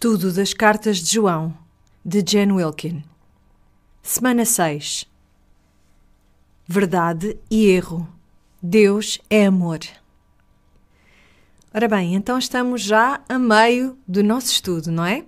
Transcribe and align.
Estudo 0.00 0.32
das 0.32 0.54
Cartas 0.54 0.98
de 0.98 1.12
João, 1.12 1.58
de 2.04 2.22
Jen 2.24 2.52
Wilkin. 2.52 3.02
Semana 4.00 4.44
6. 4.44 5.04
Verdade 6.68 7.36
e 7.50 7.66
erro. 7.66 8.08
Deus 8.62 9.18
é 9.28 9.46
amor. 9.46 9.80
Ora 11.74 11.88
bem, 11.88 12.14
então 12.14 12.38
estamos 12.38 12.80
já 12.80 13.20
a 13.28 13.40
meio 13.40 13.98
do 14.06 14.22
nosso 14.22 14.52
estudo, 14.52 14.92
não 14.92 15.04
é? 15.04 15.24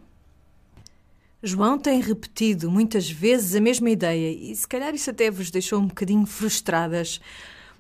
João 1.43 1.77
tem 1.77 2.01
repetido 2.01 2.71
muitas 2.71 3.11
vezes 3.11 3.57
a 3.57 3.61
mesma 3.61 3.91
ideia 3.91 4.31
e 4.31 4.55
se 4.55 4.69
calhar 4.69 4.95
isso 4.95 5.11
até 5.11 5.33
vos 5.33 5.51
deixou 5.51 5.81
um 5.81 5.89
bocadinho 5.89 6.25
frustradas, 6.27 7.21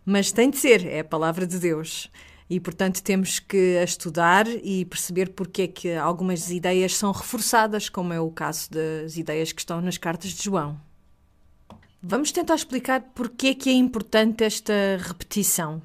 mas 0.04 0.32
tem 0.32 0.50
de 0.50 0.56
ser, 0.56 0.84
é 0.84 0.98
a 0.98 1.04
palavra 1.04 1.46
de 1.46 1.56
Deus 1.60 2.10
e, 2.50 2.58
portanto, 2.58 3.00
temos 3.00 3.38
que 3.38 3.80
estudar 3.80 4.44
e 4.48 4.84
perceber 4.84 5.30
porque 5.30 5.62
é 5.62 5.68
que 5.68 5.94
algumas 5.94 6.50
ideias 6.50 6.96
são 6.96 7.12
reforçadas, 7.12 7.88
como 7.88 8.12
é 8.12 8.20
o 8.20 8.28
caso 8.28 8.68
das 8.72 9.16
ideias 9.16 9.52
que 9.52 9.60
estão 9.60 9.80
nas 9.80 9.96
cartas 9.96 10.32
de 10.32 10.42
João. 10.42 10.76
Vamos 12.02 12.32
tentar 12.32 12.56
explicar 12.56 13.02
porque 13.14 13.48
é 13.48 13.54
que 13.54 13.70
é 13.70 13.74
importante 13.74 14.42
esta 14.42 14.72
repetição. 14.98 15.80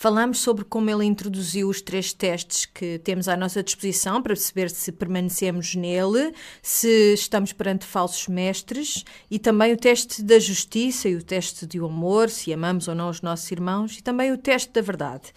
Falamos 0.00 0.38
sobre 0.38 0.64
como 0.64 0.88
ele 0.88 1.04
introduziu 1.04 1.68
os 1.68 1.82
três 1.82 2.12
testes 2.12 2.64
que 2.64 3.00
temos 3.00 3.26
à 3.26 3.36
nossa 3.36 3.64
disposição 3.64 4.22
para 4.22 4.32
perceber 4.32 4.70
se 4.70 4.92
permanecemos 4.92 5.74
nele, 5.74 6.32
se 6.62 7.14
estamos 7.14 7.52
perante 7.52 7.84
falsos 7.84 8.28
mestres 8.28 9.04
e 9.28 9.40
também 9.40 9.72
o 9.72 9.76
teste 9.76 10.22
da 10.22 10.38
justiça 10.38 11.08
e 11.08 11.16
o 11.16 11.22
teste 11.24 11.66
do 11.66 11.84
amor, 11.84 12.30
se 12.30 12.52
amamos 12.52 12.86
ou 12.86 12.94
não 12.94 13.08
os 13.08 13.22
nossos 13.22 13.50
irmãos, 13.50 13.98
e 13.98 14.00
também 14.00 14.30
o 14.30 14.38
teste 14.38 14.70
da 14.72 14.80
verdade. 14.80 15.32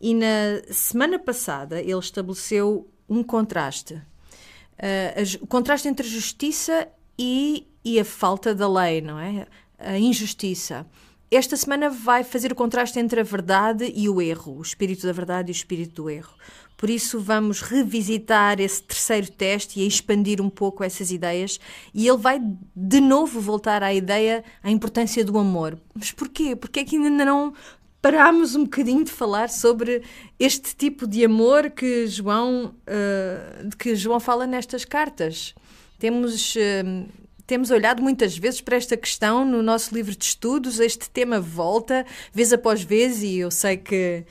E 0.00 0.14
na 0.14 0.62
semana 0.70 1.18
passada 1.18 1.78
ele 1.78 1.98
estabeleceu 1.98 2.88
um 3.06 3.22
contraste. 3.22 3.96
Uh, 3.96 5.42
o 5.42 5.46
contraste 5.46 5.88
entre 5.88 6.06
a 6.06 6.10
justiça 6.10 6.88
e, 7.18 7.66
e 7.84 8.00
a 8.00 8.04
falta 8.04 8.54
da 8.54 8.66
lei, 8.66 9.02
não 9.02 9.18
é? 9.18 9.46
A 9.78 9.98
injustiça. 9.98 10.86
Esta 11.30 11.56
semana 11.56 11.90
vai 11.90 12.22
fazer 12.22 12.52
o 12.52 12.54
contraste 12.54 13.00
entre 13.00 13.20
a 13.20 13.24
verdade 13.24 13.92
e 13.96 14.08
o 14.08 14.22
erro, 14.22 14.58
o 14.58 14.62
espírito 14.62 15.06
da 15.06 15.12
verdade 15.12 15.50
e 15.50 15.52
o 15.52 15.56
espírito 15.56 16.02
do 16.02 16.10
erro. 16.10 16.32
Por 16.76 16.88
isso, 16.88 17.18
vamos 17.18 17.62
revisitar 17.62 18.60
esse 18.60 18.82
terceiro 18.82 19.30
teste 19.32 19.80
e 19.80 19.86
expandir 19.86 20.40
um 20.40 20.50
pouco 20.50 20.84
essas 20.84 21.10
ideias. 21.10 21.58
E 21.92 22.06
ele 22.06 22.18
vai 22.18 22.38
de 22.76 23.00
novo 23.00 23.40
voltar 23.40 23.82
à 23.82 23.92
ideia, 23.92 24.44
à 24.62 24.70
importância 24.70 25.24
do 25.24 25.38
amor. 25.38 25.78
Mas 25.94 26.12
porquê? 26.12 26.54
Porque 26.54 26.80
é 26.80 26.84
que 26.84 26.96
ainda 26.96 27.24
não 27.24 27.54
parámos 28.00 28.54
um 28.54 28.64
bocadinho 28.64 29.02
de 29.02 29.10
falar 29.10 29.48
sobre 29.48 30.02
este 30.38 30.76
tipo 30.76 31.08
de 31.08 31.24
amor 31.24 31.70
que 31.70 32.06
João, 32.06 32.74
uh, 32.86 33.76
que 33.76 33.96
João 33.96 34.20
fala 34.20 34.46
nestas 34.46 34.84
cartas? 34.84 35.54
Temos. 35.98 36.54
Uh, 36.54 37.25
temos 37.46 37.70
olhado 37.70 38.02
muitas 38.02 38.36
vezes 38.36 38.60
para 38.60 38.76
esta 38.76 38.96
questão 38.96 39.44
no 39.44 39.62
nosso 39.62 39.94
livro 39.94 40.14
de 40.16 40.24
estudos, 40.24 40.80
este 40.80 41.08
tema 41.08 41.40
volta 41.40 42.04
vez 42.32 42.52
após 42.52 42.82
vez, 42.82 43.22
e 43.22 43.38
eu 43.38 43.50
sei 43.50 43.76
que 43.76 44.24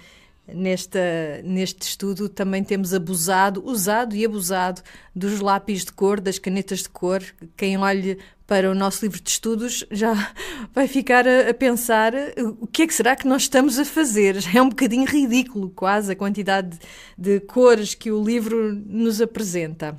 nesta, 0.48 1.00
neste 1.44 1.84
estudo 1.84 2.30
também 2.30 2.64
temos 2.64 2.94
abusado, 2.94 3.64
usado 3.66 4.16
e 4.16 4.26
abusado 4.26 4.82
dos 5.16 5.40
lápis 5.40 5.86
de 5.86 5.92
cor, 5.92 6.20
das 6.20 6.38
canetas 6.38 6.80
de 6.80 6.90
cor. 6.90 7.24
Quem 7.56 7.78
olhe 7.78 8.18
para 8.46 8.70
o 8.70 8.76
nosso 8.76 9.04
livro 9.04 9.20
de 9.20 9.30
estudos 9.30 9.84
já 9.90 10.14
vai 10.74 10.88
ficar 10.88 11.28
a, 11.28 11.50
a, 11.50 11.54
pensar 11.54 12.14
o 12.62 12.68
que 12.68 12.84
é 12.84 12.88
que 12.88 12.94
será 12.94 13.16
que 13.16 13.28
nós 13.28 13.44
estamos 13.44 13.80
a 13.80 13.86
fazer. 13.86 14.36
É 14.56 14.62
um 14.62 14.70
bocadinho 14.70 15.06
ridículo, 15.06 15.70
quase, 15.70 16.12
a 16.12 16.16
quantidade 16.16 16.78
de 17.18 17.40
cores 17.42 17.94
que 17.94 18.12
o 18.12 18.24
livro 18.24 18.74
nos 18.74 19.22
apresenta. 19.22 19.96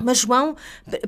Mas 0.00 0.18
João, 0.18 0.56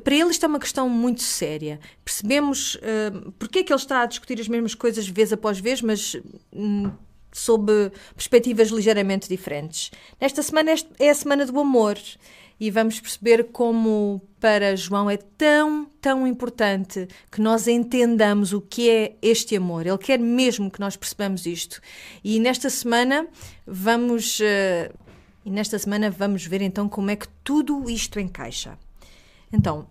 para 0.03 0.15
ele 0.15 0.29
isto 0.29 0.45
é 0.45 0.47
uma 0.47 0.59
questão 0.59 0.87
muito 0.89 1.21
séria. 1.21 1.79
Percebemos 2.03 2.75
uh, 2.75 3.31
porque 3.37 3.59
é 3.59 3.63
que 3.63 3.73
ele 3.73 3.79
está 3.79 4.01
a 4.01 4.05
discutir 4.05 4.39
as 4.39 4.47
mesmas 4.47 4.75
coisas 4.75 5.07
vez 5.07 5.33
após 5.33 5.59
vez, 5.59 5.81
mas 5.81 6.15
um, 6.53 6.91
sob 7.31 7.91
perspectivas 8.15 8.69
ligeiramente 8.69 9.27
diferentes. 9.27 9.91
Nesta 10.19 10.41
semana 10.41 10.73
é 10.99 11.09
a 11.09 11.15
semana 11.15 11.45
do 11.45 11.59
amor 11.59 11.97
e 12.57 12.71
vamos 12.71 12.99
perceber 13.01 13.45
como 13.51 14.21
para 14.39 14.75
João 14.77 15.09
é 15.09 15.17
tão, 15.17 15.85
tão 15.99 16.25
importante 16.25 17.07
que 17.29 17.41
nós 17.41 17.67
entendamos 17.67 18.53
o 18.53 18.61
que 18.61 18.89
é 18.89 19.15
este 19.21 19.57
amor. 19.57 19.85
Ele 19.85 19.97
quer 19.97 20.19
mesmo 20.19 20.71
que 20.71 20.79
nós 20.79 20.95
percebamos 20.95 21.45
isto. 21.45 21.81
E 22.23 22.39
nesta 22.39 22.69
semana 22.69 23.27
vamos. 23.67 24.39
Uh, 24.39 25.04
e 25.45 25.51
nesta 25.51 25.77
semana 25.77 26.09
vamos 26.09 26.45
ver 26.45 26.61
então 26.61 26.89
como 26.89 27.11
é 27.11 27.15
que 27.15 27.27
tudo 27.43 27.89
isto 27.89 28.19
encaixa. 28.19 28.77
Então, 29.53 29.87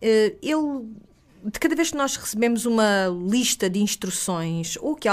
eh, 0.00 0.36
ele 0.40 0.86
de 1.44 1.60
cada 1.60 1.76
vez 1.76 1.90
que 1.90 1.96
nós 1.96 2.16
recebemos 2.16 2.66
uma 2.66 3.06
lista 3.28 3.70
de 3.70 3.80
instruções 3.80 4.76
ou 4.80 4.96
que, 4.96 5.08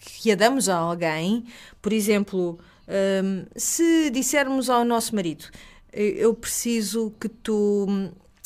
que 0.00 0.32
a 0.32 0.34
damos 0.34 0.68
a 0.68 0.76
alguém, 0.76 1.44
por 1.80 1.92
exemplo, 1.92 2.58
ehm, 2.88 3.44
se 3.54 4.10
dissermos 4.10 4.68
ao 4.68 4.84
nosso 4.84 5.14
marido, 5.14 5.44
eh, 5.92 6.14
eu 6.16 6.34
preciso 6.34 7.12
que 7.20 7.28
tu 7.28 7.86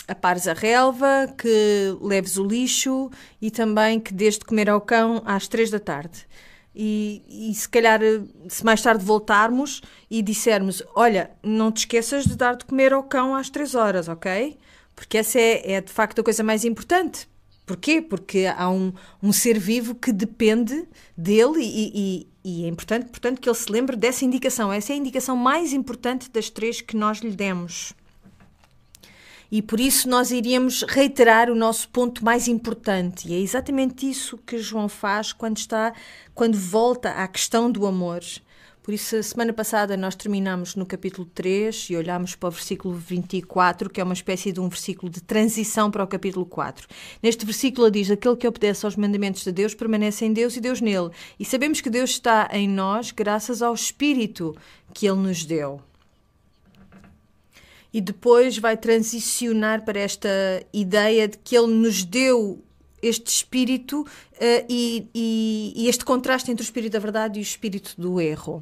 apares 0.06 0.47
a 0.47 0.53
relva, 0.53 1.32
que 1.38 1.97
leves 2.00 2.37
o 2.37 2.44
lixo 2.44 3.11
e 3.41 3.50
também 3.50 3.99
que 3.99 4.12
dês 4.12 4.38
de 4.38 4.44
comer 4.44 4.69
ao 4.69 4.81
cão 4.81 5.22
às 5.25 5.49
três 5.49 5.71
da 5.71 5.78
tarde. 5.78 6.27
E, 6.75 7.22
e, 7.28 7.55
se 7.55 7.69
calhar, 7.69 8.00
se 8.49 8.65
mais 8.65 8.81
tarde 8.81 9.05
voltarmos 9.05 9.83
e 10.10 10.22
dissermos: 10.22 10.83
Olha, 10.94 11.31
não 11.43 11.71
te 11.71 11.78
esqueças 11.78 12.25
de 12.25 12.34
dar 12.34 12.56
de 12.56 12.65
comer 12.65 12.93
ao 12.93 13.03
cão 13.03 13.34
às 13.34 13.50
três 13.50 13.75
horas, 13.75 14.09
ok? 14.09 14.56
Porque 14.94 15.19
essa 15.19 15.38
é, 15.38 15.72
é 15.72 15.81
de 15.81 15.93
facto 15.93 16.21
a 16.21 16.25
coisa 16.25 16.43
mais 16.43 16.65
importante. 16.65 17.28
Porquê? 17.65 18.03
Porque 18.03 18.47
há 18.56 18.69
um, 18.71 18.93
um 19.22 19.32
ser 19.32 19.59
vivo 19.59 19.94
que 19.94 20.12
depende 20.12 20.87
dele 21.16 21.61
e, 21.61 21.93
e, 21.94 22.28
e, 22.44 22.65
é 22.65 22.69
importante, 22.69 23.09
portanto, 23.09 23.41
que 23.41 23.49
ele 23.49 23.56
se 23.56 23.71
lembre 23.71 23.97
dessa 23.97 24.25
indicação. 24.25 24.72
Essa 24.72 24.93
é 24.93 24.94
a 24.94 24.99
indicação 24.99 25.37
mais 25.37 25.72
importante 25.72 26.31
das 26.31 26.50
três 26.50 26.81
que 26.81 26.97
nós 26.97 27.19
lhe 27.19 27.31
demos. 27.31 27.94
E 29.52 29.60
por 29.60 29.78
isso 29.78 30.08
nós 30.08 30.30
iríamos 30.30 30.82
reiterar 30.88 31.50
o 31.50 31.54
nosso 31.54 31.86
ponto 31.90 32.24
mais 32.24 32.48
importante. 32.48 33.28
E 33.28 33.34
é 33.34 33.38
exatamente 33.38 34.08
isso 34.08 34.38
que 34.38 34.56
João 34.56 34.88
faz 34.88 35.30
quando 35.30 35.58
está, 35.58 35.92
quando 36.34 36.56
volta 36.56 37.10
à 37.10 37.28
questão 37.28 37.70
do 37.70 37.86
amor. 37.86 38.22
Por 38.82 38.94
isso, 38.94 39.14
a 39.14 39.22
semana 39.22 39.52
passada 39.52 39.94
nós 39.94 40.14
terminamos 40.14 40.74
no 40.74 40.86
capítulo 40.86 41.28
3 41.34 41.88
e 41.90 41.96
olhámos 41.96 42.34
para 42.34 42.48
o 42.48 42.50
versículo 42.50 42.94
24, 42.94 43.90
que 43.90 44.00
é 44.00 44.04
uma 44.04 44.14
espécie 44.14 44.52
de 44.52 44.58
um 44.58 44.70
versículo 44.70 45.12
de 45.12 45.22
transição 45.22 45.90
para 45.90 46.02
o 46.02 46.08
capítulo 46.08 46.46
4. 46.46 46.88
Neste 47.22 47.44
versículo 47.44 47.90
diz: 47.90 48.10
Aquele 48.10 48.36
que 48.36 48.48
obedece 48.48 48.86
aos 48.86 48.96
mandamentos 48.96 49.44
de 49.44 49.52
Deus 49.52 49.74
permanece 49.74 50.24
em 50.24 50.32
Deus 50.32 50.56
e 50.56 50.62
Deus 50.62 50.80
nele. 50.80 51.10
E 51.38 51.44
sabemos 51.44 51.82
que 51.82 51.90
Deus 51.90 52.08
está 52.08 52.48
em 52.50 52.66
nós 52.66 53.10
graças 53.10 53.60
ao 53.60 53.74
Espírito 53.74 54.56
que 54.94 55.06
ele 55.06 55.20
nos 55.20 55.44
deu 55.44 55.82
e 57.92 58.00
depois 58.00 58.58
vai 58.58 58.76
transicionar 58.76 59.84
para 59.84 60.00
esta 60.00 60.28
ideia 60.72 61.28
de 61.28 61.38
que 61.38 61.56
ele 61.56 61.72
nos 61.72 62.04
deu 62.04 62.64
este 63.03 63.26
espírito 63.28 64.03
uh, 64.03 64.66
e, 64.69 65.08
e, 65.14 65.72
e, 65.76 65.88
este 65.88 66.04
contraste 66.04 66.50
entre 66.50 66.62
o 66.62 66.66
espírito 66.66 66.92
da 66.92 66.98
verdade 66.98 67.38
e 67.38 67.42
o 67.42 67.44
espírito 67.44 67.94
do 67.98 68.20
erro. 68.20 68.60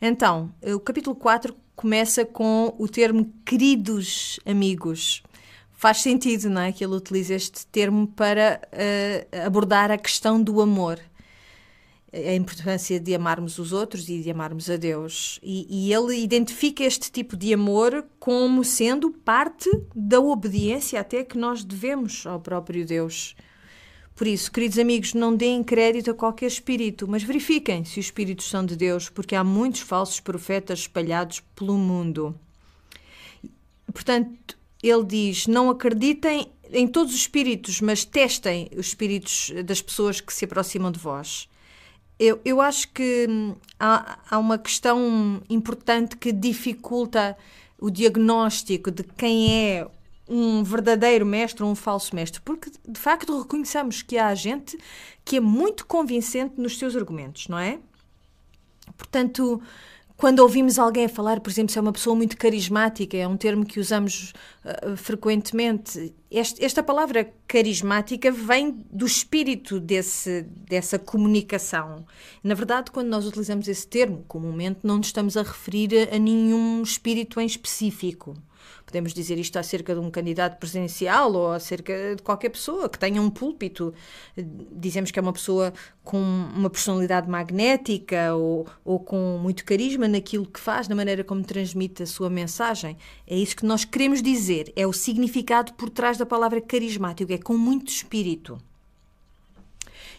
Então, 0.00 0.52
o 0.62 0.78
capítulo 0.78 1.16
4 1.16 1.54
começa 1.74 2.24
com 2.24 2.74
o 2.78 2.86
termo 2.86 3.32
queridos 3.44 4.38
amigos. 4.46 5.22
Faz 5.72 5.98
sentido, 5.98 6.48
não 6.48 6.62
é? 6.62 6.72
Que 6.72 6.84
ele 6.84 6.94
utiliza 6.94 7.34
este 7.34 7.66
termo 7.66 8.06
para 8.06 8.60
uh, 8.72 9.46
abordar 9.46 9.90
a 9.90 9.98
questão 9.98 10.42
do 10.42 10.60
amor 10.60 11.00
a 12.12 12.34
importância 12.34 12.98
de 13.00 13.14
amarmos 13.14 13.58
os 13.58 13.72
outros 13.72 14.08
e 14.08 14.22
de 14.22 14.30
amarmos 14.30 14.70
a 14.70 14.76
Deus. 14.76 15.38
E, 15.42 15.66
e, 15.68 15.92
ele 15.92 16.16
identifica 16.22 16.84
este 16.84 17.10
tipo 17.10 17.36
de 17.36 17.52
amor 17.52 18.06
como 18.18 18.64
sendo 18.64 19.10
parte 19.10 19.68
da 19.94 20.20
obediência 20.20 21.00
até 21.00 21.24
que 21.24 21.36
nós 21.36 21.64
devemos 21.64 22.26
ao 22.26 22.40
próprio 22.40 22.86
Deus. 22.86 23.34
Por 24.14 24.26
isso, 24.26 24.50
queridos 24.50 24.78
amigos, 24.78 25.12
não 25.12 25.36
deem 25.36 25.62
crédito 25.62 26.10
a 26.10 26.14
qualquer 26.14 26.46
espírito, 26.46 27.06
mas 27.06 27.22
verifiquem 27.22 27.84
se 27.84 28.00
os 28.00 28.06
espíritos 28.06 28.48
são 28.48 28.64
de 28.64 28.74
Deus, 28.74 29.10
porque 29.10 29.34
há 29.34 29.44
muitos 29.44 29.82
falsos 29.82 30.20
profetas 30.20 30.80
espalhados 30.80 31.40
pelo 31.54 31.76
mundo. 31.76 32.34
Portanto, 33.92 34.56
ele 34.82 35.04
diz: 35.04 35.46
não 35.46 35.68
acreditem 35.68 36.50
em 36.72 36.86
todos 36.86 37.12
os 37.12 37.20
espíritos, 37.20 37.82
mas 37.82 38.06
testem 38.06 38.70
os 38.74 38.88
espíritos 38.88 39.52
das 39.64 39.82
pessoas 39.82 40.20
que 40.20 40.32
se 40.32 40.46
aproximam 40.46 40.90
de 40.90 40.98
vós. 40.98 41.46
Eu, 42.18 42.40
eu 42.44 42.60
acho 42.60 42.88
que 42.92 43.26
hum, 43.28 43.54
há, 43.78 44.18
há 44.30 44.38
uma 44.38 44.58
questão 44.58 45.42
importante 45.50 46.16
que 46.16 46.32
dificulta 46.32 47.36
o 47.78 47.90
diagnóstico 47.90 48.90
de 48.90 49.02
quem 49.02 49.52
é 49.52 49.86
um 50.28 50.64
verdadeiro 50.64 51.24
mestre 51.24 51.62
ou 51.62 51.70
um 51.70 51.74
falso 51.74 52.14
mestre, 52.14 52.40
porque 52.40 52.70
de 52.86 52.98
facto 52.98 53.38
reconheçamos 53.38 54.02
que 54.02 54.18
há 54.18 54.34
gente 54.34 54.76
que 55.24 55.36
é 55.36 55.40
muito 55.40 55.86
convincente 55.86 56.60
nos 56.60 56.78
seus 56.78 56.96
argumentos, 56.96 57.48
não 57.48 57.58
é? 57.58 57.78
Portanto, 58.96 59.62
quando 60.16 60.40
ouvimos 60.40 60.78
alguém 60.78 61.06
falar, 61.08 61.40
por 61.40 61.50
exemplo, 61.50 61.72
se 61.72 61.78
é 61.78 61.82
uma 61.82 61.92
pessoa 61.92 62.16
muito 62.16 62.36
carismática, 62.36 63.16
é 63.16 63.28
um 63.28 63.36
termo 63.36 63.66
que 63.66 63.78
usamos 63.78 64.32
uh, 64.64 64.96
frequentemente. 64.96 66.14
Este, 66.38 66.62
esta 66.62 66.82
palavra 66.82 67.32
carismática 67.48 68.30
vem 68.30 68.84
do 68.92 69.06
espírito 69.06 69.80
desse, 69.80 70.42
dessa 70.68 70.98
comunicação. 70.98 72.04
Na 72.44 72.52
verdade, 72.52 72.90
quando 72.90 73.08
nós 73.08 73.24
utilizamos 73.24 73.66
esse 73.68 73.86
termo, 73.86 74.22
comumente 74.28 74.80
não 74.82 74.98
nos 74.98 75.06
estamos 75.06 75.34
a 75.38 75.42
referir 75.42 76.10
a, 76.12 76.18
nenhum 76.18 76.82
espírito 76.82 77.40
em 77.40 77.46
específico. 77.46 78.36
Podemos 78.84 79.12
dizer 79.12 79.38
isto 79.38 79.58
acerca 79.58 79.94
de 79.94 80.00
um 80.00 80.10
candidato 80.10 80.58
presidencial 80.58 81.32
ou 81.32 81.52
acerca 81.52 82.16
de 82.16 82.22
qualquer 82.22 82.50
pessoa 82.50 82.88
que 82.88 82.98
tenha 82.98 83.20
um 83.20 83.30
púlpito. 83.30 83.92
Dizemos 84.72 85.10
que 85.10 85.18
é 85.18 85.22
uma 85.22 85.32
pessoa 85.32 85.72
com 86.04 86.18
uma 86.18 86.70
personalidade 86.70 87.28
magnética 87.28 88.34
ou, 88.34 88.66
ou 88.84 89.00
com 89.00 89.38
muito 89.42 89.64
carisma 89.64 90.06
naquilo 90.06 90.46
que 90.46 90.60
faz, 90.60 90.88
na 90.88 90.94
maneira 90.94 91.24
como 91.24 91.42
transmite 91.42 92.02
a 92.02 92.06
sua 92.06 92.30
mensagem. 92.30 92.96
É 93.26 93.36
isso 93.36 93.56
que 93.56 93.66
nós 93.66 93.84
queremos 93.84 94.22
dizer. 94.22 94.72
É 94.76 94.86
o 94.86 94.92
significado 94.92 95.72
por 95.74 95.90
trás 95.90 96.16
da 96.16 96.26
palavra 96.26 96.60
carismático. 96.60 97.32
É 97.32 97.38
com 97.38 97.56
muito 97.56 97.88
espírito. 97.88 98.58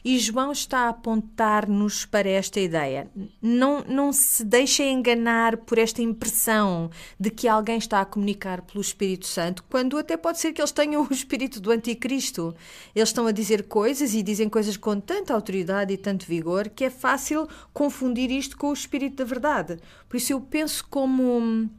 E 0.03 0.17
João 0.19 0.51
está 0.51 0.79
a 0.81 0.89
apontar-nos 0.89 2.05
para 2.05 2.29
esta 2.29 2.59
ideia. 2.59 3.09
Não, 3.41 3.83
não 3.83 4.13
se 4.13 4.43
deixem 4.43 4.93
enganar 4.93 5.57
por 5.57 5.77
esta 5.77 6.01
impressão 6.01 6.89
de 7.19 7.29
que 7.29 7.47
alguém 7.47 7.77
está 7.77 8.01
a 8.01 8.05
comunicar 8.05 8.61
pelo 8.61 8.81
Espírito 8.81 9.27
Santo, 9.27 9.63
quando 9.69 9.97
até 9.97 10.15
pode 10.15 10.39
ser 10.39 10.53
que 10.53 10.61
eles 10.61 10.71
tenham 10.71 11.05
o 11.09 11.13
espírito 11.13 11.59
do 11.59 11.71
Anticristo. 11.71 12.55
Eles 12.95 13.09
estão 13.09 13.27
a 13.27 13.31
dizer 13.31 13.63
coisas 13.63 14.13
e 14.13 14.23
dizem 14.23 14.49
coisas 14.49 14.77
com 14.77 14.99
tanta 14.99 15.33
autoridade 15.33 15.93
e 15.93 15.97
tanto 15.97 16.25
vigor 16.25 16.69
que 16.69 16.85
é 16.85 16.89
fácil 16.89 17.47
confundir 17.73 18.31
isto 18.31 18.57
com 18.57 18.69
o 18.69 18.73
espírito 18.73 19.17
da 19.17 19.25
verdade. 19.25 19.77
Por 20.07 20.17
isso 20.17 20.33
eu 20.33 20.41
penso 20.41 20.85
como. 20.89 21.69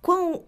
Quão, 0.00 0.44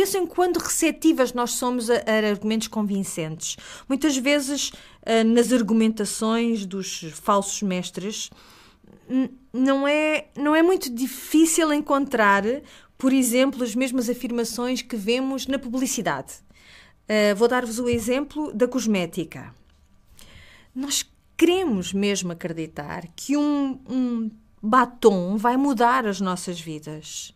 Pensem 0.00 0.26
quando 0.26 0.56
receptivas 0.56 1.34
nós 1.34 1.50
somos 1.50 1.90
a, 1.90 1.96
a 1.96 2.30
argumentos 2.30 2.68
convincentes. 2.68 3.58
Muitas 3.86 4.16
vezes, 4.16 4.70
uh, 4.70 5.22
nas 5.26 5.52
argumentações 5.52 6.64
dos 6.64 7.02
falsos 7.12 7.60
mestres, 7.60 8.30
não 9.52 9.86
é, 9.86 10.28
não 10.34 10.56
é 10.56 10.62
muito 10.62 10.88
difícil 10.88 11.70
encontrar, 11.70 12.42
por 12.96 13.12
exemplo, 13.12 13.62
as 13.62 13.74
mesmas 13.74 14.08
afirmações 14.08 14.80
que 14.80 14.96
vemos 14.96 15.46
na 15.46 15.58
publicidade. 15.58 16.32
Uh, 17.02 17.36
vou 17.36 17.46
dar-vos 17.46 17.78
o 17.78 17.86
exemplo 17.86 18.54
da 18.54 18.66
cosmética. 18.66 19.54
Nós 20.74 21.04
queremos 21.36 21.92
mesmo 21.92 22.32
acreditar 22.32 23.06
que 23.14 23.36
um, 23.36 23.78
um 23.86 24.30
batom 24.62 25.36
vai 25.36 25.58
mudar 25.58 26.06
as 26.06 26.22
nossas 26.22 26.58
vidas. 26.58 27.34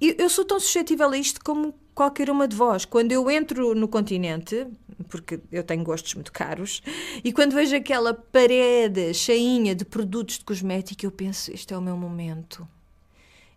Eu 0.00 0.28
sou 0.28 0.44
tão 0.44 0.60
suscetível 0.60 1.08
a 1.08 1.16
isto 1.16 1.42
como 1.42 1.74
qualquer 1.94 2.28
uma 2.28 2.46
de 2.46 2.54
vós. 2.54 2.84
Quando 2.84 3.12
eu 3.12 3.30
entro 3.30 3.74
no 3.74 3.88
continente, 3.88 4.66
porque 5.08 5.40
eu 5.50 5.64
tenho 5.64 5.82
gostos 5.82 6.14
muito 6.14 6.30
caros, 6.30 6.82
e 7.24 7.32
quando 7.32 7.54
vejo 7.54 7.74
aquela 7.74 8.12
parede 8.12 9.14
cheinha 9.14 9.74
de 9.74 9.84
produtos 9.84 10.38
de 10.38 10.44
cosmética, 10.44 11.06
eu 11.06 11.10
penso: 11.10 11.50
este 11.50 11.72
é 11.72 11.78
o 11.78 11.82
meu 11.82 11.96
momento. 11.96 12.68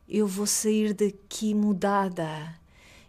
Eu 0.07 0.25
vou 0.25 0.47
sair 0.47 0.93
daqui 0.93 1.53
mudada 1.53 2.55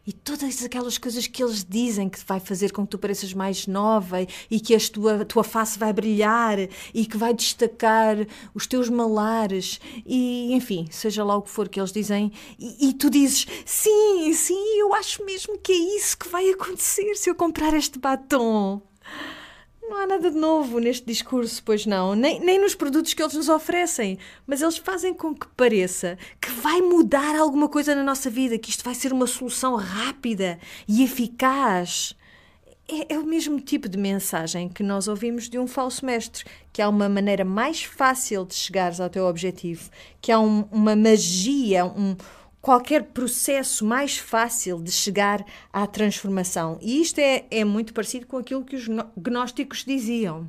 e 0.06 0.12
todas 0.12 0.64
aquelas 0.64 0.96
coisas 0.98 1.26
que 1.26 1.42
eles 1.42 1.64
dizem 1.64 2.08
que 2.08 2.18
vai 2.26 2.40
fazer 2.40 2.72
com 2.72 2.84
que 2.84 2.90
tu 2.90 2.98
pareças 2.98 3.34
mais 3.34 3.66
nova 3.66 4.26
e 4.50 4.58
que 4.60 4.74
a 4.74 4.78
tua, 4.80 5.24
tua 5.24 5.44
face 5.44 5.78
vai 5.78 5.92
brilhar 5.92 6.58
e 6.94 7.06
que 7.06 7.16
vai 7.16 7.34
destacar 7.34 8.16
os 8.54 8.66
teus 8.66 8.88
malares 8.88 9.78
e 10.06 10.52
enfim, 10.54 10.88
seja 10.90 11.22
lá 11.22 11.36
o 11.36 11.42
que 11.42 11.50
for 11.50 11.68
que 11.68 11.78
eles 11.78 11.92
dizem 11.92 12.32
e, 12.58 12.88
e 12.88 12.94
tu 12.94 13.10
dizes 13.10 13.46
sim, 13.64 14.32
sim, 14.32 14.78
eu 14.78 14.94
acho 14.94 15.24
mesmo 15.24 15.58
que 15.58 15.72
é 15.72 15.96
isso 15.96 16.16
que 16.16 16.28
vai 16.28 16.48
acontecer 16.50 17.14
se 17.14 17.28
eu 17.28 17.34
comprar 17.34 17.74
este 17.74 17.98
batom. 17.98 18.82
Não 19.90 19.96
há 19.96 20.06
nada 20.06 20.30
de 20.30 20.36
novo 20.36 20.78
neste 20.78 21.04
discurso, 21.04 21.60
pois 21.64 21.84
não, 21.84 22.14
nem, 22.14 22.38
nem 22.38 22.60
nos 22.60 22.76
produtos 22.76 23.12
que 23.12 23.20
eles 23.20 23.34
nos 23.34 23.48
oferecem, 23.48 24.20
mas 24.46 24.62
eles 24.62 24.76
fazem 24.76 25.12
com 25.12 25.34
que 25.34 25.48
pareça 25.56 26.16
que 26.40 26.48
vai 26.48 26.80
mudar 26.80 27.34
alguma 27.34 27.68
coisa 27.68 27.92
na 27.92 28.04
nossa 28.04 28.30
vida, 28.30 28.56
que 28.56 28.70
isto 28.70 28.84
vai 28.84 28.94
ser 28.94 29.12
uma 29.12 29.26
solução 29.26 29.74
rápida 29.74 30.60
e 30.86 31.02
eficaz. 31.02 32.14
É, 32.88 33.14
é 33.14 33.18
o 33.18 33.26
mesmo 33.26 33.58
tipo 33.60 33.88
de 33.88 33.98
mensagem 33.98 34.68
que 34.68 34.84
nós 34.84 35.08
ouvimos 35.08 35.48
de 35.48 35.58
um 35.58 35.66
falso 35.66 36.06
mestre, 36.06 36.44
que 36.72 36.80
há 36.80 36.88
uma 36.88 37.08
maneira 37.08 37.44
mais 37.44 37.82
fácil 37.82 38.44
de 38.44 38.54
chegares 38.54 39.00
ao 39.00 39.10
teu 39.10 39.26
objetivo, 39.26 39.90
que 40.20 40.30
há 40.30 40.38
um, 40.38 40.68
uma 40.70 40.94
magia, 40.94 41.84
um, 41.84 42.14
qualquer 42.60 43.04
processo 43.04 43.84
mais 43.84 44.18
fácil 44.18 44.80
de 44.80 44.90
chegar 44.90 45.44
à 45.72 45.86
transformação. 45.86 46.78
E 46.80 47.00
isto 47.00 47.18
é, 47.18 47.46
é 47.50 47.64
muito 47.64 47.92
parecido 47.94 48.26
com 48.26 48.36
aquilo 48.36 48.64
que 48.64 48.76
os 48.76 48.86
gnósticos 49.16 49.84
diziam. 49.84 50.48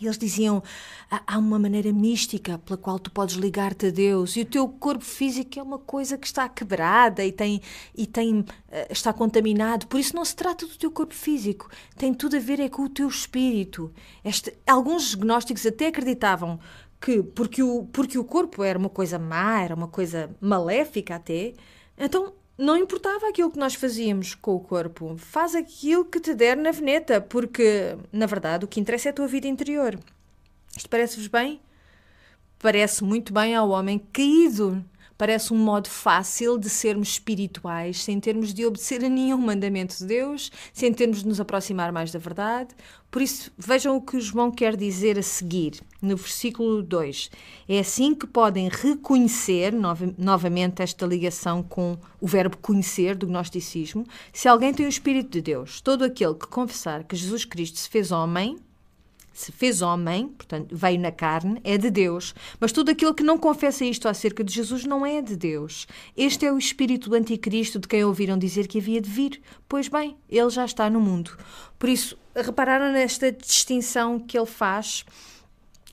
Eles 0.00 0.16
diziam: 0.16 0.62
há 1.10 1.38
uma 1.38 1.58
maneira 1.58 1.92
mística 1.92 2.58
pela 2.58 2.78
qual 2.78 2.98
tu 2.98 3.10
podes 3.10 3.36
ligar-te 3.36 3.86
a 3.86 3.90
Deus 3.90 4.34
e 4.36 4.40
o 4.40 4.44
teu 4.46 4.66
corpo 4.68 5.04
físico 5.04 5.58
é 5.58 5.62
uma 5.62 5.78
coisa 5.78 6.16
que 6.16 6.26
está 6.26 6.48
quebrada 6.48 7.24
e 7.24 7.30
tem 7.30 7.60
e 7.94 8.06
tem 8.06 8.44
eh, 8.70 8.88
está 8.90 9.12
contaminado. 9.12 9.86
Por 9.86 10.00
isso 10.00 10.16
não 10.16 10.24
se 10.24 10.34
trata 10.34 10.66
do 10.66 10.76
teu 10.76 10.90
corpo 10.90 11.14
físico, 11.14 11.68
tem 11.96 12.14
tudo 12.14 12.36
a 12.36 12.40
ver 12.40 12.60
é 12.60 12.68
com 12.68 12.82
o 12.82 12.88
teu 12.88 13.08
espírito. 13.08 13.92
Este, 14.24 14.56
alguns 14.66 15.14
gnósticos 15.14 15.66
até 15.66 15.88
acreditavam 15.88 16.58
que 17.00 17.22
porque 17.22 17.62
o, 17.62 17.84
porque 17.92 18.18
o 18.18 18.24
corpo 18.24 18.62
era 18.62 18.78
uma 18.78 18.90
coisa 18.90 19.18
má, 19.18 19.62
era 19.62 19.74
uma 19.74 19.88
coisa 19.88 20.30
maléfica 20.40 21.16
até, 21.16 21.54
então 21.96 22.34
não 22.60 22.76
importava 22.76 23.26
aquilo 23.26 23.50
que 23.50 23.58
nós 23.58 23.74
fazíamos 23.74 24.34
com 24.34 24.54
o 24.54 24.60
corpo. 24.60 25.16
Faz 25.16 25.54
aquilo 25.54 26.04
que 26.04 26.20
te 26.20 26.34
der 26.34 26.58
na 26.58 26.70
veneta, 26.70 27.18
porque, 27.18 27.96
na 28.12 28.26
verdade, 28.26 28.66
o 28.66 28.68
que 28.68 28.78
interessa 28.78 29.08
é 29.08 29.10
a 29.10 29.14
tua 29.14 29.26
vida 29.26 29.48
interior. 29.48 29.98
Isto 30.76 30.88
parece-vos 30.90 31.26
bem? 31.26 31.58
Parece 32.58 33.02
muito 33.02 33.32
bem 33.32 33.54
ao 33.54 33.70
homem 33.70 33.98
caído. 34.12 34.84
Parece 35.20 35.52
um 35.52 35.58
modo 35.58 35.86
fácil 35.86 36.56
de 36.56 36.70
sermos 36.70 37.10
espirituais, 37.10 38.02
sem 38.02 38.18
termos 38.18 38.54
de 38.54 38.64
obedecer 38.64 39.04
a 39.04 39.08
nenhum 39.10 39.36
mandamento 39.36 39.98
de 39.98 40.06
Deus, 40.06 40.50
sem 40.72 40.94
termos 40.94 41.18
de 41.18 41.28
nos 41.28 41.38
aproximar 41.38 41.92
mais 41.92 42.10
da 42.10 42.18
verdade. 42.18 42.74
Por 43.10 43.20
isso, 43.20 43.52
vejam 43.58 43.98
o 43.98 44.00
que 44.00 44.18
João 44.18 44.50
quer 44.50 44.74
dizer 44.74 45.18
a 45.18 45.22
seguir, 45.22 45.78
no 46.00 46.16
versículo 46.16 46.82
2. 46.82 47.30
É 47.68 47.80
assim 47.80 48.14
que 48.14 48.26
podem 48.26 48.70
reconhecer, 48.70 49.74
novamente, 50.16 50.80
esta 50.80 51.04
ligação 51.04 51.62
com 51.62 51.98
o 52.18 52.26
verbo 52.26 52.56
conhecer 52.56 53.14
do 53.14 53.26
gnosticismo, 53.26 54.06
se 54.32 54.48
alguém 54.48 54.72
tem 54.72 54.86
o 54.86 54.88
Espírito 54.88 55.32
de 55.32 55.42
Deus. 55.42 55.82
Todo 55.82 56.02
aquele 56.02 56.32
que 56.32 56.46
confessar 56.46 57.04
que 57.04 57.14
Jesus 57.14 57.44
Cristo 57.44 57.78
se 57.78 57.90
fez 57.90 58.10
homem, 58.10 58.56
se 59.32 59.52
fez 59.52 59.82
homem, 59.82 60.28
portanto, 60.28 60.74
veio 60.74 61.00
na 61.00 61.10
carne, 61.10 61.60
é 61.64 61.78
de 61.78 61.90
Deus. 61.90 62.34
Mas 62.58 62.72
tudo 62.72 62.90
aquilo 62.90 63.14
que 63.14 63.22
não 63.22 63.38
confessa 63.38 63.84
isto 63.84 64.08
acerca 64.08 64.44
de 64.44 64.52
Jesus 64.52 64.84
não 64.84 65.04
é 65.04 65.22
de 65.22 65.36
Deus. 65.36 65.86
Este 66.16 66.46
é 66.46 66.52
o 66.52 66.58
espírito 66.58 67.08
do 67.08 67.16
anticristo 67.16 67.78
de 67.78 67.88
quem 67.88 68.04
ouviram 68.04 68.38
dizer 68.38 68.66
que 68.66 68.78
havia 68.78 69.00
de 69.00 69.08
vir. 69.08 69.40
Pois 69.68 69.88
bem, 69.88 70.16
ele 70.28 70.50
já 70.50 70.64
está 70.64 70.90
no 70.90 71.00
mundo. 71.00 71.36
Por 71.78 71.88
isso, 71.88 72.18
repararam 72.34 72.92
nesta 72.92 73.32
distinção 73.32 74.18
que 74.18 74.38
ele 74.38 74.46
faz 74.46 75.04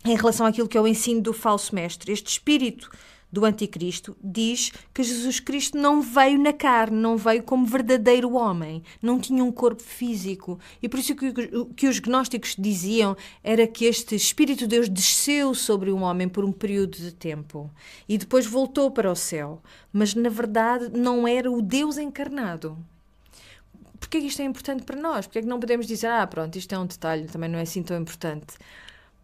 em 0.06 0.16
relação 0.16 0.46
àquilo 0.46 0.68
que 0.68 0.78
é 0.78 0.82
o 0.82 0.88
ensino 0.88 1.22
do 1.22 1.34
falso 1.34 1.74
mestre. 1.74 2.12
Este 2.12 2.30
espírito 2.30 2.90
do 3.32 3.46
anticristo 3.46 4.16
diz 4.24 4.72
que 4.94 5.04
Jesus 5.04 5.40
Cristo 5.40 5.78
não 5.78 6.02
veio 6.02 6.40
na 6.40 6.54
carne, 6.54 6.98
não 6.98 7.18
veio 7.18 7.44
como 7.44 7.66
verdadeiro 7.66 8.34
homem, 8.34 8.82
não 9.02 9.20
tinha 9.20 9.44
um 9.44 9.52
corpo 9.52 9.84
físico. 9.84 10.60
E 10.82 10.88
por 10.88 11.00
isso 11.00 11.16
que, 11.16 11.34
que 11.76 11.88
os 11.88 12.00
gnósticos 12.00 12.56
diziam 12.58 13.16
era 13.44 13.68
que 13.68 13.86
este 13.86 14.16
Espírito 14.16 14.60
de 14.60 14.68
Deus 14.68 14.90
desceu 14.90 15.54
sobre 15.54 15.92
o 15.92 15.98
homem 15.98 16.30
por 16.30 16.46
um 16.46 16.52
período 16.52 16.98
de 16.98 17.12
tempo 17.12 17.70
e 18.08 18.18
depois 18.18 18.46
voltou 18.46 18.90
para 18.92 19.12
o 19.12 19.16
céu. 19.16 19.62
Mas 19.92 20.16
na 20.16 20.30
verdade 20.30 20.90
não 20.98 21.28
era 21.28 21.52
o 21.52 21.62
Deus 21.62 21.98
encarnado. 21.98 22.78
Porquê 24.00 24.22
que 24.22 24.28
isto 24.28 24.42
é 24.42 24.46
importante 24.46 24.84
para 24.84 25.00
nós? 25.00 25.26
Porquê 25.26 25.42
que 25.42 25.48
não 25.48 25.60
podemos 25.60 25.88
dizer, 25.88 26.08
ah, 26.08 26.26
pronto, 26.28 26.56
isto 26.56 26.74
é 26.74 26.80
um 26.80 26.86
detalhe, 26.86 27.26
também 27.26 27.50
não 27.50 27.60
é 27.60 27.64
assim 27.64 27.82
tão 27.82 28.00
importante? 28.00 28.56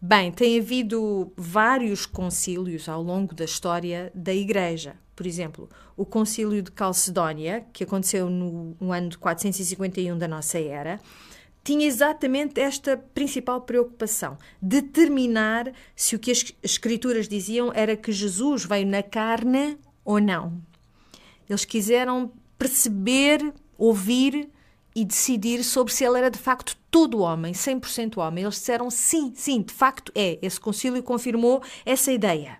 Bem, 0.06 0.30
tem 0.30 0.60
havido 0.60 1.32
vários 1.34 2.04
concílios 2.04 2.90
ao 2.90 3.02
longo 3.02 3.34
da 3.34 3.46
história 3.46 4.12
da 4.14 4.34
Igreja. 4.34 4.96
Por 5.16 5.26
exemplo, 5.26 5.66
o 5.96 6.04
concílio 6.04 6.60
de 6.60 6.70
Calcedónia, 6.70 7.64
que 7.72 7.84
aconteceu 7.84 8.28
no, 8.28 8.76
no 8.78 8.92
ano 8.92 9.08
de 9.08 9.16
451 9.16 10.18
da 10.18 10.28
nossa 10.28 10.58
era, 10.58 11.00
tinha 11.64 11.86
exatamente 11.86 12.60
esta 12.60 12.98
principal 12.98 13.62
preocupação: 13.62 14.36
determinar 14.60 15.72
se 15.96 16.14
o 16.14 16.18
que 16.18 16.30
as 16.30 16.52
escrituras 16.62 17.26
diziam 17.26 17.72
era 17.74 17.96
que 17.96 18.12
Jesus 18.12 18.66
veio 18.66 18.86
na 18.86 19.02
carne 19.02 19.78
ou 20.04 20.20
não. 20.20 20.60
Eles 21.48 21.64
quiseram 21.64 22.30
perceber, 22.58 23.54
ouvir 23.78 24.50
e 24.94 25.04
decidir 25.04 25.64
sobre 25.64 25.92
se 25.92 26.04
ele 26.04 26.18
era 26.18 26.30
de 26.30 26.38
facto 26.38 26.76
todo 26.90 27.20
homem, 27.20 27.52
100% 27.52 28.18
homem. 28.18 28.44
Eles 28.44 28.54
disseram 28.54 28.90
sim, 28.90 29.32
sim, 29.34 29.62
de 29.62 29.72
facto 29.72 30.12
é. 30.14 30.38
Esse 30.40 30.60
concílio 30.60 31.02
confirmou 31.02 31.62
essa 31.84 32.12
ideia. 32.12 32.58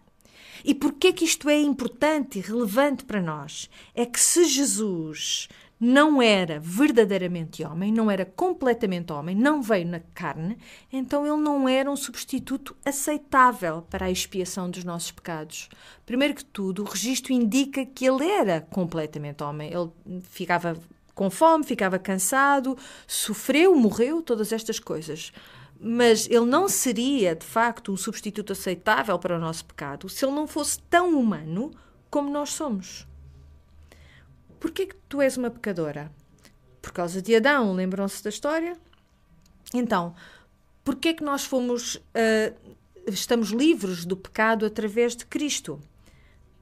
E 0.65 0.75
porquê 0.75 1.13
que 1.13 1.25
isto 1.25 1.49
é 1.49 1.61
importante 1.61 2.39
e 2.39 2.43
relevante 2.43 3.05
para 3.05 3.21
nós? 3.21 3.69
É 3.95 4.07
que 4.07 4.19
se 4.19 4.45
Jesus 4.47 5.49
não 5.79 6.23
era 6.23 6.59
verdadeiramente 6.59 7.63
homem, 7.63 7.93
não 7.93 8.11
era 8.11 8.25
completamente 8.25 9.13
homem, 9.13 9.37
não 9.37 9.61
veio 9.61 9.87
na 9.87 10.01
carne, 10.15 10.57
então 10.91 11.27
ele 11.27 11.43
não 11.43 11.69
era 11.69 11.91
um 11.91 11.97
substituto 11.97 12.75
aceitável 12.85 13.83
para 13.83 14.07
a 14.07 14.11
expiação 14.11 14.71
dos 14.71 14.85
nossos 14.85 15.11
pecados. 15.11 15.69
Primeiro 16.07 16.35
que 16.35 16.45
tudo, 16.45 16.83
o 16.83 16.89
registro 16.89 17.33
indica 17.35 17.85
que 17.85 18.07
ele 18.07 18.25
era 18.27 18.63
completamente 18.63 19.43
homem. 19.43 19.71
Ele 19.71 19.91
ficava 20.23 20.75
com 21.15 21.31
fome, 21.31 21.65
ficava 21.65 21.99
cansado, 21.99 22.77
sofreu, 23.07 23.75
morreu, 23.75 24.21
todas 24.21 24.53
estas 24.53 24.79
coisas. 24.79 25.33
Mas 25.79 26.27
ele 26.27 26.47
não 26.47 26.69
seria, 26.69 27.35
de 27.35 27.45
facto, 27.45 27.93
um 27.93 27.97
substituto 27.97 28.53
aceitável 28.53 29.19
para 29.19 29.37
o 29.37 29.41
nosso 29.41 29.65
pecado 29.65 30.09
se 30.09 30.25
ele 30.25 30.35
não 30.35 30.47
fosse 30.47 30.79
tão 30.83 31.19
humano 31.19 31.71
como 32.11 32.31
nós 32.31 32.51
somos. 32.51 33.07
Porquê 34.59 34.87
que 34.87 34.97
tu 35.09 35.21
és 35.21 35.37
uma 35.37 35.51
pecadora? 35.51 36.11
Por 36.81 36.93
causa 36.93 37.21
de 37.21 37.35
Adão, 37.35 37.73
lembram-se 37.73 38.23
da 38.23 38.31
história? 38.31 38.77
Então, 39.75 40.15
porquê 40.83 41.13
que 41.13 41.25
nós 41.25 41.45
fomos, 41.45 41.97
uh, 41.97 42.75
estamos 43.07 43.51
livres 43.51 44.05
do 44.05 44.17
pecado 44.17 44.65
através 44.65 45.17
de 45.17 45.27
Cristo? 45.27 45.81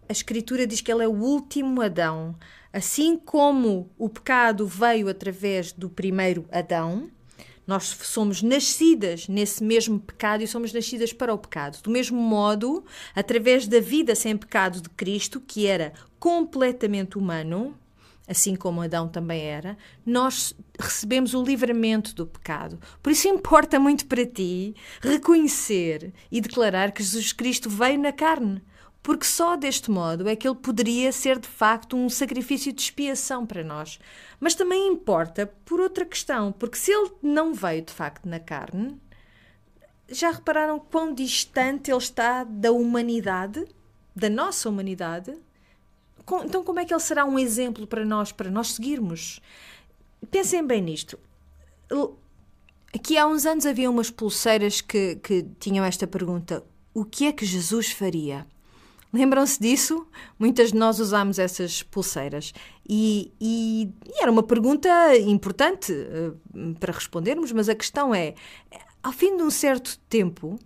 A 0.08 0.12
Escritura 0.12 0.66
diz 0.66 0.80
que 0.80 0.90
ele 0.90 1.04
é 1.04 1.08
o 1.08 1.12
último 1.12 1.80
Adão. 1.80 2.34
Assim 2.72 3.16
como 3.16 3.90
o 3.98 4.08
pecado 4.08 4.66
veio 4.66 5.08
através 5.08 5.72
do 5.72 5.90
primeiro 5.90 6.46
Adão, 6.50 7.10
nós 7.66 7.84
somos 8.02 8.42
nascidas 8.42 9.28
nesse 9.28 9.62
mesmo 9.62 10.00
pecado 10.00 10.42
e 10.42 10.48
somos 10.48 10.72
nascidas 10.72 11.12
para 11.12 11.34
o 11.34 11.38
pecado. 11.38 11.80
Do 11.82 11.90
mesmo 11.90 12.20
modo, 12.20 12.84
através 13.14 13.66
da 13.68 13.78
vida 13.78 14.14
sem 14.14 14.36
pecado 14.36 14.80
de 14.80 14.88
Cristo, 14.90 15.40
que 15.40 15.66
era 15.66 15.92
completamente 16.18 17.18
humano, 17.18 17.76
assim 18.26 18.56
como 18.56 18.80
Adão 18.80 19.06
também 19.06 19.42
era, 19.42 19.76
nós 20.04 20.54
recebemos 20.78 21.34
o 21.34 21.42
livramento 21.42 22.14
do 22.14 22.26
pecado. 22.26 22.80
Por 23.02 23.12
isso 23.12 23.28
importa 23.28 23.78
muito 23.78 24.06
para 24.06 24.24
ti 24.26 24.74
reconhecer 25.00 26.12
e 26.30 26.40
declarar 26.40 26.92
que 26.92 27.02
Jesus 27.02 27.32
Cristo 27.32 27.68
veio 27.68 27.98
na 27.98 28.12
carne, 28.12 28.62
porque 29.02 29.26
só 29.26 29.56
deste 29.56 29.90
modo 29.90 30.28
é 30.28 30.36
que 30.36 30.46
ele 30.46 30.56
poderia 30.56 31.10
ser 31.10 31.38
de 31.38 31.48
facto 31.48 31.96
um 31.96 32.08
sacrifício 32.08 32.72
de 32.72 32.80
expiação 32.80 33.44
para 33.44 33.64
nós. 33.64 33.98
Mas 34.38 34.54
também 34.54 34.86
importa 34.86 35.46
por 35.64 35.80
outra 35.80 36.04
questão, 36.04 36.52
porque 36.52 36.76
se 36.76 36.92
ele 36.92 37.10
não 37.20 37.52
veio 37.52 37.82
de 37.82 37.92
facto 37.92 38.28
na 38.28 38.38
carne, 38.38 38.96
já 40.08 40.30
repararam 40.30 40.78
quão 40.78 41.12
distante 41.12 41.90
ele 41.90 41.98
está 41.98 42.44
da 42.44 42.70
humanidade, 42.70 43.66
da 44.14 44.30
nossa 44.30 44.68
humanidade? 44.68 45.36
Então, 46.44 46.62
como 46.62 46.78
é 46.78 46.84
que 46.84 46.94
ele 46.94 47.00
será 47.00 47.24
um 47.24 47.38
exemplo 47.38 47.86
para 47.86 48.04
nós, 48.04 48.30
para 48.30 48.50
nós 48.50 48.74
seguirmos? 48.74 49.40
Pensem 50.30 50.64
bem 50.64 50.80
nisto. 50.80 51.18
Aqui 52.94 53.18
há 53.18 53.26
uns 53.26 53.44
anos 53.44 53.66
havia 53.66 53.90
umas 53.90 54.10
pulseiras 54.10 54.80
que, 54.80 55.16
que 55.16 55.42
tinham 55.58 55.84
esta 55.84 56.06
pergunta: 56.06 56.62
O 56.94 57.04
que 57.04 57.26
é 57.26 57.32
que 57.32 57.44
Jesus 57.44 57.90
faria? 57.90 58.46
Lembram-se 59.12 59.60
disso? 59.60 60.06
Muitas 60.38 60.72
de 60.72 60.78
nós 60.78 60.98
usámos 60.98 61.38
essas 61.38 61.82
pulseiras. 61.82 62.54
E, 62.88 63.30
e, 63.38 63.90
e, 64.06 64.22
era 64.22 64.32
uma 64.32 64.42
pergunta 64.42 64.88
importante 65.18 65.92
uh, 65.92 66.74
para 66.80 66.92
respondermos, 66.92 67.52
mas 67.52 67.68
a 67.68 67.74
questão 67.74 68.14
é: 68.14 68.34
ao 69.02 69.12
fim 69.12 69.36
de 69.36 69.42
um 69.42 69.50
certo 69.50 69.98
tempo, 70.08 70.58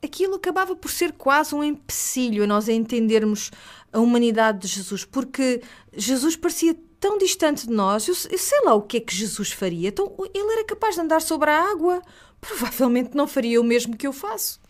aquilo 0.00 0.36
acabava 0.36 0.76
por 0.76 0.90
ser 0.90 1.12
quase 1.12 1.54
um 1.54 1.64
empecilho 1.64 2.44
a 2.44 2.46
nós 2.46 2.68
entendermos 2.68 3.50
a 3.92 3.98
humanidade 3.98 4.60
de 4.60 4.68
Jesus, 4.68 5.04
porque 5.04 5.60
Jesus 5.92 6.36
parecia 6.36 6.76
tão 7.00 7.18
distante 7.18 7.66
de 7.66 7.72
nós, 7.72 8.06
eu, 8.08 8.14
eu, 8.30 8.38
sei 8.38 8.60
lá 8.64 8.74
o 8.74 8.82
que 8.82 8.96
é 8.96 9.00
que 9.00 9.14
Jesus 9.14 9.52
faria. 9.52 9.88
Então, 9.88 10.14
ele 10.32 10.52
era 10.52 10.64
capaz 10.64 10.94
de 10.94 11.00
andar 11.00 11.20
sobre 11.20 11.50
a 11.50 11.70
água, 11.70 12.00
provavelmente 12.40 13.14
não 13.14 13.26
faria 13.26 13.60
o 13.60 13.64
mesmo 13.64 13.96
que 13.96 14.06
eu 14.06 14.12
faço. 14.12 14.60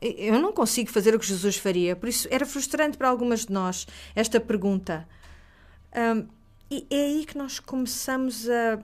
Eu 0.00 0.38
não 0.38 0.52
consigo 0.52 0.90
fazer 0.90 1.14
o 1.14 1.18
que 1.18 1.26
Jesus 1.26 1.56
faria, 1.56 1.94
por 1.94 2.08
isso 2.08 2.26
era 2.30 2.46
frustrante 2.46 2.96
para 2.96 3.08
algumas 3.08 3.46
de 3.46 3.52
nós 3.52 3.86
esta 4.14 4.40
pergunta. 4.40 5.06
Um, 5.94 6.26
e 6.70 6.86
é 6.90 7.04
aí 7.04 7.24
que 7.26 7.36
nós 7.36 7.58
começamos 7.58 8.48
a 8.48 8.78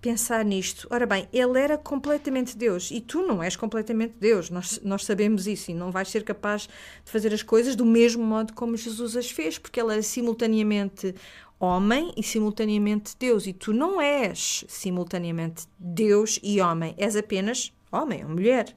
pensar 0.00 0.44
nisto. 0.44 0.86
Ora 0.90 1.06
bem, 1.06 1.28
ele 1.32 1.58
era 1.58 1.76
completamente 1.76 2.56
Deus 2.56 2.90
e 2.90 3.00
tu 3.00 3.22
não 3.22 3.42
és 3.42 3.56
completamente 3.56 4.14
Deus, 4.18 4.50
nós, 4.50 4.80
nós 4.82 5.04
sabemos 5.04 5.46
isso 5.46 5.70
e 5.70 5.74
não 5.74 5.90
vais 5.90 6.08
ser 6.08 6.24
capaz 6.24 6.62
de 7.04 7.10
fazer 7.10 7.32
as 7.32 7.42
coisas 7.42 7.74
do 7.74 7.84
mesmo 7.84 8.24
modo 8.24 8.52
como 8.52 8.76
Jesus 8.76 9.16
as 9.16 9.30
fez, 9.30 9.58
porque 9.58 9.80
ele 9.80 9.92
era 9.92 10.02
simultaneamente 10.02 11.14
homem 11.58 12.12
e 12.16 12.22
simultaneamente 12.22 13.16
Deus 13.18 13.46
e 13.46 13.52
tu 13.52 13.72
não 13.72 14.00
és 14.00 14.64
simultaneamente 14.68 15.64
Deus 15.78 16.38
e 16.42 16.60
homem, 16.60 16.94
és 16.96 17.16
apenas 17.16 17.72
homem 17.90 18.24
ou 18.24 18.30
mulher. 18.30 18.74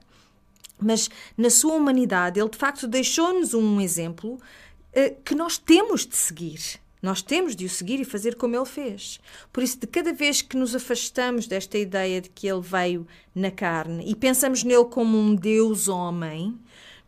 Mas 0.81 1.09
na 1.37 1.49
sua 1.49 1.73
humanidade, 1.73 2.39
ele 2.39 2.49
de 2.49 2.57
facto 2.57 2.87
deixou-nos 2.87 3.53
um 3.53 3.79
exemplo 3.79 4.33
uh, 4.33 5.21
que 5.23 5.35
nós 5.35 5.57
temos 5.57 6.05
de 6.05 6.15
seguir. 6.15 6.81
Nós 7.01 7.21
temos 7.21 7.55
de 7.55 7.65
o 7.65 7.69
seguir 7.69 7.99
e 7.99 8.05
fazer 8.05 8.35
como 8.35 8.55
ele 8.55 8.65
fez. 8.65 9.19
Por 9.51 9.63
isso, 9.63 9.79
de 9.79 9.87
cada 9.87 10.13
vez 10.13 10.41
que 10.41 10.55
nos 10.55 10.75
afastamos 10.75 11.47
desta 11.47 11.77
ideia 11.77 12.21
de 12.21 12.29
que 12.29 12.47
ele 12.47 12.61
veio 12.61 13.07
na 13.33 13.49
carne 13.49 14.03
e 14.05 14.15
pensamos 14.15 14.63
nele 14.63 14.85
como 14.85 15.17
um 15.17 15.33
Deus-homem, 15.33 16.59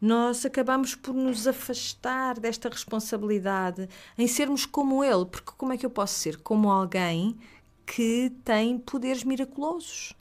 nós 0.01 0.45
acabamos 0.45 0.95
por 0.95 1.13
nos 1.13 1.47
afastar 1.47 2.39
desta 2.39 2.69
responsabilidade 2.69 3.87
em 4.17 4.27
sermos 4.27 4.65
como 4.65 5.03
ele. 5.03 5.25
Porque 5.25 5.51
como 5.55 5.71
é 5.71 5.77
que 5.77 5.85
eu 5.85 5.91
posso 5.91 6.15
ser 6.15 6.37
como 6.37 6.71
alguém 6.71 7.37
que 7.85 8.31
tem 8.43 8.79
poderes 8.79 9.23
miraculosos? 9.23 10.13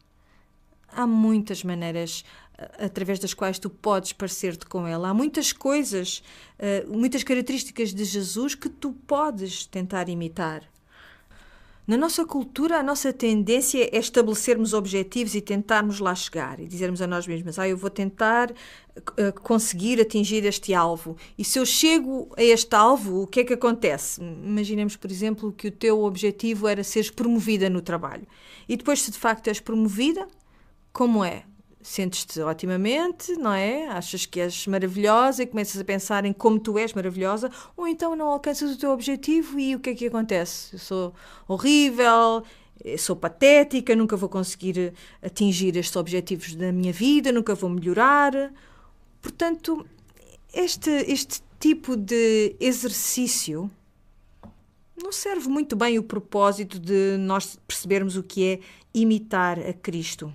Há 0.87 1.07
muitas 1.07 1.65
maneiras 1.65 2.23
através 2.79 3.19
das 3.19 3.35
quais 3.35 3.59
tu 3.59 3.71
podes 3.71 4.13
parecer-te 4.13 4.67
com 4.67 4.87
ela. 4.87 5.09
Há 5.09 5.15
muitas 5.15 5.53
coisas, 5.53 6.23
uh, 6.59 6.97
muitas 6.97 7.23
características 7.23 7.93
de 7.93 8.05
Jesus 8.05 8.55
que 8.55 8.69
tu 8.69 8.93
podes 8.93 9.67
tentar 9.67 10.09
imitar. 10.09 10.63
Na 11.85 11.97
nossa 11.97 12.25
cultura, 12.25 12.79
a 12.79 12.83
nossa 12.83 13.13
tendência 13.13 13.85
é 13.93 13.99
estabelecermos 13.99 14.73
objetivos 14.73 15.35
e 15.35 15.41
tentarmos 15.41 15.99
lá 15.99 16.15
chegar 16.15 16.61
e 16.61 16.69
dizermos 16.69 17.03
a 17.03 17.09
nós 17.09 17.27
mesmos: 17.27 17.59
ah, 17.59 17.69
eu 17.69 17.77
vou 17.77 17.91
tentar 17.91 18.53
uh, 18.53 19.41
conseguir 19.43 20.01
atingir 20.01 20.45
este 20.45 20.73
alvo. 20.73 21.17
E 21.37 21.45
se 21.45 21.59
eu 21.59 21.67
chego 21.67 22.33
a 22.37 22.43
este 22.43 22.73
alvo, 22.77 23.23
o 23.23 23.27
que 23.27 23.41
é 23.41 23.45
que 23.45 23.55
acontece? 23.55 24.23
Imaginemos, 24.23 24.95
por 24.95 25.11
exemplo, 25.11 25.53
que 25.53 25.69
o 25.69 25.73
teu 25.73 26.05
objetivo 26.05 26.69
era 26.69 26.85
seres 26.85 27.11
promovida 27.11 27.69
no 27.69 27.83
trabalho. 27.83 28.29
E 28.69 28.77
depois, 28.77 29.03
se 29.03 29.11
de 29.11 29.19
facto 29.19 29.49
és 29.49 29.59
promovida, 29.59 30.29
como 30.93 31.25
é? 31.25 31.43
Sentes-te 31.83 32.41
otimamente, 32.41 33.33
não 33.33 33.53
é? 33.53 33.89
Achas 33.89 34.25
que 34.25 34.41
és 34.41 34.67
maravilhosa 34.67 35.43
e 35.43 35.47
começas 35.47 35.81
a 35.81 35.85
pensar 35.85 36.25
em 36.25 36.33
como 36.33 36.59
tu 36.59 36.79
és 36.79 36.93
maravilhosa, 36.93 37.51
ou 37.77 37.87
então 37.87 38.15
não 38.15 38.29
alcanças 38.29 38.75
o 38.75 38.79
teu 38.79 38.91
objetivo 38.91 39.59
e 39.59 39.75
o 39.75 39.81
que 39.81 39.91
é 39.91 39.95
que 39.95 40.07
acontece? 40.07 40.75
Eu 40.75 40.79
sou 40.79 41.15
horrível, 41.49 42.45
sou 42.99 43.17
patética, 43.17 43.97
nunca 43.97 44.17
vou 44.17 44.29
conseguir 44.29 44.95
atingir 45.21 45.77
estes 45.77 45.97
objetivos 45.97 46.55
da 46.55 46.73
minha 46.73 46.93
vida, 46.93 47.33
nunca 47.33 47.55
vou 47.55 47.69
melhorar. 47.69 48.33
Portanto, 49.21 49.87
este, 50.55 50.91
este 50.91 51.43
tipo 51.59 51.97
de 51.97 52.57
exercício 52.61 53.71
não 55.03 55.11
serve 55.11 55.49
muito 55.49 55.75
bem 55.75 55.99
o 55.99 56.03
propósito 56.03 56.79
de 56.79 57.17
nós 57.19 57.59
percebermos 57.67 58.17
o 58.17 58.23
que 58.23 58.45
é 58.45 58.61
imitar 58.95 59.59
a 59.59 59.73
Cristo 59.73 60.33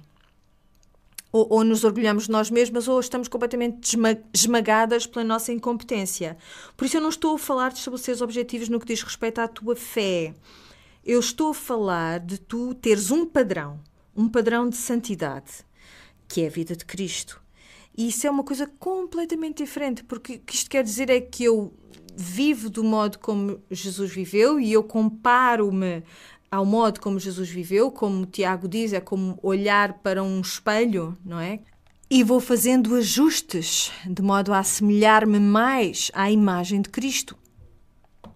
ou, 1.37 1.47
ou, 1.49 1.63
nos 1.63 1.83
orgulhamos 1.83 2.25
de 2.25 2.31
nós 2.31 2.49
mesmas 2.49 2.87
ou 2.87 2.99
estamos 2.99 3.27
completamente 3.27 3.95
esmagadas 4.33 5.05
pela 5.05 5.23
nossa 5.23 5.51
incompetência. 5.51 6.37
Por 6.75 6.85
isso 6.85 6.97
eu 6.97 7.01
não 7.01 7.09
estou 7.09 7.35
a 7.35 7.39
falar 7.39 7.71
de 7.71 7.77
estabelecer 7.77 8.21
objetivos 8.23 8.69
no 8.69 8.79
que 8.79 8.87
diz 8.87 9.03
respeito 9.03 9.39
à 9.39 9.47
tua 9.47 9.75
fé. 9.75 10.33
Eu 11.05 11.19
estou 11.19 11.51
a 11.51 11.53
falar 11.53 12.19
de 12.19 12.39
tu 12.39 12.73
teres 12.73 13.11
um 13.11 13.25
padrão, 13.25 13.79
um 14.15 14.27
padrão 14.27 14.67
de 14.67 14.75
santidade, 14.75 15.65
que 16.27 16.41
é 16.41 16.47
a 16.47 16.49
vida 16.49 16.75
de 16.75 16.85
Cristo. 16.85 17.41
E 17.95 18.07
isso 18.09 18.25
é 18.25 18.31
uma 18.31 18.43
coisa 18.43 18.67
completamente 18.79 19.63
diferente, 19.63 20.03
porque 20.03 20.33
o 20.33 20.39
que 20.39 20.55
isto 20.55 20.69
quer 20.69 20.83
dizer 20.83 21.09
é 21.09 21.21
que 21.21 21.43
eu 21.43 21.73
vivo 22.15 22.67
do 22.67 22.83
modo 22.83 23.19
como 23.19 23.61
Jesus 23.69 24.11
viveu 24.11 24.59
e 24.59 24.73
eu 24.73 24.83
comparo-me 24.83 26.03
ao 26.51 26.65
modo 26.65 26.99
como 26.99 27.19
Jesus 27.19 27.49
viveu, 27.49 27.91
como 27.91 28.25
Tiago 28.25 28.67
diz, 28.67 28.93
é 28.93 28.99
como 28.99 29.37
olhar 29.41 29.93
para 29.93 30.23
um 30.23 30.39
espelho, 30.41 31.17
não 31.25 31.39
é? 31.39 31.59
E 32.09 32.23
vou 32.23 32.39
fazendo 32.39 32.95
ajustes 32.95 33.91
de 34.05 34.21
modo 34.21 34.53
a 34.53 34.59
assemelhar-me 34.59 35.39
mais 35.39 36.09
à 36.13 36.31
imagem 36.31 36.81
de 36.81 36.89
Cristo. 36.89 37.37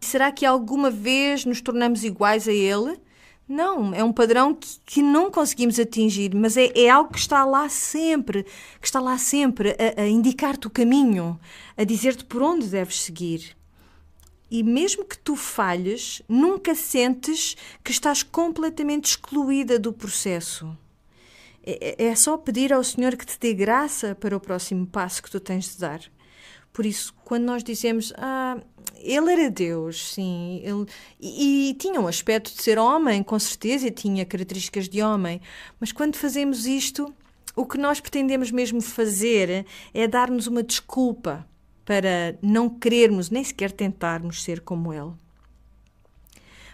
Será 0.02 0.32
que 0.32 0.46
alguma 0.46 0.90
vez 0.90 1.46
nos 1.46 1.62
tornamos 1.62 2.04
iguais 2.04 2.48
a 2.48 2.52
Ele? 2.52 3.00
Não, 3.48 3.94
é 3.94 4.04
um 4.04 4.14
padrão 4.14 4.54
que, 4.54 4.68
que 4.86 5.02
não 5.02 5.30
conseguimos 5.30 5.80
atingir, 5.80 6.34
mas 6.34 6.58
é, 6.58 6.72
é, 6.74 6.90
algo 6.90 7.12
que 7.12 7.20
está 7.20 7.44
lá 7.46 7.68
sempre, 7.70 8.44
que 8.80 8.86
está 8.88 9.00
lá 9.00 9.18
sempre 9.18 9.76
a, 9.98 10.02
a 10.04 10.08
indicar-te 10.08 10.68
o 10.68 10.70
caminho, 10.70 11.40
a 11.78 11.84
dizer-te 11.84 12.26
por 12.26 12.42
onde 12.42 12.68
deves 12.68 13.02
seguir. 13.02 13.56
E 14.52 14.64
mesmo 14.64 15.06
que 15.06 15.18
tu 15.18 15.38
falhes, 15.38 16.22
nunca 16.28 16.76
sentes 16.76 17.56
que 17.82 17.92
estás 17.92 18.22
completamente 18.22 19.06
excluída 19.06 19.80
do 19.80 19.94
processo. 19.94 20.78
É, 21.64 22.04
é, 22.04 22.08
é 22.08 22.16
só 22.16 22.38
pedir 22.38 22.74
ao 22.74 22.84
Senhor 22.84 23.16
que 23.16 23.26
te 23.26 23.40
dê 23.40 23.54
graça 23.54 24.14
para 24.14 24.36
o 24.36 24.42
próximo 24.42 24.86
passo 24.86 25.24
que 25.24 25.32
tu 25.32 25.40
tens 25.40 25.72
de 25.72 25.80
dar. 25.80 26.02
Por 26.74 26.86
isso, 26.86 27.14
quando 27.24 27.46
nós 27.46 27.64
dizemos, 27.64 28.12
ah, 28.18 28.58
ele 28.98 29.32
era 29.32 29.50
Deus, 29.50 30.14
sim, 30.14 30.62
ele, 30.64 30.86
e, 31.20 31.70
e, 31.70 31.74
tinha 31.76 32.02
um 32.02 32.08
aspecto 32.08 32.54
de 32.54 32.62
ser 32.62 32.78
homem, 32.78 33.24
com 33.24 33.40
certeza, 33.40 33.88
e 33.88 33.92
tinha 33.92 34.26
características 34.26 34.90
de 34.90 35.02
homem, 35.02 35.40
mas 35.80 35.94
quando 35.94 36.18
fazemos 36.18 36.66
isto, 36.66 37.14
o 37.56 37.66
que 37.66 37.78
nós 37.78 38.02
pretendemos 38.02 38.52
mesmo 38.52 38.82
fazer 38.82 39.66
é 39.94 40.08
dar-nos 40.08 40.48
uma 40.48 40.62
desculpa 40.62 41.46
para 41.86 42.38
não 42.42 42.70
querermos, 42.70 43.30
nem 43.30 43.44
sequer 43.44 43.72
tentarmos 43.72 44.44
ser 44.44 44.62
como 44.62 44.94
ele. 44.94 45.12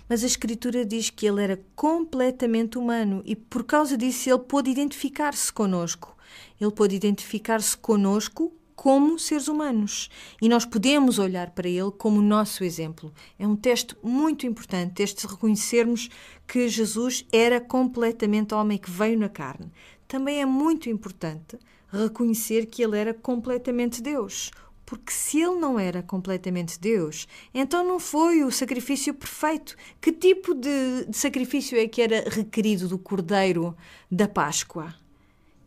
Mas 0.10 0.24
a 0.24 0.28
Escritura 0.28 0.86
diz 0.86 1.10
que 1.10 1.26
ele 1.26 1.44
era 1.44 1.60
completamente 1.76 2.78
humano 2.78 3.22
e 3.26 3.36
por 3.36 3.64
causa 3.64 3.98
disso 3.98 4.30
ele 4.30 4.40
pôde 4.40 4.70
identificar-se 4.70 5.52
conosco. 5.52 6.16
Ele 6.60 6.72
pôde 6.72 6.96
identificar-se 6.96 7.78
conosco 7.78 8.54
como 8.74 9.18
seres 9.18 9.48
humanos 9.48 10.10
e 10.42 10.48
nós 10.48 10.64
podemos 10.64 11.18
olhar 11.20 11.50
para 11.50 11.68
ele 11.68 11.92
como 11.92 12.22
nosso 12.22 12.64
exemplo. 12.64 13.12
É 13.38 13.46
um 13.46 13.56
teste 13.56 13.98
muito 14.02 14.46
importante, 14.46 15.02
este 15.02 15.26
de 15.26 15.34
reconhecermos 15.34 16.10
que 16.48 16.70
Jesus 16.70 17.26
era 17.32 17.60
completamente 17.60 18.54
homem 18.54 18.78
que 18.78 18.90
veio 18.90 19.20
na 19.20 19.28
carne. 19.28 19.72
Também 20.08 20.42
é 20.42 20.46
muito 20.46 20.90
importante 20.90 21.58
reconhecer 21.92 22.68
que 22.68 22.84
ele 22.84 22.98
era 22.98 23.14
completamente 23.14 24.02
Deus. 24.02 24.52
Porque 24.88 25.12
se 25.12 25.42
ele 25.42 25.60
não 25.60 25.78
era 25.78 26.02
completamente 26.02 26.80
Deus, 26.80 27.28
então 27.54 27.84
não 27.84 28.00
foi 28.00 28.42
o 28.46 28.50
sacrifício 28.50 29.14
perfeito. 29.14 29.76
Que 30.00 30.14
tipo 30.14 30.54
de, 30.56 31.04
de 31.10 31.18
sacrifício 31.18 31.78
é 31.78 31.90
que 31.90 32.02
era 32.02 32.24
requerido 32.30 32.88
do 32.88 32.98
Cordeiro 32.98 33.76
da 34.10 34.30
Páscoa? 34.30 34.96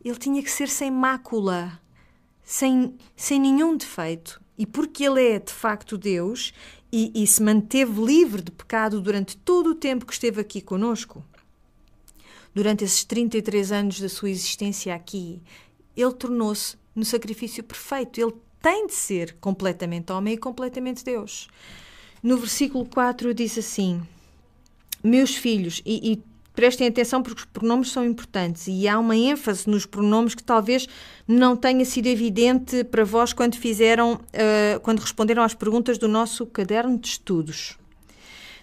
Ele 0.02 0.16
tinha 0.16 0.42
que 0.42 0.50
ser 0.50 0.70
sem 0.70 0.90
mácula, 0.90 1.78
sem, 2.42 2.96
sem 3.14 3.38
nenhum 3.38 3.76
defeito. 3.76 4.40
E 4.56 4.64
porque 4.64 5.04
ele 5.04 5.22
é 5.22 5.38
de 5.38 5.52
facto 5.52 5.98
Deus 5.98 6.54
e, 6.90 7.12
e 7.14 7.26
se 7.26 7.42
manteve 7.42 8.02
livre 8.02 8.40
de 8.40 8.50
pecado 8.50 9.02
durante 9.02 9.36
todo 9.36 9.72
o 9.72 9.74
tempo 9.74 10.06
que 10.06 10.14
esteve 10.14 10.40
aqui 10.40 10.62
conosco, 10.62 11.22
durante 12.54 12.84
esses 12.84 13.04
33 13.04 13.70
anos 13.70 14.00
da 14.00 14.08
sua 14.08 14.30
existência 14.30 14.94
aqui, 14.94 15.42
ele 15.94 16.14
tornou-se 16.14 16.78
no 16.94 17.04
sacrifício 17.04 17.62
perfeito. 17.62 18.18
Ele 18.18 18.32
tem 18.61 18.87
de 18.87 18.95
ser 18.95 19.37
completamente 19.40 20.12
homem 20.12 20.35
e 20.35 20.38
completamente 20.38 21.05
Deus. 21.05 21.49
No 22.23 22.37
versículo 22.37 22.85
4 22.85 23.33
diz 23.33 23.57
assim: 23.57 24.02
Meus 25.02 25.35
filhos, 25.35 25.81
e, 25.85 26.12
e 26.12 26.23
prestem 26.55 26.88
atenção 26.88 27.23
porque 27.23 27.40
os 27.40 27.47
pronomes 27.47 27.90
são 27.90 28.05
importantes 28.05 28.67
e 28.69 28.87
há 28.87 28.99
uma 28.99 29.17
ênfase 29.17 29.69
nos 29.69 29.87
pronomes 29.87 30.35
que 30.35 30.43
talvez 30.43 30.87
não 31.26 31.57
tenha 31.57 31.85
sido 31.85 32.07
evidente 32.07 32.85
para 32.85 33.05
vós 33.05 33.33
quando 33.33 33.57
fizeram, 33.57 34.14
uh, 34.14 34.81
quando 34.81 35.00
responderam 35.00 35.43
às 35.43 35.55
perguntas 35.55 35.97
do 35.97 36.07
nosso 36.07 36.45
caderno 36.45 36.99
de 36.99 37.09
estudos. 37.09 37.79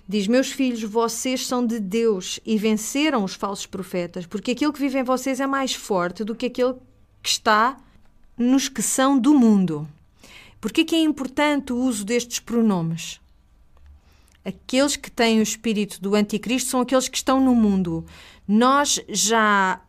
Diz: 0.08 0.27
Meus 0.27 0.51
filhos, 0.51 0.84
vocês 0.84 1.48
são 1.48 1.66
de 1.66 1.80
Deus 1.80 2.39
e 2.46 2.58
venceram 2.58 3.24
os 3.24 3.34
falsos 3.34 3.66
profetas, 3.66 4.25
porque 4.27 4.51
aquele 4.51 4.72
que 4.72 4.80
vive 4.80 5.00
em 5.00 5.04
vocês 5.04 5.39
é 5.39 5.48
mais 5.48 5.74
forte 5.74 6.24
do 6.24 6.36
que 6.36 6.46
aquele 6.46 6.75
que 7.24 7.30
está 7.30 7.77
nos 8.38 8.70
que 8.70 8.82
são 8.82 9.17
do 9.17 9.34
mundo. 9.34 9.88
Por 10.60 10.72
que 10.72 10.96
é 10.96 11.00
importante 11.00 11.74
o 11.74 11.77
uso 11.77 12.06
destes 12.06 12.39
pronomes? 12.39 13.20
Aqueles 14.44 14.96
que 14.96 15.12
têm 15.12 15.39
o 15.39 15.44
espírito 15.44 16.01
do 16.01 16.15
anticristo 16.15 16.70
são 16.70 16.82
aqueles 16.82 17.08
que 17.08 17.17
estão 17.17 17.44
no 17.44 17.53
mundo. 17.53 18.05
Nós 18.48 19.00
já 19.09 19.81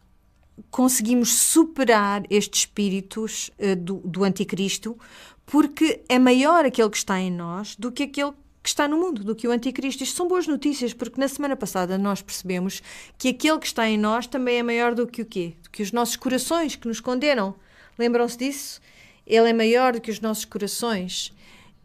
conseguimos 0.71 1.33
superar 1.35 2.25
estes 2.29 2.61
espíritos 2.61 3.51
uh, 3.59 3.77
do, 3.77 3.99
do 4.05 4.25
anticristo 4.25 4.99
porque 5.47 6.03
é 6.09 6.19
maior 6.19 6.65
aquele 6.65 6.91
que 6.91 6.97
está 6.97 7.19
em 7.19 7.31
nós 7.31 7.77
do 7.77 7.91
que 7.91 8.03
aquele 8.03 8.33
que 8.63 8.69
está 8.69 8.87
no 8.87 8.99
mundo, 8.99 9.25
do 9.25 9.35
que 9.35 9.49
o 9.49 9.51
anticristo. 9.51 10.03
Isto 10.03 10.17
são 10.17 10.29
boas 10.29 10.47
notícias, 10.47 10.93
porque 10.93 11.19
na 11.19 11.29
semana 11.29 11.57
passada 11.57 11.97
nós 11.97 12.21
percebemos 12.21 12.83
que 13.17 13.29
aquele 13.29 13.59
que 13.59 13.67
está 13.67 13.89
em 13.89 13.97
nós 13.97 14.27
também 14.27 14.59
é 14.59 14.63
maior 14.63 14.95
do 14.95 15.07
que 15.07 15.23
o 15.23 15.25
quê? 15.25 15.55
Do 15.63 15.71
que 15.71 15.83
os 15.83 15.91
nossos 15.93 16.17
corações 16.17 16.77
que 16.77 16.87
nos 16.87 17.01
condenam. 17.01 17.55
Lembram-se 17.99 18.39
disso? 18.39 18.81
Ele 19.27 19.51
é 19.51 19.53
maior 19.53 19.93
do 19.93 20.01
que 20.01 20.11
os 20.11 20.21
nossos 20.21 20.45
corações. 20.45 21.35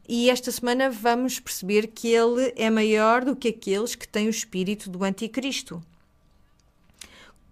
E 0.08 0.30
esta 0.30 0.52
semana 0.52 0.89
vamos 0.89 1.39
perceber 1.39 1.88
que 1.88 2.10
ele 2.10 2.54
é 2.56 2.69
maior 2.69 3.26
do 3.26 3.36
que 3.36 3.47
aqueles 3.47 3.95
que 3.95 4.08
têm 4.08 4.28
o 4.28 4.30
espírito 4.30 4.89
do 4.89 5.04
anticristo. 5.04 5.82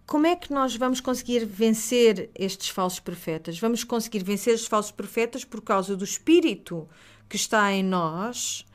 Como 0.05 0.27
é 0.27 0.35
que 0.35 0.51
nós 0.51 0.75
vamos 0.75 0.99
conseguir 0.99 1.45
vencer 1.45 2.29
estes 2.37 2.67
falsos 2.67 2.99
profetas? 2.99 3.57
Vamos 3.57 3.83
conseguir 3.83 4.23
vencer 4.23 4.53
os 4.53 4.67
falsos 4.67 4.91
profetas 4.91 5.45
por 5.45 5.61
causa 5.61 5.95
do 5.95 6.03
espírito 6.03 6.87
que 7.29 7.37
está 7.37 7.71
em 7.71 7.81
nós 7.81 8.65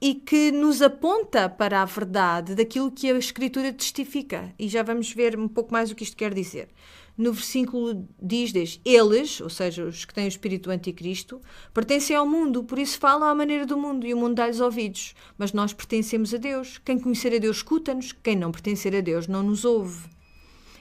e 0.00 0.14
que 0.14 0.50
nos 0.50 0.80
aponta 0.80 1.50
para 1.50 1.82
a 1.82 1.84
verdade 1.84 2.54
daquilo 2.54 2.90
que 2.90 3.10
a 3.10 3.18
Escritura 3.18 3.72
testifica. 3.72 4.52
E 4.58 4.66
já 4.68 4.82
vamos 4.82 5.12
ver 5.12 5.38
um 5.38 5.46
pouco 5.46 5.70
mais 5.70 5.90
o 5.90 5.94
que 5.94 6.02
isto 6.02 6.16
quer 6.16 6.32
dizer 6.32 6.68
no 7.22 7.32
versículo 7.32 8.06
diz, 8.20 8.52
diz 8.52 8.80
eles, 8.84 9.40
ou 9.40 9.48
seja, 9.48 9.84
os 9.84 10.04
que 10.04 10.12
têm 10.12 10.24
o 10.24 10.28
espírito 10.28 10.64
do 10.64 10.72
anticristo, 10.72 11.40
pertencem 11.72 12.16
ao 12.16 12.26
mundo, 12.26 12.64
por 12.64 12.78
isso 12.78 12.98
falam 12.98 13.28
à 13.28 13.34
maneira 13.34 13.64
do 13.64 13.78
mundo 13.78 14.04
e 14.04 14.12
o 14.12 14.16
mundo 14.16 14.34
dá-lhes 14.34 14.60
ouvidos. 14.60 15.14
Mas 15.38 15.52
nós 15.52 15.72
pertencemos 15.72 16.34
a 16.34 16.36
Deus. 16.36 16.78
Quem 16.84 16.98
conhecer 16.98 17.34
a 17.34 17.38
Deus 17.38 17.58
escuta-nos, 17.58 18.12
quem 18.12 18.34
não 18.34 18.50
pertencer 18.50 18.94
a 18.96 19.00
Deus 19.00 19.28
não 19.28 19.42
nos 19.42 19.64
ouve. 19.64 20.10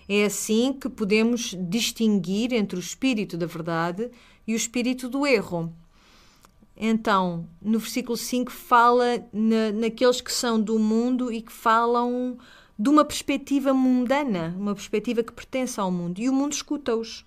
É 0.09 0.25
assim 0.25 0.73
que 0.73 0.89
podemos 0.89 1.55
distinguir 1.69 2.51
entre 2.53 2.77
o 2.77 2.81
espírito 2.81 3.37
da 3.37 3.45
verdade 3.45 4.09
e 4.47 4.53
o 4.53 4.57
espírito 4.57 5.07
do 5.07 5.25
erro. 5.27 5.71
Então, 6.75 7.47
no 7.61 7.77
versículo 7.77 8.17
5 8.17 8.51
fala 8.51 9.23
na, 9.31 9.71
naqueles 9.71 10.19
que 10.19 10.33
são 10.33 10.59
do 10.59 10.79
mundo 10.79 11.31
e 11.31 11.41
que 11.41 11.51
falam 11.51 12.39
de 12.77 12.89
uma 12.89 13.05
perspectiva 13.05 13.73
mundana, 13.73 14.55
uma 14.57 14.73
perspectiva 14.73 15.23
que 15.23 15.33
pertence 15.33 15.79
ao 15.79 15.91
mundo, 15.91 16.19
e 16.19 16.29
o 16.29 16.33
mundo 16.33 16.53
escuta-os. 16.53 17.25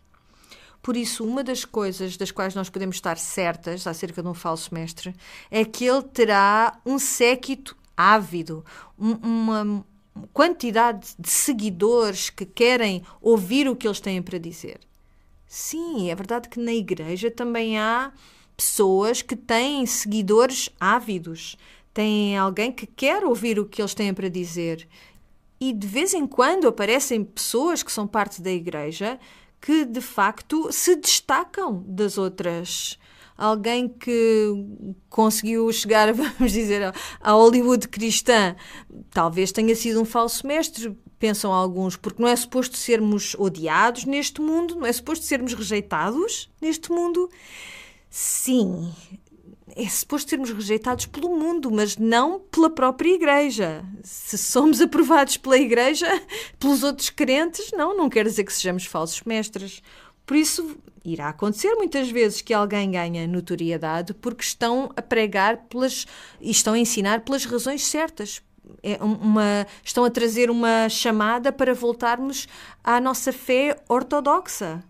Por 0.83 0.97
isso, 0.97 1.25
uma 1.25 1.43
das 1.43 1.65
coisas 1.65 2.17
das 2.17 2.31
quais 2.31 2.55
nós 2.55 2.69
podemos 2.69 2.97
estar 2.97 3.17
certas 3.17 3.87
acerca 3.87 4.23
de 4.23 4.29
um 4.29 4.35
falso 4.35 4.75
mestre 4.75 5.15
é 5.51 5.65
que 5.65 5.87
ele 5.87 6.03
terá 6.03 6.79
um 6.85 6.99
séquito 6.99 7.75
ávido, 7.97 8.63
um, 8.99 9.13
uma 9.13 9.85
quantidade 10.33 11.15
de 11.19 11.31
seguidores 11.31 12.29
que 12.29 12.45
querem 12.45 13.03
ouvir 13.21 13.67
o 13.67 13.75
que 13.75 13.87
eles 13.87 13.99
têm 13.99 14.21
para 14.21 14.39
dizer. 14.39 14.79
Sim, 15.47 16.11
é 16.11 16.15
verdade 16.15 16.49
que 16.49 16.61
na 16.61 16.75
igreja 16.75 17.31
também 17.31 17.79
há 17.79 18.13
pessoas 18.57 19.23
que 19.23 19.37
têm 19.37 19.87
seguidores 19.87 20.69
ávidos, 20.79 21.57
têm 21.93 22.37
alguém 22.37 22.71
que 22.71 22.87
quer 22.87 23.25
ouvir 23.25 23.59
o 23.59 23.65
que 23.65 23.81
eles 23.81 23.95
têm 23.95 24.13
para 24.13 24.29
dizer 24.29 24.87
e 25.69 25.73
de 25.73 25.87
vez 25.87 26.13
em 26.13 26.27
quando 26.27 26.69
aparecem 26.69 27.25
pessoas 27.25 27.83
que 27.83 27.91
são 27.91 28.07
parte 28.07 28.43
da 28.43 28.51
igreja 28.51 29.19
que 29.59 29.87
de 29.87 30.03
facto 30.03 30.71
se 30.71 30.95
destacam 30.95 31.83
das 31.87 32.19
outras. 32.19 32.99
Alguém 33.35 33.89
que 33.89 34.53
conseguiu 35.09 35.73
chegar, 35.73 36.13
vamos 36.13 36.53
dizer, 36.53 36.93
à 37.19 37.33
Hollywood 37.33 37.89
cristã, 37.89 38.55
talvez 39.11 39.53
tenha 39.53 39.75
sido 39.75 40.03
um 40.03 40.05
falso 40.05 40.47
mestre, 40.47 40.95
pensam 41.19 41.51
alguns, 41.51 41.97
porque 41.97 42.23
não 42.23 42.29
é 42.29 42.37
suposto 42.37 42.77
sermos 42.77 43.35
odiados 43.39 44.05
neste 44.05 44.43
mundo, 44.43 44.77
não 44.77 44.87
é 44.87 44.93
suposto 44.93 45.25
sermos 45.25 45.55
rejeitados 45.55 46.51
neste 46.61 46.93
mundo. 46.93 47.31
Sim, 48.11 48.93
é 49.75 49.89
suposto 49.89 50.31
sermos 50.31 50.51
rejeitados 50.51 51.07
pelo 51.07 51.37
mundo, 51.37 51.71
mas 51.71 51.97
não 51.97 52.39
pela 52.39 52.69
própria 52.69 53.15
Igreja. 53.15 53.85
Se 54.03 54.37
somos 54.37 54.81
aprovados 54.81 55.37
pela 55.37 55.59
Igreja, 55.59 56.07
pelos 56.59 56.83
outros 56.83 57.11
crentes, 57.11 57.71
não, 57.73 57.97
não 57.97 58.11
quer 58.11 58.25
dizer 58.25 58.45
que 58.45 58.53
sejamos 58.53 58.85
falsos 58.85 59.23
mestres. 59.23 59.83
Por 60.27 60.37
isso, 60.37 60.77
irá 61.05 61.29
acontecer 61.29 61.75
muitas 61.75 62.11
vezes 62.11 62.41
que 62.41 62.53
alguém 62.53 62.91
ganha 62.91 63.27
notoriedade 63.27 64.13
porque 64.15 64.43
estão 64.43 64.91
a 64.97 65.03
pregar 65.03 65.65
pelas, 65.69 66.07
e 66.41 66.51
estão 66.51 66.75
a 66.75 66.79
ensinar 66.79 67.21
pelas 67.21 67.45
razões 67.45 67.85
certas. 67.87 68.43
É 68.83 69.03
uma, 69.03 69.67
estão 69.83 70.05
a 70.05 70.11
trazer 70.11 70.51
uma 70.51 70.89
chamada 70.89 71.53
para 71.53 71.75
voltarmos 71.75 72.47
à 72.83 73.01
nossa 73.01 73.33
fé 73.33 73.79
ortodoxa 73.89 74.83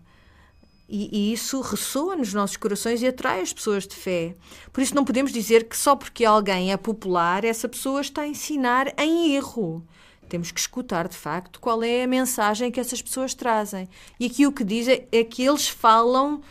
e, 0.87 1.09
e, 1.11 1.33
isso 1.33 1.61
ressoa 1.61 2.15
nos 2.15 2.33
nossos 2.33 2.57
corações 2.57 3.01
e 3.01 3.07
atrai 3.07 3.41
as 3.41 3.51
pessoas 3.51 3.87
de 3.87 3.95
fé. 3.95 4.35
Por 4.71 4.81
isso, 4.81 4.93
não 4.93 5.03
podemos 5.03 5.31
dizer 5.31 5.67
que 5.67 5.75
só 5.75 5.95
porque 5.95 6.23
alguém 6.23 6.71
é 6.71 6.77
popular, 6.77 7.43
essa 7.43 7.67
pessoa 7.67 8.01
está 8.01 8.21
a 8.21 8.27
ensinar 8.27 8.93
em 8.97 9.35
erro. 9.35 9.83
Temos 10.29 10.51
que 10.51 10.59
escutar, 10.59 11.07
de 11.07 11.17
facto, 11.17 11.59
qual 11.59 11.81
é 11.83 12.03
a 12.03 12.07
mensagem 12.07 12.71
que 12.71 12.79
essas 12.79 13.01
pessoas 13.01 13.33
trazem. 13.33 13.87
E 14.19 14.27
aqui 14.27 14.45
o 14.45 14.51
que 14.51 14.63
diz 14.63 14.87
é, 14.87 15.07
é 15.11 15.23
que 15.23 15.43
eles 15.43 15.67
falam 15.67 16.41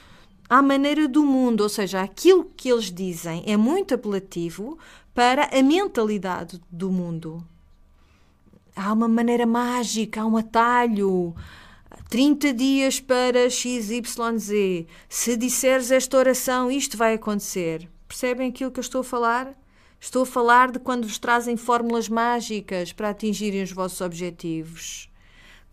à 0.49 0.61
maneira 0.61 1.09
do 1.09 1.25
mundo, 1.25 1.63
ou 1.63 1.69
seja, 1.69 2.03
aquilo 2.03 2.45
que 2.57 2.71
eles 2.71 2.93
dizem 2.93 3.43
é 3.47 3.57
muito 3.57 3.95
apelativo 3.95 4.79
para 5.15 5.49
a 5.57 5.63
mentalidade 5.63 6.61
do 6.71 6.91
mundo. 6.91 7.45
Há 8.77 8.93
uma 8.93 9.07
maneira 9.09 9.47
mágica, 9.47 10.23
há 10.23 10.27
um 10.27 10.37
atalho. 10.37 11.35
30 12.09 12.53
dias 12.53 13.01
para 13.01 13.49
XYZ. 13.49 14.87
Se 15.09 15.37
disseres 15.37 15.91
esta 15.91 16.17
oração, 16.17 16.71
isto 16.71 16.97
vai 16.97 17.15
acontecer. 17.15 17.89
Percebem 18.07 18.51
aquilo 18.51 18.71
que 18.71 18.79
eu 18.79 18.83
estou 18.83 19.01
a 19.01 19.05
falar? 19.05 19.55
Estou 20.01 20.23
a 20.23 20.27
falar 20.27 20.71
de 20.71 20.79
quando 20.79 21.07
vos 21.07 21.19
trazem 21.19 21.57
fórmulas 21.57 22.09
mágicas 22.09 22.93
para 22.93 23.11
atingirem 23.11 23.63
os 23.63 23.73
vossos 23.73 24.01
objetivos. 24.01 25.09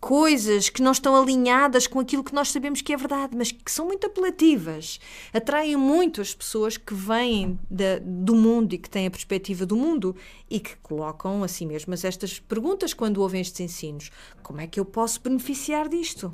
Coisas 0.02 0.68
que 0.68 0.82
não 0.82 0.90
estão 0.90 1.14
alinhadas 1.14 1.86
com 1.86 2.00
aquilo 2.00 2.24
que 2.24 2.34
nós 2.34 2.50
sabemos 2.50 2.82
que 2.82 2.92
é 2.92 2.96
verdade, 2.96 3.36
mas 3.36 3.52
que 3.52 3.70
são 3.70 3.86
muito 3.86 4.04
apelativas. 4.04 4.98
Atraem 5.32 5.76
muito 5.76 6.20
as 6.20 6.34
pessoas 6.34 6.76
que 6.76 6.92
vêm 6.92 7.56
de, 7.70 8.00
do 8.00 8.34
mundo 8.34 8.72
e 8.72 8.78
que 8.78 8.90
têm 8.90 9.06
a 9.06 9.10
perspectiva 9.12 9.64
do 9.64 9.76
mundo 9.76 10.16
e 10.50 10.58
que 10.58 10.74
colocam 10.78 11.44
a 11.44 11.48
si 11.48 11.64
mesmas 11.64 12.04
estas 12.04 12.40
perguntas 12.40 12.92
quando 12.92 13.18
ouvem 13.18 13.40
estes 13.40 13.60
ensinos. 13.60 14.10
Como 14.42 14.60
é 14.60 14.66
que 14.66 14.80
eu 14.80 14.84
posso 14.84 15.20
beneficiar 15.20 15.88
disto? 15.88 16.32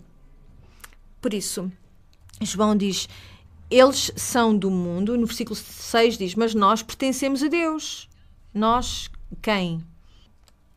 Por 1.20 1.35
isso, 1.35 1.70
João 2.40 2.74
diz: 2.74 3.07
eles 3.70 4.11
são 4.16 4.57
do 4.57 4.70
mundo. 4.70 5.18
No 5.18 5.26
versículo 5.26 5.54
6 5.54 6.16
diz: 6.16 6.35
Mas 6.35 6.54
nós 6.54 6.83
pertencemos 6.83 7.42
a 7.42 7.48
Deus. 7.48 8.09
Nós 8.54 9.11
quem? 9.42 9.85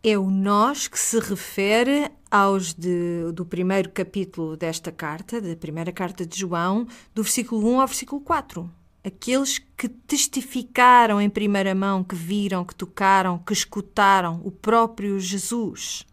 É 0.03 0.17
o 0.17 0.31
nós 0.31 0.87
que 0.87 0.97
se 0.97 1.19
refere 1.19 2.09
aos 2.31 2.73
de, 2.73 3.31
do 3.35 3.45
primeiro 3.45 3.91
capítulo 3.91 4.57
desta 4.57 4.91
carta, 4.91 5.39
da 5.39 5.55
primeira 5.55 5.91
carta 5.91 6.25
de 6.25 6.39
João, 6.39 6.87
do 7.13 7.21
versículo 7.21 7.69
1 7.75 7.81
ao 7.81 7.87
versículo 7.87 8.19
4. 8.19 8.67
Aqueles 9.03 9.59
que 9.59 9.87
testificaram 9.87 11.21
em 11.21 11.29
primeira 11.29 11.75
mão, 11.75 12.03
que 12.03 12.15
viram, 12.15 12.65
que 12.65 12.73
tocaram, 12.73 13.37
que 13.37 13.53
escutaram 13.53 14.41
o 14.43 14.49
próprio 14.49 15.19
Jesus. 15.19 16.03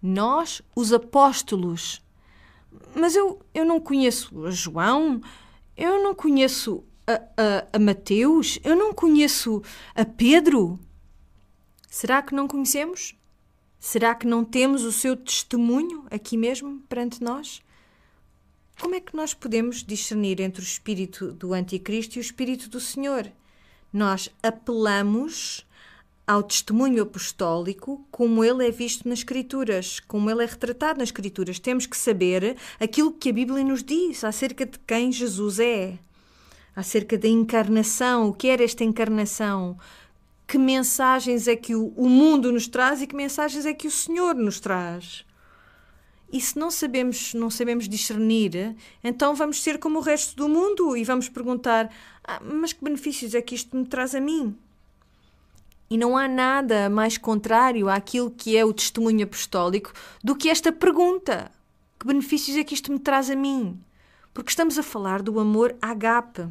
Nós, 0.00 0.62
os 0.76 0.92
apóstolos. 0.92 2.00
Mas 2.94 3.16
eu, 3.16 3.40
eu 3.52 3.64
não 3.64 3.80
conheço 3.80 4.48
João, 4.52 5.20
eu 5.76 6.00
não 6.00 6.14
conheço 6.14 6.84
a, 7.04 7.14
a, 7.14 7.66
a 7.72 7.78
Mateus, 7.80 8.60
eu 8.62 8.76
não 8.76 8.94
conheço 8.94 9.60
a 9.92 10.04
Pedro. 10.04 10.78
Será 11.90 12.22
que 12.22 12.32
não 12.32 12.46
conhecemos? 12.46 13.16
Será 13.86 14.14
que 14.14 14.26
não 14.26 14.46
temos 14.46 14.82
o 14.82 14.90
seu 14.90 15.14
testemunho 15.14 16.06
aqui 16.10 16.38
mesmo 16.38 16.80
perante 16.88 17.22
nós? 17.22 17.60
Como 18.80 18.94
é 18.94 19.00
que 19.00 19.14
nós 19.14 19.34
podemos 19.34 19.84
discernir 19.84 20.40
entre 20.40 20.62
o 20.62 20.64
espírito 20.64 21.32
do 21.32 21.52
Anticristo 21.52 22.16
e 22.16 22.18
o 22.18 22.22
espírito 22.22 22.70
do 22.70 22.80
Senhor? 22.80 23.30
Nós 23.92 24.30
apelamos 24.42 25.66
ao 26.26 26.42
testemunho 26.42 27.02
apostólico 27.02 28.08
como 28.10 28.42
ele 28.42 28.66
é 28.66 28.70
visto 28.70 29.06
nas 29.06 29.18
Escrituras, 29.18 30.00
como 30.00 30.30
ele 30.30 30.42
é 30.42 30.46
retratado 30.46 31.00
nas 31.00 31.08
Escrituras. 31.08 31.58
Temos 31.58 31.84
que 31.84 31.96
saber 31.98 32.56
aquilo 32.80 33.12
que 33.12 33.28
a 33.28 33.34
Bíblia 33.34 33.62
nos 33.62 33.84
diz 33.84 34.24
acerca 34.24 34.64
de 34.64 34.78
quem 34.78 35.12
Jesus 35.12 35.60
é, 35.60 35.98
acerca 36.74 37.18
da 37.18 37.28
encarnação, 37.28 38.30
o 38.30 38.32
que 38.32 38.48
era 38.48 38.64
esta 38.64 38.82
encarnação, 38.82 39.76
que 40.46 40.58
mensagens 40.58 41.48
é 41.48 41.56
que 41.56 41.74
o, 41.74 41.88
o 41.96 42.08
mundo 42.08 42.52
nos 42.52 42.68
traz 42.68 43.00
e 43.00 43.06
que 43.06 43.16
mensagens 43.16 43.64
é 43.66 43.72
que 43.72 43.86
o 43.86 43.90
Senhor 43.90 44.34
nos 44.34 44.60
traz. 44.60 45.24
E 46.32 46.40
se 46.40 46.58
não 46.58 46.70
sabemos, 46.70 47.32
não 47.34 47.48
sabemos 47.48 47.88
discernir, 47.88 48.74
então 49.02 49.34
vamos 49.34 49.62
ser 49.62 49.78
como 49.78 49.98
o 49.98 50.02
resto 50.02 50.34
do 50.36 50.48
mundo 50.48 50.96
e 50.96 51.04
vamos 51.04 51.28
perguntar: 51.28 51.90
ah, 52.24 52.40
mas 52.42 52.72
que 52.72 52.82
benefícios 52.82 53.34
é 53.34 53.40
que 53.40 53.54
isto 53.54 53.76
me 53.76 53.86
traz 53.86 54.14
a 54.14 54.20
mim? 54.20 54.56
E 55.88 55.96
não 55.96 56.16
há 56.16 56.26
nada 56.26 56.90
mais 56.90 57.16
contrário 57.16 57.88
àquilo 57.88 58.30
que 58.30 58.56
é 58.56 58.64
o 58.64 58.72
testemunho 58.72 59.24
apostólico 59.24 59.92
do 60.24 60.34
que 60.34 60.48
esta 60.48 60.72
pergunta: 60.72 61.52
que 62.00 62.06
benefícios 62.06 62.56
é 62.56 62.64
que 62.64 62.74
isto 62.74 62.90
me 62.90 62.98
traz 62.98 63.30
a 63.30 63.36
mim? 63.36 63.80
Porque 64.32 64.50
estamos 64.50 64.76
a 64.76 64.82
falar 64.82 65.22
do 65.22 65.38
amor 65.38 65.76
agape. 65.80 66.48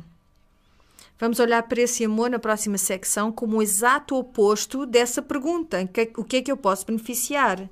Vamos 1.20 1.40
olhar 1.40 1.64
para 1.64 1.82
esse 1.82 2.04
amor 2.04 2.30
na 2.30 2.40
próxima 2.40 2.78
secção 2.78 3.32
como 3.32 3.58
o 3.58 3.62
exato 3.62 4.16
oposto 4.16 4.86
dessa 4.86 5.22
pergunta: 5.22 5.78
o 6.18 6.24
que 6.24 6.38
é 6.38 6.42
que 6.42 6.52
eu 6.52 6.58
posso 6.58 6.86
beneficiar? 6.86 7.70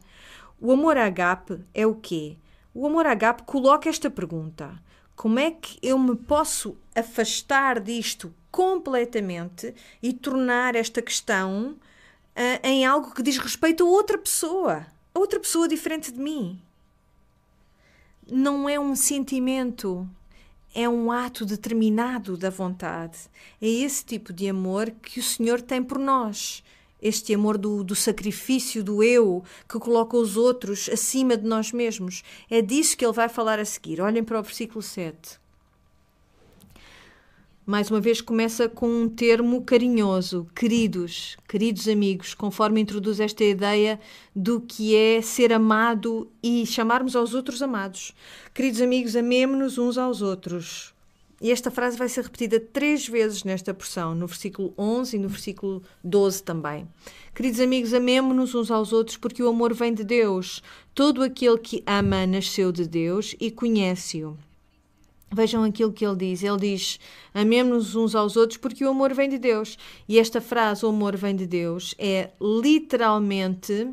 O 0.60 0.72
amor 0.72 0.98
agape 0.98 1.60
é 1.74 1.86
o 1.86 1.96
quê? 1.96 2.38
O 2.74 2.86
amor 2.86 3.06
agape 3.06 3.44
coloca 3.44 3.90
esta 3.90 4.10
pergunta: 4.10 4.72
como 5.16 5.40
é 5.40 5.52
que 5.52 5.78
eu 5.82 5.98
me 5.98 6.16
posso 6.16 6.78
afastar 6.96 7.80
disto 7.80 8.34
completamente 8.52 9.74
e 10.04 10.14
tornar 10.14 10.76
esta 10.76 11.02
questão 11.02 11.78
uh, 12.36 12.60
em 12.68 12.86
algo 12.86 13.14
que 13.14 13.24
diz 13.24 13.38
respeito 13.38 13.84
a 13.84 13.90
outra 13.90 14.18
pessoa, 14.18 14.86
a 15.14 15.20
outra 15.20 15.40
pessoa 15.40 15.68
diferente 15.68 16.12
de 16.12 16.20
mim. 16.20 16.62
Não 18.30 18.70
é 18.70 18.80
um 18.80 18.96
sentimento, 18.96 20.08
é 20.74 20.88
um 20.88 21.12
ato 21.12 21.46
determinado 21.46 22.38
da 22.38 22.50
vontade. 22.50 23.20
É 23.62 23.68
esse 23.68 24.06
tipo 24.06 24.32
de 24.32 24.48
amor 24.48 24.92
que 24.92 25.20
o 25.20 25.24
Senhor 25.24 25.62
tem 25.62 25.84
por 25.84 26.00
nós. 26.00 26.64
Este 27.02 27.34
amor 27.34 27.58
do, 27.58 27.84
do 27.84 27.96
sacrifício 27.96 28.84
do 28.84 29.04
eu, 29.04 29.44
que 29.68 29.80
coloca 29.80 30.16
os 30.16 30.38
outros 30.38 30.88
acima 30.90 31.36
de 31.36 31.48
nós 31.48 31.72
mesmos. 31.72 32.24
É 32.50 32.62
disso 32.62 32.96
que 32.96 33.04
ele 33.04 33.14
vai 33.14 33.28
falar 33.28 33.60
a 33.60 33.66
seguir. 33.66 34.00
Olhem 34.00 34.24
para 34.24 34.40
o 34.40 34.44
versículo 34.44 34.82
7 34.82 35.42
mais 37.72 37.90
uma 37.90 38.02
vez 38.02 38.20
começa 38.20 38.68
com 38.68 38.86
um 38.86 39.08
termo 39.08 39.62
carinhoso, 39.62 40.46
queridos, 40.54 41.38
queridos 41.48 41.88
amigos, 41.88 42.34
conforme 42.34 42.82
introduz 42.82 43.18
esta 43.18 43.46
ideia 43.46 43.98
do 44.36 44.60
que 44.60 44.94
é 44.94 45.22
ser 45.22 45.54
amado 45.54 46.30
e 46.44 46.66
chamarmos 46.66 47.16
aos 47.16 47.34
outros 47.34 47.62
amados. 47.62 48.14
Queridos 48.54 48.82
amigos, 48.82 49.16
amemo-nos 49.16 49.78
uns 49.78 49.98
aos 49.98 50.22
outros. 50.22 50.94
E 51.40 51.50
esta 51.50 51.72
frase 51.72 51.98
vai 51.98 52.10
ser 52.10 52.26
repetida 52.26 52.60
três 52.60 53.08
vezes 53.08 53.46
nesta 53.46 53.74
porção, 53.74 54.14
no 54.14 54.28
versículo 54.28 54.74
11 54.78 55.16
e 55.16 55.20
no 55.20 55.30
versículo 55.30 55.82
12 56.04 56.44
também. 56.44 56.86
Queridos 57.34 57.62
amigos, 57.62 57.94
amemo-nos 57.94 58.54
uns 58.54 58.70
aos 58.70 58.92
outros 58.92 59.16
porque 59.16 59.42
o 59.42 59.48
amor 59.48 59.74
vem 59.74 59.94
de 59.94 60.04
Deus. 60.04 60.62
Todo 60.94 61.24
aquele 61.24 61.58
que 61.58 61.82
ama 61.88 62.28
nasceu 62.28 62.70
de 62.70 62.86
Deus 62.86 63.34
e 63.40 63.50
conhece-o. 63.50 64.38
Vejam 65.34 65.64
aquilo 65.64 65.94
que 65.94 66.06
ele 66.06 66.16
diz. 66.16 66.44
Ele 66.44 66.58
diz: 66.58 67.00
Amemos-nos 67.34 67.96
uns 67.96 68.16
aos 68.16 68.36
outros 68.36 68.58
porque 68.58 68.84
o 68.84 68.90
amor 68.90 69.14
vem 69.14 69.30
de 69.30 69.38
Deus. 69.38 69.78
E 70.08 70.20
esta 70.20 70.42
frase, 70.42 70.86
o 70.86 70.90
amor 70.90 71.16
vem 71.16 71.36
de 71.36 71.48
Deus, 71.48 71.96
é 71.98 72.32
literalmente 72.42 73.88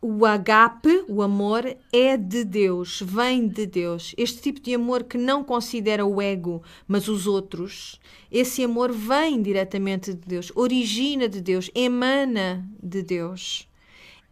o 0.00 0.24
agape, 0.24 1.04
o 1.08 1.22
amor, 1.22 1.64
é 1.92 2.16
de 2.16 2.44
Deus, 2.44 3.02
vem 3.04 3.48
de 3.48 3.66
Deus. 3.66 4.14
Este 4.16 4.40
tipo 4.40 4.60
de 4.60 4.74
amor 4.74 5.04
que 5.04 5.18
não 5.18 5.42
considera 5.42 6.06
o 6.06 6.22
ego, 6.22 6.62
mas 6.86 7.08
os 7.08 7.26
outros, 7.26 8.00
esse 8.30 8.62
amor 8.62 8.92
vem 8.92 9.42
diretamente 9.42 10.14
de 10.14 10.26
Deus, 10.26 10.52
origina 10.54 11.28
de 11.28 11.40
Deus, 11.40 11.70
emana 11.74 12.64
de 12.82 13.02
Deus 13.02 13.67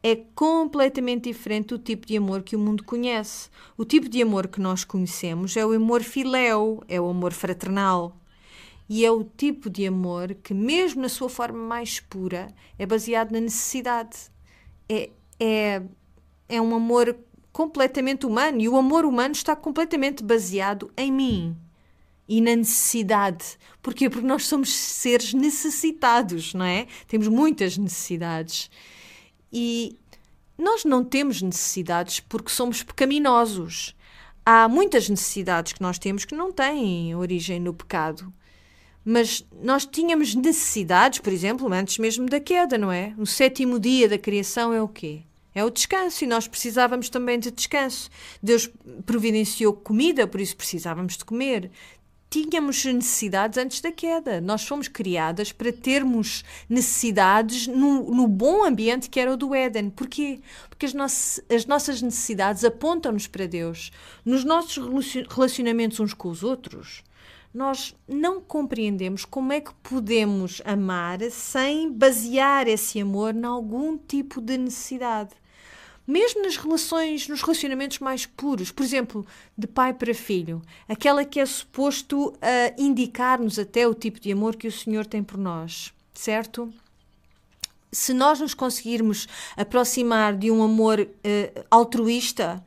é 0.09 0.15
completamente 0.37 1.25
diferente 1.25 1.71
do 1.71 1.81
tipo 1.81 2.07
de 2.07 2.17
amor 2.17 2.45
que 2.45 2.55
o 2.55 2.59
mundo 2.61 2.85
conhece. 2.85 3.49
O 3.77 3.85
tipo 3.85 4.09
de 4.09 4.23
amor 4.23 4.47
que 4.47 4.61
nós 4.61 4.85
conhecemos 4.85 5.57
é 5.57 5.67
o 5.67 5.73
amor 5.73 6.01
filéu, 6.01 6.81
é 6.87 7.01
o 7.01 7.09
amor 7.09 7.33
fraternal. 7.33 8.17
E 8.89 9.05
é 9.05 9.11
o 9.11 9.25
tipo 9.25 9.69
de 9.69 9.85
amor 9.85 10.33
que, 10.45 10.55
mesmo 10.55 11.03
na 11.03 11.09
sua 11.09 11.29
forma 11.29 11.59
mais 11.59 11.99
pura, 11.99 12.55
é 12.79 12.87
baseado 12.87 13.33
na 13.33 13.41
necessidade. 13.41 14.31
É, 14.89 15.11
é, 15.41 15.83
é 16.49 16.61
um 16.61 16.73
amor 16.73 17.19
completamente 17.53 18.27
humano 18.27 18.61
e 18.61 18.69
o 18.69 18.77
amor 18.77 19.05
humano 19.05 19.33
está 19.33 19.57
completamente 19.57 20.23
baseado 20.23 20.89
em 20.97 21.11
mim 21.11 21.57
e 22.29 22.41
na 22.41 22.55
necessidade. 22.55 23.59
Porquê? 23.83 24.09
Porque 24.09 24.25
nós 24.25 24.47
somos 24.47 24.73
seres 24.73 25.35
necessitados, 25.35 26.55
não 26.55 26.65
é? 26.65 26.87
Temos 27.09 27.27
muitas 27.27 27.77
necessidades. 27.77 28.71
E 29.59 29.97
nós 30.59 30.85
não 30.85 31.03
temos 31.03 31.41
necessidades 31.41 32.21
porque 32.21 32.51
somos 32.51 32.83
pecaminosos. 32.83 33.97
Há 34.45 34.69
muitas 34.69 35.09
necessidades 35.09 35.73
que 35.73 35.81
nós 35.81 35.99
temos 35.99 36.27
que 36.27 36.35
não 36.35 36.53
têm 36.53 37.17
origem 37.17 37.59
no 37.59 37.73
pecado. 37.73 38.31
Mas 39.03 39.43
nós 39.63 39.87
tínhamos 39.87 40.35
necessidades, 40.35 41.21
por 41.21 41.33
exemplo, 41.33 41.73
antes 41.73 41.97
mesmo 41.97 42.27
da 42.27 42.39
queda, 42.39 42.77
não 42.77 42.93
é? 42.93 43.15
O 43.17 43.25
sétimo 43.25 43.81
dia 43.81 44.07
da 44.07 44.19
criação 44.19 44.75
é 44.75 44.83
o 44.83 44.89
quê? 44.89 45.23
É 45.55 45.65
o 45.65 45.71
descanso 45.71 46.23
e 46.23 46.27
nós 46.27 46.47
precisávamos 46.47 47.09
também 47.09 47.39
de 47.39 47.51
descanso. 47.51 48.11
Deus 48.43 48.69
providenciou 49.07 49.73
comida, 49.73 50.27
por 50.27 50.39
isso 50.39 50.55
precisávamos 50.55 51.17
de 51.17 51.25
comer. 51.25 51.71
Tínhamos 52.29 52.85
necessidades 52.85 53.59
antes 53.59 53.81
da 53.81 53.93
queda. 53.93 54.41
Nós 54.41 54.67
fomos 54.67 54.89
criadas 54.89 55.53
para 55.53 55.73
termos 55.73 56.45
necessidades 56.69 57.67
no, 57.67 58.11
no 58.15 58.27
bom 58.27 58.65
ambiente 58.65 59.09
que 59.09 59.21
era 59.21 59.33
o 59.33 59.37
do 59.37 59.55
Éden. 59.55 59.91
Porquê? 59.91 60.41
Porque 60.69 60.87
as, 60.87 60.95
nossas, 60.95 61.45
as 61.51 61.67
nossas 61.67 62.03
necessidades 62.03 62.65
apontam-nos 62.65 63.27
para 63.27 63.47
Deus. 63.47 63.91
Nos 64.25 64.45
nossos 64.45 65.15
relacionamentos 65.31 66.01
uns 66.01 66.13
com 66.13 66.29
os 66.29 66.43
outros, 66.43 67.03
nós 67.55 67.97
não 68.07 68.41
compreendemos 68.41 69.25
como 69.25 69.53
é 69.53 69.61
que 69.61 69.73
podemos 69.83 70.61
amar 70.65 71.21
sem 71.31 71.91
basear 71.91 72.69
esse 72.69 73.01
amor 73.01 73.35
em 73.35 73.45
algum 73.45 73.97
tipo 73.97 74.41
de 74.41 74.59
necessidade 74.59 75.31
mesmo 76.07 76.43
nas 76.43 76.57
relações, 76.57 77.27
nos 77.29 77.43
relacionamentos 77.43 77.99
mais 77.99 78.25
puros, 78.25 78.71
por 78.71 78.85
exemplo, 78.85 79.27
de 79.59 79.67
pai 79.67 79.93
para 79.93 80.15
filho, 80.15 80.63
aquela 80.89 81.25
que 81.25 81.41
é 81.41 81.47
suposto 81.47 82.29
uh, 82.29 82.35
indicar-nos 82.79 83.59
até 83.59 83.89
o 83.89 83.95
tipo 83.95 84.21
de 84.21 84.31
amor 84.31 84.55
que 84.55 84.69
o 84.69 84.73
Senhor 84.73 85.05
tem 85.05 85.23
por 85.23 85.37
nós, 85.37 85.93
certo? 86.15 86.73
Se 87.91 88.13
nós 88.13 88.41
nos 88.41 88.55
conseguirmos 88.55 89.27
aproximar 89.57 90.37
de 90.37 90.51
um 90.51 90.63
amor 90.63 91.01
uh, 91.01 91.65
altruísta, 91.71 92.63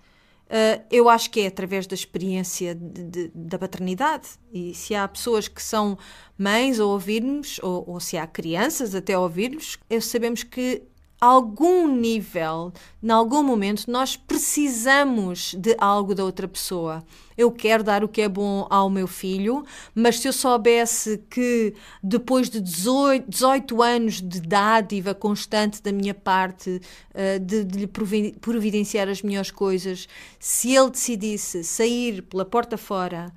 uh, 0.47 0.83
eu 0.91 1.07
acho 1.07 1.29
que 1.29 1.41
é 1.41 1.47
através 1.47 1.87
da 1.87 1.93
experiência 1.93 2.75
de, 2.75 3.03
de, 3.03 3.31
da 3.33 3.57
paternidade. 3.57 4.27
E 4.51 4.73
se 4.73 4.95
há 4.95 5.07
pessoas 5.07 5.47
que 5.47 5.61
são 5.61 5.97
mães 6.37 6.79
a 6.79 6.85
ouvir-nos, 6.85 7.59
ou, 7.61 7.83
ou, 7.87 7.99
se 7.99 8.17
há 8.17 8.25
crianças 8.27 8.95
até 8.95 9.13
a 9.13 9.19
ouvir-nos, 9.19 9.77
sabemos 10.01 10.43
que 10.43 10.83
algum 11.19 11.87
nível, 11.87 12.71
em 13.03 13.09
algum 13.09 13.43
momento, 13.43 13.89
nós 13.91 14.15
precisamos 14.15 15.53
de 15.53 15.75
algo 15.77 16.15
da 16.15 16.23
outra 16.23 16.47
pessoa. 16.47 17.03
Eu 17.37 17.51
quero 17.51 17.83
dar 17.83 18.03
o 18.03 18.07
que 18.07 18.21
é 18.21 18.29
bom 18.29 18.67
ao 18.69 18.89
meu 18.89 19.07
filho, 19.07 19.65
mas 19.93 20.19
se 20.19 20.27
eu 20.27 20.33
soubesse 20.33 21.21
que 21.29 21.73
depois 22.01 22.49
de 22.49 22.61
18, 22.61 23.29
18 23.29 23.81
anos 23.81 24.21
de 24.21 24.41
dádiva 24.41 25.13
constante 25.13 25.81
da 25.81 25.91
minha 25.91 26.13
parte, 26.13 26.69
uh, 27.13 27.39
de, 27.39 27.63
de 27.63 27.79
lhe 27.79 27.87
providenciar 28.39 29.09
as 29.09 29.21
melhores 29.21 29.51
coisas, 29.51 30.07
se 30.39 30.75
ele 30.75 30.89
decidisse 30.89 31.63
sair 31.63 32.21
pela 32.23 32.45
porta 32.45 32.77
fora 32.77 33.33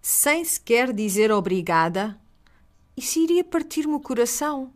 sem 0.00 0.44
sequer 0.44 0.92
dizer 0.92 1.30
obrigada, 1.30 2.18
isso 2.96 3.20
iria 3.20 3.44
partir-me 3.44 3.94
o 3.94 4.00
coração 4.00 4.72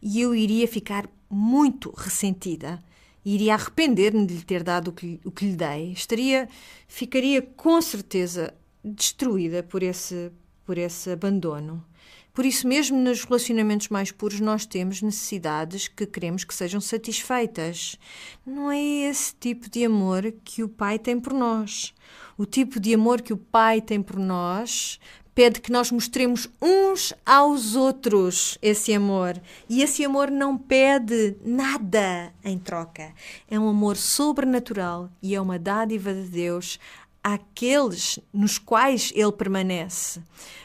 e 0.00 0.20
eu 0.20 0.34
iria 0.34 0.68
ficar 0.68 1.08
muito 1.30 1.90
ressentida 1.96 2.82
e 3.24 3.34
iria 3.34 3.54
arrepender-me 3.54 4.26
de 4.26 4.34
lhe 4.34 4.42
ter 4.42 4.62
dado 4.62 4.88
o 4.88 4.92
que, 4.92 5.20
o 5.24 5.30
que 5.30 5.46
lhe 5.46 5.56
dei. 5.56 5.92
Estaria, 5.92 6.48
ficaria 6.86 7.42
com 7.42 7.80
certeza 7.82 8.54
destruída 8.84 9.62
por 9.62 9.82
esse, 9.82 10.30
por 10.64 10.78
esse 10.78 11.10
abandono. 11.10 11.84
Por 12.32 12.46
isso, 12.46 12.68
mesmo 12.68 12.96
nos 12.96 13.24
relacionamentos 13.24 13.88
mais 13.88 14.12
puros, 14.12 14.38
nós 14.38 14.64
temos 14.64 15.02
necessidades 15.02 15.88
que 15.88 16.06
queremos 16.06 16.44
que 16.44 16.54
sejam 16.54 16.80
satisfeitas. 16.80 17.98
Não 18.46 18.70
é 18.70 18.80
esse 18.80 19.34
tipo 19.34 19.68
de 19.68 19.84
amor 19.84 20.32
que 20.44 20.62
o 20.62 20.68
Pai 20.68 21.00
tem 21.00 21.18
por 21.18 21.32
nós. 21.32 21.92
O 22.36 22.46
tipo 22.46 22.78
de 22.78 22.94
amor 22.94 23.22
que 23.22 23.32
o 23.32 23.36
Pai 23.36 23.80
tem 23.80 24.00
por 24.00 24.20
nós 24.20 25.00
pede 25.38 25.60
que 25.60 25.70
nós 25.70 25.92
mostremos 25.92 26.50
uns 26.60 27.14
aos 27.24 27.76
outros 27.76 28.58
esse 28.60 28.92
amor. 28.92 29.40
E 29.68 29.82
esse 29.82 30.04
amor 30.04 30.32
não 30.32 30.58
pede 30.58 31.36
nada 31.44 32.34
em 32.44 32.58
troca. 32.58 33.12
É 33.48 33.56
um 33.56 33.68
amor 33.68 33.96
sobrenatural 33.96 35.08
e 35.22 35.36
é 35.36 35.40
uma 35.40 35.56
dádiva 35.56 36.12
de 36.12 36.22
Deus 36.24 36.80
àqueles 37.22 38.18
nos 38.32 38.58
quais 38.58 39.12
ele 39.14 39.30
permanece. 39.30 40.20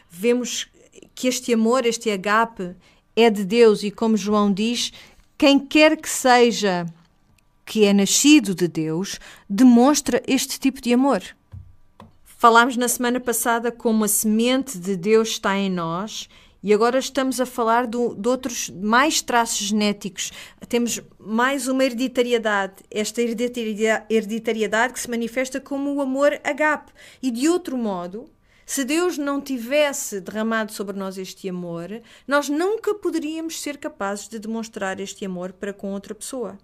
Vemos 0.10 0.68
que 1.14 1.28
este 1.28 1.54
amor, 1.54 1.86
este 1.86 2.10
agape, 2.10 2.76
é 3.16 3.30
de 3.30 3.46
Deus 3.46 3.84
e, 3.84 3.92
como 3.92 4.18
João 4.18 4.52
diz, 4.52 4.92
quem 5.38 5.60
quer 5.60 5.96
que 5.96 6.10
seja 6.10 6.88
que 7.64 7.86
é 7.86 7.94
nascido 7.94 8.56
de 8.56 8.68
Deus 8.68 9.20
demonstra 9.48 10.24
este 10.26 10.60
tipo 10.60 10.82
de 10.82 10.92
amor. 10.92 11.22
Falámos 12.44 12.76
na 12.76 12.90
semana 12.90 13.22
passada 13.22 13.72
como 13.72 14.04
a 14.04 14.08
semente 14.10 14.78
de 14.78 14.98
Deus 14.98 15.30
está 15.30 15.56
em 15.58 15.70
nós 15.70 16.28
e 16.62 16.74
agora 16.74 17.00
estamos 17.00 17.40
a 17.40 17.46
falar 17.46 17.88
do, 17.88 18.14
de 18.16 18.28
outros 18.28 18.70
mais 18.70 19.22
traços 19.22 19.60
genéticos. 19.60 20.34
Temos 20.68 21.00
mais 21.18 21.70
uma 21.70 21.86
hereditariedade. 21.86 22.84
Esta 22.92 23.22
hereditariedade 23.22 24.92
que 24.92 25.00
se 25.00 25.10
manifesta 25.10 25.62
como 25.62 25.94
o 25.94 26.02
amor 26.02 26.38
agape. 26.44 26.92
E 27.22 27.32
de 27.32 27.48
outro 27.48 27.78
modo, 27.78 28.30
se 28.66 28.84
Deus 28.84 29.18
não 29.18 29.40
tivesse 29.40 30.20
derramado 30.20 30.74
sobre 30.74 30.98
nós 31.00 31.18
este 31.18 31.48
amor, 31.48 32.02
nós 32.28 32.50
nunca 32.50 32.94
poderíamos 32.94 33.62
ser 33.62 33.78
capazes 33.78 34.28
de 34.28 34.38
demonstrar 34.38 35.00
este 35.00 35.26
amor 35.26 35.54
para 35.54 35.72
com 35.72 35.94
outra 35.94 36.14
pessoa. 36.14 36.58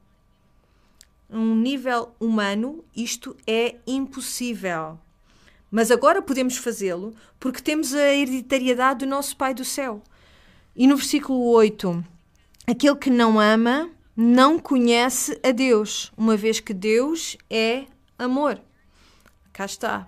Um 1.30 1.56
nível 1.56 2.14
humano, 2.20 2.84
isto 2.94 3.34
é 3.48 3.78
impossível. 3.88 5.00
Mas 5.72 5.92
agora 5.92 6.22
podemos 6.22 6.58
fazê-lo 6.58 7.14
porque 7.40 7.62
temos 7.62 7.94
a 7.94 8.14
hereditariedade 8.14 9.00
do 9.00 9.10
nosso 9.10 9.36
Pai 9.38 9.54
do 9.54 9.64
céu. 9.64 10.02
E 10.76 10.88
no 10.88 10.96
versículo 10.96 11.46
8, 11.50 12.04
aquele 12.68 12.96
que 12.96 13.10
não 13.10 13.40
ama 13.40 13.90
não 14.16 14.60
conhece 14.60 15.40
a 15.44 15.52
Deus, 15.52 16.12
uma 16.18 16.36
vez 16.36 16.60
que 16.60 16.74
Deus 16.74 17.38
é 17.50 17.86
amor. 18.18 18.62
Cá 19.54 19.66
está. 19.66 20.08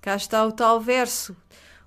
Cá 0.00 0.16
está 0.16 0.44
o 0.44 0.50
tal 0.50 0.80
verso, 0.80 1.36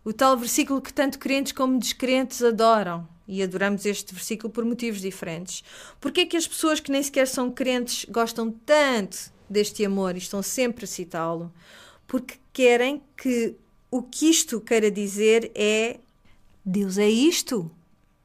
o 0.04 0.14
tal 0.14 0.38
versículo 0.38 0.82
que 0.82 0.94
tanto 0.94 1.20
crentes 1.20 1.52
como 1.52 1.80
descrentes 1.80 2.42
adoram. 2.42 3.08
E 3.28 3.42
adoramos 3.42 3.88
este 3.88 4.14
versículo 4.14 4.54
por 4.54 4.64
motivos 4.64 5.02
diferentes. 5.02 5.64
Porque 6.00 6.22
é 6.22 6.26
que 6.28 6.38
as 6.38 6.48
pessoas 6.48 6.80
que 6.80 6.92
nem 6.92 7.02
sequer 7.02 7.28
são 7.28 7.50
crentes 7.50 8.06
gostam 8.08 8.52
tanto 8.52 9.34
deste 9.50 9.84
amor 9.84 10.14
e 10.14 10.20
estão 10.20 10.44
sempre 10.44 10.86
a 10.86 10.88
citá-lo? 10.88 11.52
porque 12.08 12.36
querem 12.56 13.04
que 13.18 13.54
o 13.92 14.02
que 14.02 14.30
isto 14.30 14.62
queira 14.62 14.90
dizer 14.90 15.52
é 15.54 16.00
Deus 16.64 16.98
é 16.98 17.10
isto, 17.10 17.70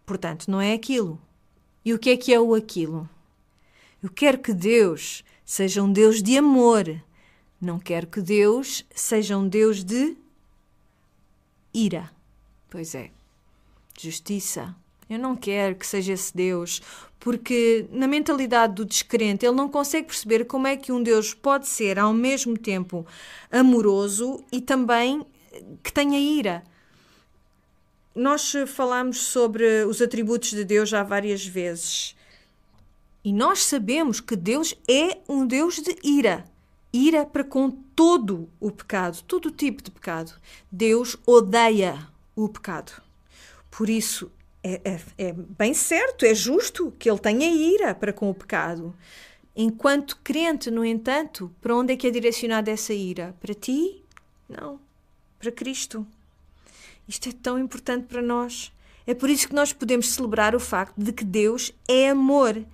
portanto 0.06 0.48
não 0.48 0.60
é 0.60 0.72
aquilo. 0.72 1.20
E 1.84 1.92
o 1.92 1.98
que 1.98 2.10
é 2.10 2.16
que 2.16 2.32
é 2.32 2.38
o 2.38 2.54
aquilo? 2.54 3.10
Eu 4.00 4.08
quero 4.08 4.38
que 4.38 4.54
Deus 4.54 5.24
seja 5.44 5.82
um 5.82 5.92
Deus 5.92 6.22
de 6.22 6.38
amor, 6.38 7.02
não 7.60 7.80
quero 7.80 8.06
que 8.06 8.20
Deus 8.20 8.86
seja 8.94 9.36
um 9.36 9.48
Deus 9.48 9.82
de 9.82 10.16
ira. 11.74 12.08
Pois 12.70 12.94
é, 12.94 13.10
justiça. 13.98 14.76
Eu 15.10 15.18
não 15.18 15.34
quero 15.34 15.74
que 15.74 15.84
seja 15.84 16.12
esse 16.12 16.32
Deus, 16.32 16.80
porque 17.18 17.84
na 17.90 18.06
mentalidade 18.06 18.76
do 18.76 18.84
descrente 18.84 19.44
ele 19.44 19.56
não 19.56 19.68
consegue 19.68 20.06
perceber 20.06 20.44
como 20.44 20.68
é 20.68 20.76
que 20.76 20.92
um 20.92 21.02
Deus 21.02 21.34
pode 21.34 21.66
ser 21.66 21.98
ao 21.98 22.14
mesmo 22.14 22.56
tempo 22.56 23.04
amoroso 23.50 24.44
e 24.52 24.60
também 24.60 25.26
que 25.82 25.92
tenha 25.92 26.16
ira. 26.16 26.62
Nós 28.14 28.52
falamos 28.68 29.18
sobre 29.18 29.84
os 29.84 30.00
atributos 30.00 30.50
de 30.50 30.64
Deus 30.64 30.88
já 30.88 31.02
várias 31.02 31.44
vezes. 31.44 32.14
E 33.24 33.32
nós 33.32 33.64
sabemos 33.64 34.20
que 34.20 34.36
Deus 34.36 34.74
é 34.88 35.18
um 35.28 35.44
Deus 35.44 35.80
de 35.80 35.96
ira. 36.04 36.44
Ira 36.92 37.26
para 37.26 37.42
com 37.42 37.68
todo 37.68 38.48
o 38.60 38.70
pecado, 38.70 39.22
todo 39.24 39.50
tipo 39.50 39.82
de 39.82 39.90
pecado. 39.90 40.32
Deus 40.70 41.16
odeia 41.26 41.98
o 42.36 42.48
pecado. 42.48 42.92
Por 43.70 43.90
isso, 43.90 44.30
é, 44.62 44.80
é, 44.84 45.00
é 45.18 45.32
bem 45.32 45.72
certo, 45.72 46.24
é 46.24 46.34
justo 46.34 46.92
que 46.98 47.10
ele 47.10 47.18
tenha 47.18 47.48
ira 47.48 47.94
para 47.94 48.12
com 48.12 48.30
o 48.30 48.34
pecado. 48.34 48.94
Enquanto 49.56 50.18
crente, 50.22 50.70
no 50.70 50.84
entanto, 50.84 51.54
para 51.60 51.74
onde 51.74 51.92
é 51.92 51.96
que 51.96 52.06
é 52.06 52.10
direcionada 52.10 52.70
essa 52.70 52.92
ira? 52.92 53.34
Para 53.40 53.54
ti? 53.54 54.02
Não. 54.48 54.80
Para 55.38 55.50
Cristo. 55.50 56.06
Isto 57.08 57.30
é 57.30 57.32
tão 57.32 57.58
importante 57.58 58.06
para 58.06 58.22
nós. 58.22 58.72
É 59.06 59.14
por 59.14 59.28
isso 59.28 59.48
que 59.48 59.54
nós 59.54 59.72
podemos 59.72 60.10
celebrar 60.10 60.54
o 60.54 60.60
facto 60.60 60.96
de 60.96 61.12
que 61.12 61.24
Deus 61.24 61.72
é 61.88 62.10
amor 62.10 62.64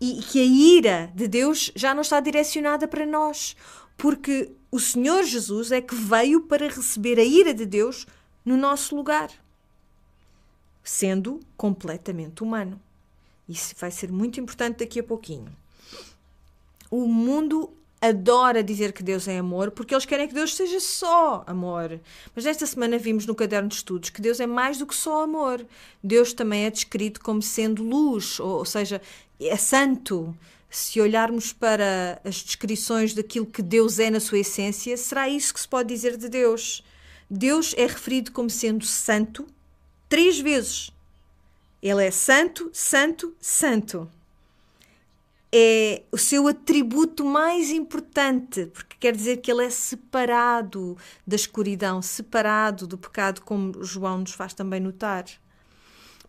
e 0.00 0.20
que 0.22 0.40
a 0.40 0.44
ira 0.44 1.12
de 1.14 1.26
Deus 1.26 1.72
já 1.74 1.92
não 1.92 2.02
está 2.02 2.20
direcionada 2.20 2.86
para 2.86 3.04
nós, 3.04 3.56
porque 3.96 4.52
o 4.70 4.78
Senhor 4.78 5.24
Jesus 5.24 5.72
é 5.72 5.80
que 5.80 5.94
veio 5.94 6.42
para 6.42 6.68
receber 6.68 7.18
a 7.18 7.24
ira 7.24 7.52
de 7.52 7.66
Deus 7.66 8.06
no 8.44 8.56
nosso 8.56 8.94
lugar 8.94 9.30
sendo 10.82 11.40
completamente 11.56 12.42
humano. 12.42 12.80
Isso 13.48 13.74
vai 13.78 13.90
ser 13.90 14.12
muito 14.12 14.38
importante 14.40 14.78
daqui 14.78 15.00
a 15.00 15.04
pouquinho. 15.04 15.52
O 16.90 17.06
mundo 17.06 17.72
adora 18.00 18.62
dizer 18.62 18.92
que 18.92 19.02
Deus 19.02 19.28
é 19.28 19.38
amor 19.38 19.70
porque 19.70 19.94
eles 19.94 20.06
querem 20.06 20.26
que 20.26 20.34
Deus 20.34 20.54
seja 20.54 20.80
só 20.80 21.44
amor. 21.46 22.00
Mas 22.34 22.46
esta 22.46 22.64
semana 22.64 22.96
vimos 22.96 23.26
no 23.26 23.34
caderno 23.34 23.68
de 23.68 23.74
estudos 23.74 24.10
que 24.10 24.22
Deus 24.22 24.40
é 24.40 24.46
mais 24.46 24.78
do 24.78 24.86
que 24.86 24.94
só 24.94 25.22
amor. 25.22 25.64
Deus 26.02 26.32
também 26.32 26.64
é 26.64 26.70
descrito 26.70 27.20
como 27.20 27.42
sendo 27.42 27.82
luz, 27.82 28.40
ou, 28.40 28.64
seja, 28.64 29.02
é 29.38 29.56
santo. 29.56 30.34
Se 30.70 31.00
olharmos 31.00 31.52
para 31.52 32.20
as 32.24 32.36
descrições 32.36 33.12
daquilo 33.12 33.44
que 33.44 33.60
Deus 33.60 33.98
é 33.98 34.08
na 34.08 34.20
sua 34.20 34.38
essência, 34.38 34.96
será 34.96 35.28
isso 35.28 35.52
que 35.52 35.60
se 35.60 35.68
pode 35.68 35.88
dizer 35.88 36.16
de 36.16 36.28
Deus. 36.28 36.84
Deus 37.28 37.74
é 37.76 37.86
referido 37.86 38.30
como 38.32 38.48
sendo 38.48 38.84
santo 38.86 39.46
três 40.10 40.38
vezes. 40.38 40.90
Ele 41.80 42.04
é 42.04 42.10
santo, 42.10 42.68
santo, 42.74 43.34
santo. 43.40 44.10
É 45.52 46.02
o 46.12 46.18
seu 46.18 46.46
atributo 46.46 47.24
mais 47.24 47.70
importante, 47.70 48.66
porque 48.66 48.96
quer 49.00 49.16
dizer 49.16 49.38
que 49.38 49.50
ele 49.50 49.64
é 49.64 49.70
separado 49.70 50.96
da 51.26 51.34
escuridão, 51.34 52.02
separado 52.02 52.86
do 52.86 52.98
pecado, 52.98 53.40
como 53.40 53.82
João 53.82 54.18
nos 54.18 54.32
faz 54.32 54.52
também 54.52 54.80
notar. 54.80 55.24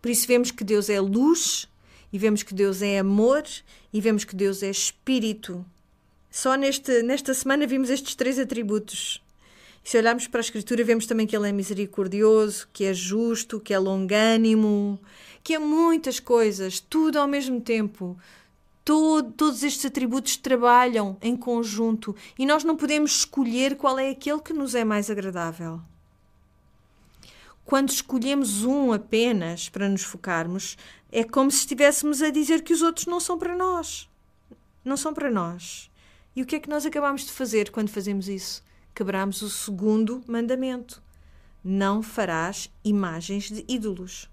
Por 0.00 0.10
isso 0.10 0.26
vemos 0.26 0.50
que 0.50 0.64
Deus 0.64 0.88
é 0.88 1.00
luz, 1.00 1.68
e 2.12 2.18
vemos 2.18 2.42
que 2.42 2.54
Deus 2.54 2.82
é 2.82 2.98
amor, 2.98 3.44
e 3.92 4.00
vemos 4.00 4.24
que 4.24 4.34
Deus 4.34 4.62
é 4.62 4.70
espírito. 4.70 5.64
Só 6.30 6.54
neste, 6.54 7.02
nesta 7.02 7.34
semana 7.34 7.66
vimos 7.66 7.90
estes 7.90 8.14
três 8.14 8.38
atributos. 8.38 9.22
Se 9.84 9.98
olharmos 9.98 10.28
para 10.28 10.40
a 10.40 10.42
Escritura, 10.42 10.84
vemos 10.84 11.06
também 11.06 11.26
que 11.26 11.36
Ele 11.36 11.48
é 11.48 11.52
misericordioso, 11.52 12.68
que 12.72 12.84
é 12.84 12.94
justo, 12.94 13.58
que 13.58 13.74
é 13.74 13.78
longânimo, 13.78 14.98
que 15.42 15.54
é 15.54 15.58
muitas 15.58 16.20
coisas, 16.20 16.78
tudo 16.78 17.18
ao 17.18 17.26
mesmo 17.26 17.60
tempo. 17.60 18.16
Todo, 18.84 19.32
todos 19.32 19.62
estes 19.62 19.84
atributos 19.84 20.36
trabalham 20.36 21.16
em 21.20 21.36
conjunto 21.36 22.14
e 22.38 22.46
nós 22.46 22.64
não 22.64 22.76
podemos 22.76 23.18
escolher 23.18 23.76
qual 23.76 23.98
é 23.98 24.10
aquele 24.10 24.40
que 24.40 24.52
nos 24.52 24.74
é 24.74 24.84
mais 24.84 25.10
agradável. 25.10 25.80
Quando 27.64 27.90
escolhemos 27.90 28.64
um 28.64 28.92
apenas 28.92 29.68
para 29.68 29.88
nos 29.88 30.02
focarmos, 30.02 30.76
é 31.10 31.22
como 31.22 31.50
se 31.50 31.58
estivéssemos 31.58 32.20
a 32.22 32.30
dizer 32.30 32.62
que 32.62 32.72
os 32.72 32.82
outros 32.82 33.06
não 33.06 33.20
são 33.20 33.38
para 33.38 33.56
nós. 33.56 34.08
Não 34.84 34.96
são 34.96 35.14
para 35.14 35.30
nós. 35.30 35.90
E 36.34 36.42
o 36.42 36.46
que 36.46 36.56
é 36.56 36.60
que 36.60 36.68
nós 36.68 36.84
acabamos 36.84 37.24
de 37.24 37.32
fazer 37.32 37.70
quando 37.70 37.88
fazemos 37.88 38.28
isso? 38.28 38.64
Quebramos 38.94 39.42
o 39.42 39.50
segundo 39.50 40.22
mandamento: 40.26 41.02
Não 41.64 42.02
farás 42.02 42.70
imagens 42.84 43.50
de 43.50 43.64
ídolos 43.68 44.30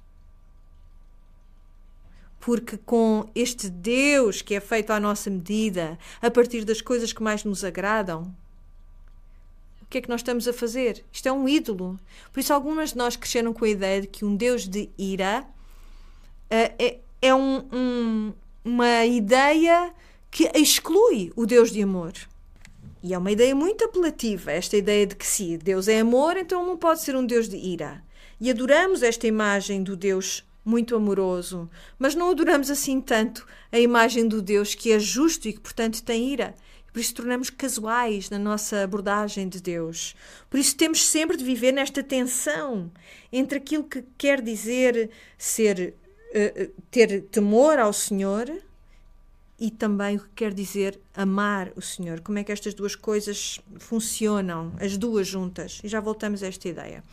porque 2.39 2.77
com 2.77 3.29
este 3.35 3.69
Deus 3.69 4.41
que 4.41 4.55
é 4.55 4.59
feito 4.59 4.91
à 4.91 4.99
nossa 4.99 5.29
medida, 5.29 5.99
a 6.21 6.31
partir 6.31 6.63
das 6.63 6.81
coisas 6.81 7.11
que 7.11 7.21
mais 7.21 7.43
nos 7.43 7.63
agradam, 7.63 8.33
o 9.81 9.85
que 9.89 9.97
é 9.97 10.01
que 10.01 10.09
nós 10.09 10.21
estamos 10.21 10.47
a 10.47 10.53
fazer? 10.53 11.03
Isto 11.11 11.27
é 11.27 11.31
um 11.31 11.49
ídolo. 11.49 11.99
Por 12.31 12.39
isso, 12.39 12.53
algumas 12.53 12.91
de 12.91 12.97
nós 12.97 13.15
cresceram 13.15 13.53
com 13.53 13.65
a 13.65 13.69
ideia 13.69 14.01
de 14.01 14.07
que 14.07 14.23
um 14.23 14.35
Deus 14.35 14.67
de 14.67 14.89
ira 14.97 15.41
uh, 15.43 16.73
é, 16.77 16.99
é 17.21 17.33
um, 17.33 17.67
um, 17.73 18.33
uma 18.63 19.05
ideia 19.05 19.93
que 20.29 20.49
exclui 20.53 21.33
o 21.35 21.45
Deus 21.45 21.71
de 21.71 21.81
amor. 21.81 22.13
E 23.01 23.13
é 23.13 23.17
uma 23.17 23.31
ideia 23.31 23.55
muito 23.55 23.85
apelativa, 23.85 24.51
esta 24.51 24.75
ideia 24.75 25.07
de 25.07 25.15
que 25.15 25.25
se 25.25 25.57
Deus 25.57 25.88
é 25.88 25.99
amor, 25.99 26.35
então 26.35 26.65
não 26.65 26.77
pode 26.77 27.01
ser 27.01 27.15
um 27.15 27.25
Deus 27.25 27.47
de 27.47 27.55
ira. 27.55 28.03
E 28.39 28.49
adoramos 28.49 29.03
esta 29.03 29.25
imagem 29.25 29.83
do 29.83 29.95
Deus 29.95 30.45
muito 30.65 30.95
amoroso, 30.95 31.69
mas 31.97 32.13
não 32.13 32.29
adoramos 32.29 32.69
assim 32.69 32.99
tanto 32.99 33.47
a 33.71 33.79
imagem 33.79 34.27
do 34.27 34.41
Deus 34.41 34.75
que 34.75 34.91
é 34.91 34.99
justo 34.99 35.47
e 35.47 35.53
que, 35.53 35.59
portanto, 35.59 36.03
tem 36.03 36.31
ira. 36.31 36.53
Por 36.91 36.99
isso 36.99 37.13
tornamos 37.13 37.49
casuais 37.49 38.29
na 38.29 38.39
nossa 38.39 38.83
abordagem 38.83 39.47
de 39.47 39.62
Deus. 39.62 40.15
Por 40.49 40.59
isso 40.59 40.75
temos 40.75 41.05
sempre 41.05 41.38
de 41.38 41.43
viver 41.43 41.71
nesta 41.71 42.03
tensão 42.03 42.91
entre 43.31 43.59
aquilo 43.59 43.83
que 43.83 44.03
quer 44.17 44.41
dizer 44.41 45.09
ser 45.38 45.93
uh, 46.35 46.71
ter 46.89 47.21
temor 47.23 47.79
ao 47.79 47.93
Senhor 47.93 48.51
e 49.59 49.69
também 49.69 50.15
o 50.15 50.21
que 50.21 50.29
quer 50.35 50.53
dizer 50.53 50.99
amar 51.13 51.71
o 51.75 51.81
Senhor. 51.81 52.21
Como 52.21 52.39
é 52.39 52.43
que 52.43 52.51
estas 52.51 52.73
duas 52.73 52.95
coisas 52.95 53.59
funcionam, 53.77 54.73
as 54.79 54.97
duas 54.97 55.27
juntas? 55.27 55.81
E 55.83 55.87
já 55.87 55.99
voltamos 55.99 56.41
a 56.41 56.47
esta 56.47 56.69
ideia. 56.69 57.03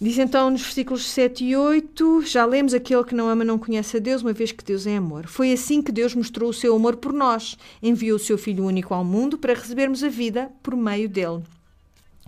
Diz 0.00 0.16
então 0.16 0.48
nos 0.48 0.62
versículos 0.62 1.10
7 1.10 1.44
e 1.44 1.56
8: 1.56 2.22
Já 2.22 2.44
lemos 2.44 2.72
aquele 2.72 3.02
que 3.02 3.16
não 3.16 3.28
ama 3.28 3.44
não 3.44 3.58
conhece 3.58 3.96
a 3.96 4.00
Deus, 4.00 4.22
uma 4.22 4.32
vez 4.32 4.52
que 4.52 4.62
Deus 4.62 4.86
é 4.86 4.96
amor. 4.96 5.26
Foi 5.26 5.52
assim 5.52 5.82
que 5.82 5.90
Deus 5.90 6.14
mostrou 6.14 6.50
o 6.50 6.54
seu 6.54 6.76
amor 6.76 6.96
por 6.96 7.12
nós. 7.12 7.58
Enviou 7.82 8.14
o 8.14 8.20
seu 8.20 8.38
Filho 8.38 8.64
único 8.64 8.94
ao 8.94 9.04
mundo 9.04 9.36
para 9.36 9.54
recebermos 9.54 10.04
a 10.04 10.08
vida 10.08 10.52
por 10.62 10.76
meio 10.76 11.08
dele. 11.08 11.42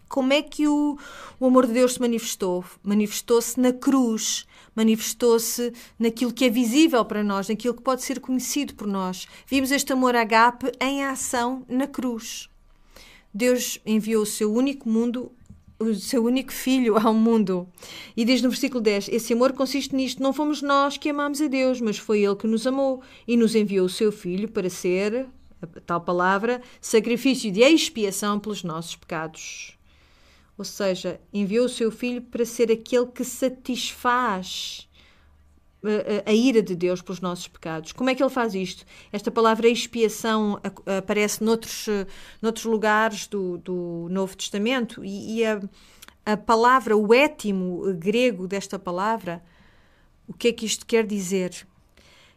Como 0.09 0.33
é 0.33 0.43
que 0.43 0.67
o, 0.67 0.99
o 1.39 1.47
amor 1.47 1.69
de 1.69 1.75
Deus 1.75 1.95
se 1.95 2.01
manifestou? 2.01 2.65
Manifestou-se 2.83 3.61
na 3.61 3.73
cruz, 3.73 4.45
manifestou-se 4.75 5.73
naquilo 5.99 6.33
que 6.33 6.45
é 6.45 6.51
visível 6.51 7.05
para 7.05 7.23
nós, 7.23 7.49
naquilo 7.49 7.75
que 7.75 7.83
pode 7.83 8.03
ser 8.03 8.21
conhecido 8.21 8.75
por 8.75 8.87
nós. 8.87 9.27
Vimos 9.47 9.71
este 9.71 9.93
amor 9.93 10.15
agape 10.17 10.73
em 10.81 11.05
ação 11.05 11.65
na 11.69 11.87
cruz. 11.87 12.49
Deus 13.33 13.79
enviou 13.87 14.23
o 14.23 14.27
seu 14.27 14.53
único 14.53 14.89
mundo 14.89 15.33
o 15.81 15.95
seu 15.95 16.23
único 16.23 16.53
filho 16.53 16.97
ao 16.99 17.15
mundo. 17.15 17.67
E 18.15 18.25
diz 18.25 18.43
no 18.43 18.51
versículo 18.51 18.83
10: 18.83 19.09
Esse 19.09 19.33
amor 19.33 19.55
consiste 19.55 19.97
nisto: 19.97 20.23
não 20.23 20.33
fomos 20.33 20.61
nós 20.61 20.99
que 20.99 21.09
amamos 21.09 21.41
a 21.41 21.49
Deus, 21.49 21.81
mas 21.81 21.97
foi 21.97 22.21
Ele 22.21 22.37
que 22.37 22.47
nos 22.47 22.67
amou 22.67 23.03
e 23.27 23.37
nos 23.37 23.55
enviou 23.55 23.87
o 23.87 23.89
seu 23.89 24.13
filho 24.13 24.49
para 24.49 24.69
ser, 24.69 25.27
a 25.63 25.67
tal 25.81 26.03
palavra, 26.03 26.61
sacrifício 26.81 27.51
de 27.51 27.63
expiação 27.63 28.39
pelos 28.39 28.63
nossos 28.63 28.95
pecados. 28.95 29.80
Ou 30.61 30.65
seja, 30.65 31.19
enviou 31.33 31.65
o 31.65 31.71
seu 31.71 31.91
filho 31.91 32.21
para 32.21 32.45
ser 32.45 32.71
aquele 32.71 33.07
que 33.07 33.25
satisfaz 33.25 34.87
a, 35.83 36.31
a, 36.31 36.35
ira 36.35 36.61
de 36.61 36.77
Deus 36.77 37.01
pelos 37.01 37.19
nossos 37.19 37.49
pecados. 37.49 37.93
Como 37.93 38.11
é 38.11 38.15
que 38.15 38.23
ele 38.23 38.29
faz 38.29 38.55
isto? 38.55 38.85
Esta 39.11 39.31
palavra 39.31 39.69
expiação 39.69 40.61
aparece 40.99 41.43
noutros, 41.43 41.87
noutros 42.43 42.67
lugares 42.67 43.27
do, 43.27 43.57
do 43.57 44.07
Novo 44.11 44.37
Testamento 44.37 45.03
e, 45.03 45.39
e 45.39 45.47
a, 45.47 45.63
a 46.27 46.37
palavra, 46.37 46.95
o 46.95 47.15
étimo 47.15 47.95
grego 47.95 48.47
desta 48.47 48.79
palavra, 48.79 49.43
o 50.29 50.35
que 50.35 50.49
é 50.49 50.53
que 50.53 50.67
isto 50.67 50.85
quer 50.85 51.07
dizer? 51.07 51.67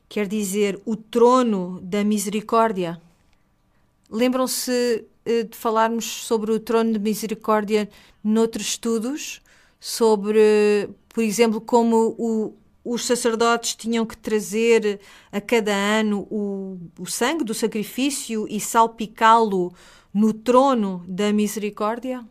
Quer 0.08 0.30
dizer 0.30 0.82
o 0.86 0.96
trono 0.96 1.78
da 1.82 2.06
misericórdia. 2.06 3.02
Lembram-se 4.10 4.72
eh, 4.72 5.13
de 5.26 5.58
falarmos 5.58 6.06
sobre 6.06 6.52
o 6.52 6.60
trono 6.60 6.94
de 6.94 7.00
misericórdia 7.00 7.90
noutros 8.24 8.68
estudos? 8.68 9.42
Sobre, 9.80 10.90
por 11.10 11.24
exemplo, 11.24 11.60
como 11.60 12.16
o, 12.18 12.54
os 12.84 13.06
sacerdotes 13.06 13.76
tinham 13.76 14.06
que 14.06 14.18
trazer 14.18 15.00
a 15.32 15.40
cada 15.40 15.74
ano 15.74 16.28
o, 16.30 16.80
o 17.00 17.06
sangue 17.06 17.44
do 17.44 17.54
sacrifício 17.54 18.46
e 18.50 18.60
salpicá-lo 18.60 19.74
no 20.14 20.34
trono 20.34 21.04
da 21.08 21.34
misericórdia 21.34 22.26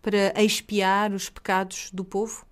para 0.00 0.32
expiar 0.42 1.12
os 1.12 1.28
pecados 1.28 1.90
do 1.92 2.04
povo. 2.04 2.44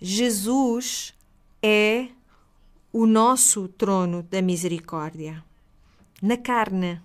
Jesus 0.00 1.14
é 1.62 2.08
o 2.92 3.06
nosso 3.06 3.68
trono 3.68 4.22
da 4.22 4.42
misericórdia 4.42 5.44
na 6.20 6.36
carne. 6.36 7.00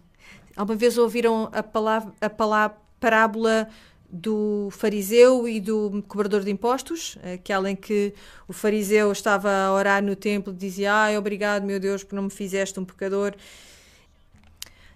Alguma 0.56 0.78
vez 0.78 0.98
ouviram 0.98 1.50
a 1.52 1.62
palavra, 1.62 2.14
a 2.22 2.30
palavra 2.30 2.78
parábola 3.00 3.70
do 4.10 4.70
fariseu 4.72 5.48
e 5.48 5.60
do 5.60 6.04
cobrador 6.08 6.44
de 6.44 6.52
impostos, 6.52 7.18
aquela 7.34 7.70
em 7.70 7.76
que 7.76 8.14
o 8.48 8.54
fariseu 8.54 9.12
estava 9.12 9.52
a 9.52 9.74
orar 9.74 10.02
no 10.02 10.16
templo 10.16 10.54
e 10.54 10.56
dizia: 10.56 10.94
Ai, 10.94 11.18
obrigado, 11.18 11.64
meu 11.64 11.80
Deus, 11.80 12.04
por 12.04 12.16
não 12.16 12.24
me 12.24 12.30
fizeste 12.30 12.80
um 12.80 12.86
pecador. 12.86 13.36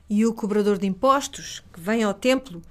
E 0.09 0.25
o 0.25 0.33
cobrador 0.33 0.77
de 0.77 0.87
impostos, 0.87 1.63
que 1.71 1.79
vem 1.79 2.03
ao 2.03 2.13
templo, 2.13 2.61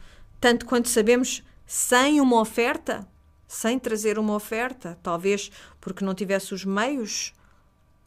tanto 0.40 0.66
quanto 0.66 0.88
sabemos, 0.88 1.42
sem 1.66 2.20
uma 2.20 2.40
oferta, 2.40 3.06
sem 3.46 3.78
trazer 3.78 4.18
uma 4.18 4.34
oferta, 4.34 4.98
talvez 5.02 5.50
porque 5.80 6.04
não 6.04 6.14
tivesse 6.14 6.52
os 6.54 6.64
meios 6.64 7.32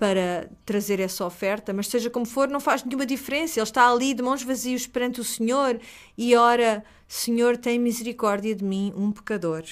para 0.01 0.49
trazer 0.65 0.99
essa 0.99 1.23
oferta, 1.23 1.71
mas 1.71 1.87
seja 1.87 2.09
como 2.09 2.25
for, 2.25 2.49
não 2.49 2.59
faz 2.59 2.83
nenhuma 2.83 3.05
diferença. 3.05 3.59
Ele 3.59 3.63
está 3.63 3.87
ali 3.87 4.15
de 4.15 4.23
mãos 4.23 4.41
vazias 4.41 4.87
perante 4.87 5.21
o 5.21 5.23
Senhor 5.23 5.79
e 6.17 6.35
ora: 6.35 6.83
Senhor, 7.07 7.55
tem 7.55 7.77
misericórdia 7.77 8.55
de 8.55 8.63
mim, 8.63 8.91
um 8.97 9.11
pecador. 9.11 9.63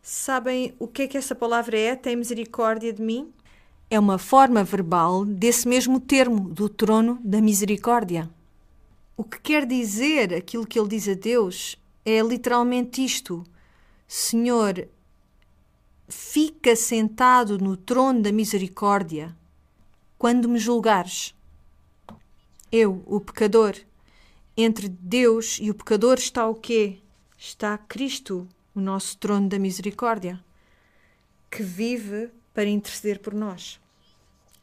Sabem 0.00 0.74
o 0.78 0.88
que 0.88 1.02
é 1.02 1.06
que 1.06 1.18
essa 1.18 1.34
palavra 1.34 1.78
é? 1.78 1.94
Tem 1.94 2.16
misericórdia 2.16 2.94
de 2.94 3.02
mim? 3.02 3.30
É 3.90 4.00
uma 4.00 4.16
forma 4.16 4.64
verbal 4.64 5.22
desse 5.26 5.68
mesmo 5.68 6.00
termo, 6.00 6.48
do 6.48 6.66
trono 6.66 7.20
da 7.22 7.42
misericórdia. 7.42 8.30
O 9.14 9.22
que 9.22 9.38
quer 9.38 9.66
dizer 9.66 10.32
aquilo 10.32 10.66
que 10.66 10.78
ele 10.78 10.88
diz 10.88 11.06
a 11.06 11.12
Deus 11.12 11.76
é 12.06 12.22
literalmente 12.22 13.04
isto: 13.04 13.44
Senhor, 14.08 14.88
fica 16.08 16.74
sentado 16.74 17.58
no 17.58 17.76
trono 17.76 18.22
da 18.22 18.32
misericórdia 18.32 19.36
quando 20.22 20.48
me 20.48 20.56
julgares. 20.56 21.34
Eu, 22.70 23.02
o 23.06 23.20
pecador, 23.20 23.74
entre 24.56 24.88
Deus 24.88 25.58
e 25.60 25.68
o 25.68 25.74
pecador 25.74 26.16
está 26.16 26.46
o 26.46 26.54
quê? 26.54 27.00
Está 27.36 27.76
Cristo, 27.76 28.46
o 28.72 28.80
nosso 28.80 29.18
trono 29.18 29.48
da 29.48 29.58
misericórdia, 29.58 30.38
que 31.50 31.64
vive 31.64 32.30
para 32.54 32.68
interceder 32.68 33.18
por 33.18 33.34
nós. 33.34 33.80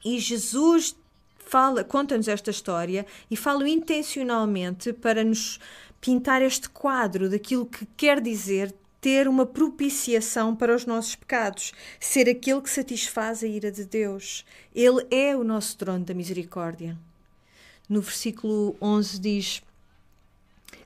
E 0.05 0.17
Jesus 0.17 0.95
fala, 1.37 1.83
conta-nos 1.83 2.29
esta 2.29 2.51
história 2.51 3.05
e 3.29 3.35
fala 3.35 3.67
intencionalmente 3.67 4.93
para 4.93 5.25
nos 5.25 5.59
pintar 5.99 6.41
este 6.41 6.69
quadro 6.69 7.29
daquilo 7.29 7.65
que 7.65 7.85
quer 7.97 8.21
dizer 8.21 8.73
ter 9.01 9.27
uma 9.27 9.45
propiciação 9.45 10.55
para 10.55 10.75
os 10.75 10.85
nossos 10.85 11.15
pecados, 11.15 11.73
ser 11.99 12.29
aquele 12.29 12.61
que 12.61 12.69
satisfaz 12.69 13.43
a 13.43 13.47
ira 13.47 13.71
de 13.71 13.85
Deus. 13.85 14.45
Ele 14.73 15.05
é 15.09 15.35
o 15.35 15.43
nosso 15.43 15.77
trono 15.77 16.03
da 16.03 16.13
misericórdia. 16.13 16.97
No 17.87 18.01
versículo 18.01 18.75
11 18.81 19.19
diz: 19.19 19.63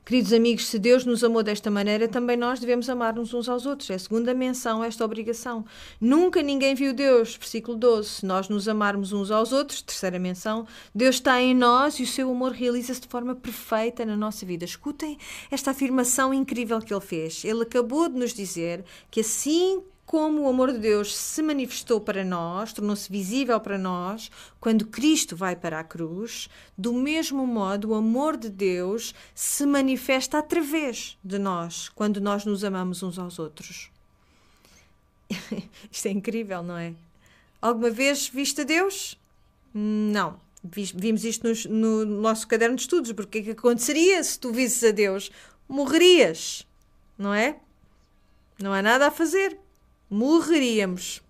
Queridos 0.04 0.34
amigos, 0.34 0.66
se 0.66 0.78
Deus 0.78 1.06
nos 1.06 1.24
amou 1.24 1.42
desta 1.42 1.70
maneira, 1.70 2.06
também 2.06 2.36
nós 2.36 2.60
devemos 2.60 2.90
amar-nos 2.90 3.32
uns 3.32 3.48
aos 3.48 3.64
outros. 3.64 3.88
É 3.88 3.94
a 3.94 3.98
segunda 3.98 4.34
menção, 4.34 4.84
esta 4.84 5.02
obrigação. 5.02 5.64
Nunca 5.98 6.42
ninguém 6.42 6.74
viu 6.74 6.92
Deus. 6.92 7.36
Versículo 7.36 7.74
12. 7.78 8.08
Se 8.08 8.26
nós 8.26 8.50
nos 8.50 8.68
amarmos 8.68 9.12
uns 9.12 9.30
aos 9.30 9.50
outros, 9.50 9.80
terceira 9.80 10.18
menção, 10.18 10.66
Deus 10.94 11.16
está 11.16 11.40
em 11.40 11.54
nós 11.54 11.98
e 11.98 12.02
o 12.02 12.06
seu 12.06 12.30
amor 12.30 12.52
realiza-se 12.52 13.00
de 13.00 13.08
forma 13.08 13.34
perfeita 13.34 14.04
na 14.04 14.14
nossa 14.14 14.44
vida. 14.44 14.66
Escutem 14.66 15.16
esta 15.50 15.70
afirmação 15.70 16.34
incrível 16.34 16.80
que 16.80 16.92
ele 16.92 17.00
fez. 17.00 17.42
Ele 17.42 17.62
acabou 17.62 18.06
de 18.06 18.18
nos 18.18 18.34
dizer 18.34 18.84
que 19.10 19.20
assim 19.20 19.82
como 20.06 20.42
o 20.42 20.48
amor 20.48 20.72
de 20.72 20.78
Deus 20.78 21.16
se 21.16 21.42
manifestou 21.42 22.00
para 22.00 22.24
nós, 22.24 22.72
tornou-se 22.72 23.10
visível 23.10 23.58
para 23.58 23.78
nós, 23.78 24.30
quando 24.60 24.86
Cristo 24.86 25.34
vai 25.34 25.56
para 25.56 25.80
a 25.80 25.84
cruz, 25.84 26.48
do 26.76 26.92
mesmo 26.92 27.46
modo 27.46 27.90
o 27.90 27.94
amor 27.94 28.36
de 28.36 28.50
Deus 28.50 29.14
se 29.34 29.64
manifesta 29.64 30.38
através 30.38 31.18
de 31.24 31.38
nós, 31.38 31.88
quando 31.88 32.20
nós 32.20 32.44
nos 32.44 32.62
amamos 32.64 33.02
uns 33.02 33.18
aos 33.18 33.38
outros. 33.38 33.90
Isto 35.90 36.06
é 36.06 36.10
incrível, 36.10 36.62
não 36.62 36.76
é? 36.76 36.94
Alguma 37.60 37.90
vez 37.90 38.28
viste 38.28 38.60
a 38.60 38.64
Deus? 38.64 39.18
Não. 39.72 40.38
Vimos 40.62 41.24
isto 41.24 41.46
no, 41.46 42.04
no 42.04 42.20
nosso 42.22 42.48
caderno 42.48 42.76
de 42.76 42.82
estudos, 42.82 43.12
porque 43.12 43.40
o 43.40 43.44
que 43.44 43.50
aconteceria 43.50 44.22
se 44.22 44.38
tu 44.38 44.50
visses 44.50 44.82
a 44.82 44.90
Deus? 44.90 45.30
Morrerias, 45.68 46.66
não 47.18 47.34
é? 47.34 47.56
Não 48.58 48.72
há 48.72 48.80
nada 48.80 49.08
a 49.08 49.10
fazer 49.10 49.58
morreríamos. 50.08 51.22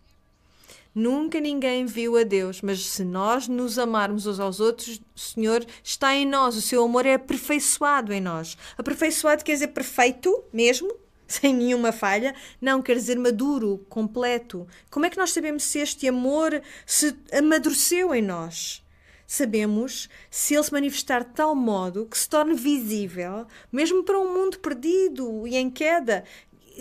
Nunca 0.95 1.41
ninguém 1.41 1.87
viu 1.87 2.17
a 2.17 2.23
Deus, 2.23 2.63
mas 2.63 2.87
se 2.87 3.05
nós 3.05 3.49
nos 3.49 3.81
amarmos 3.81 4.27
uns 4.27 4.39
aos 4.39 4.61
outros, 4.61 5.01
o 5.15 5.19
Senhor 5.19 5.67
está 5.83 6.15
em 6.15 6.25
nós, 6.25 6.57
o 6.57 6.63
seu 6.63 6.85
amor 6.85 7.05
é 7.05 7.15
aperfeiçoado 7.15 8.13
em 8.13 8.21
nós. 8.21 8.57
Aperfeiçoado 8.79 9.43
quer 9.43 9.55
dizer 9.55 9.69
perfeito 9.69 10.45
mesmo, 10.53 10.95
sem 11.27 11.53
nenhuma 11.53 11.91
falha, 11.91 12.33
não 12.61 12.81
quer 12.81 12.95
dizer 12.95 13.19
maduro, 13.19 13.85
completo. 13.89 14.69
Como 14.89 15.05
é 15.05 15.11
que 15.11 15.19
nós 15.19 15.33
sabemos 15.33 15.65
se 15.65 15.81
este 15.81 16.07
amor 16.07 16.63
se 16.87 17.17
amadureceu 17.33 18.15
em 18.15 18.23
nós? 18.23 18.81
Sabemos 19.27 20.09
se 20.31 20.55
ele 20.55 20.63
se 20.63 20.73
manifestar 20.73 21.25
de 21.25 21.31
tal 21.31 21.57
modo 21.57 22.07
que 22.07 22.17
se 22.17 22.29
torne 22.29 22.55
visível, 22.55 23.47
mesmo 23.73 24.05
para 24.05 24.21
um 24.21 24.33
mundo 24.33 24.61
perdido 24.61 25.45
e 25.49 25.57
em 25.57 25.69
queda, 25.71 26.23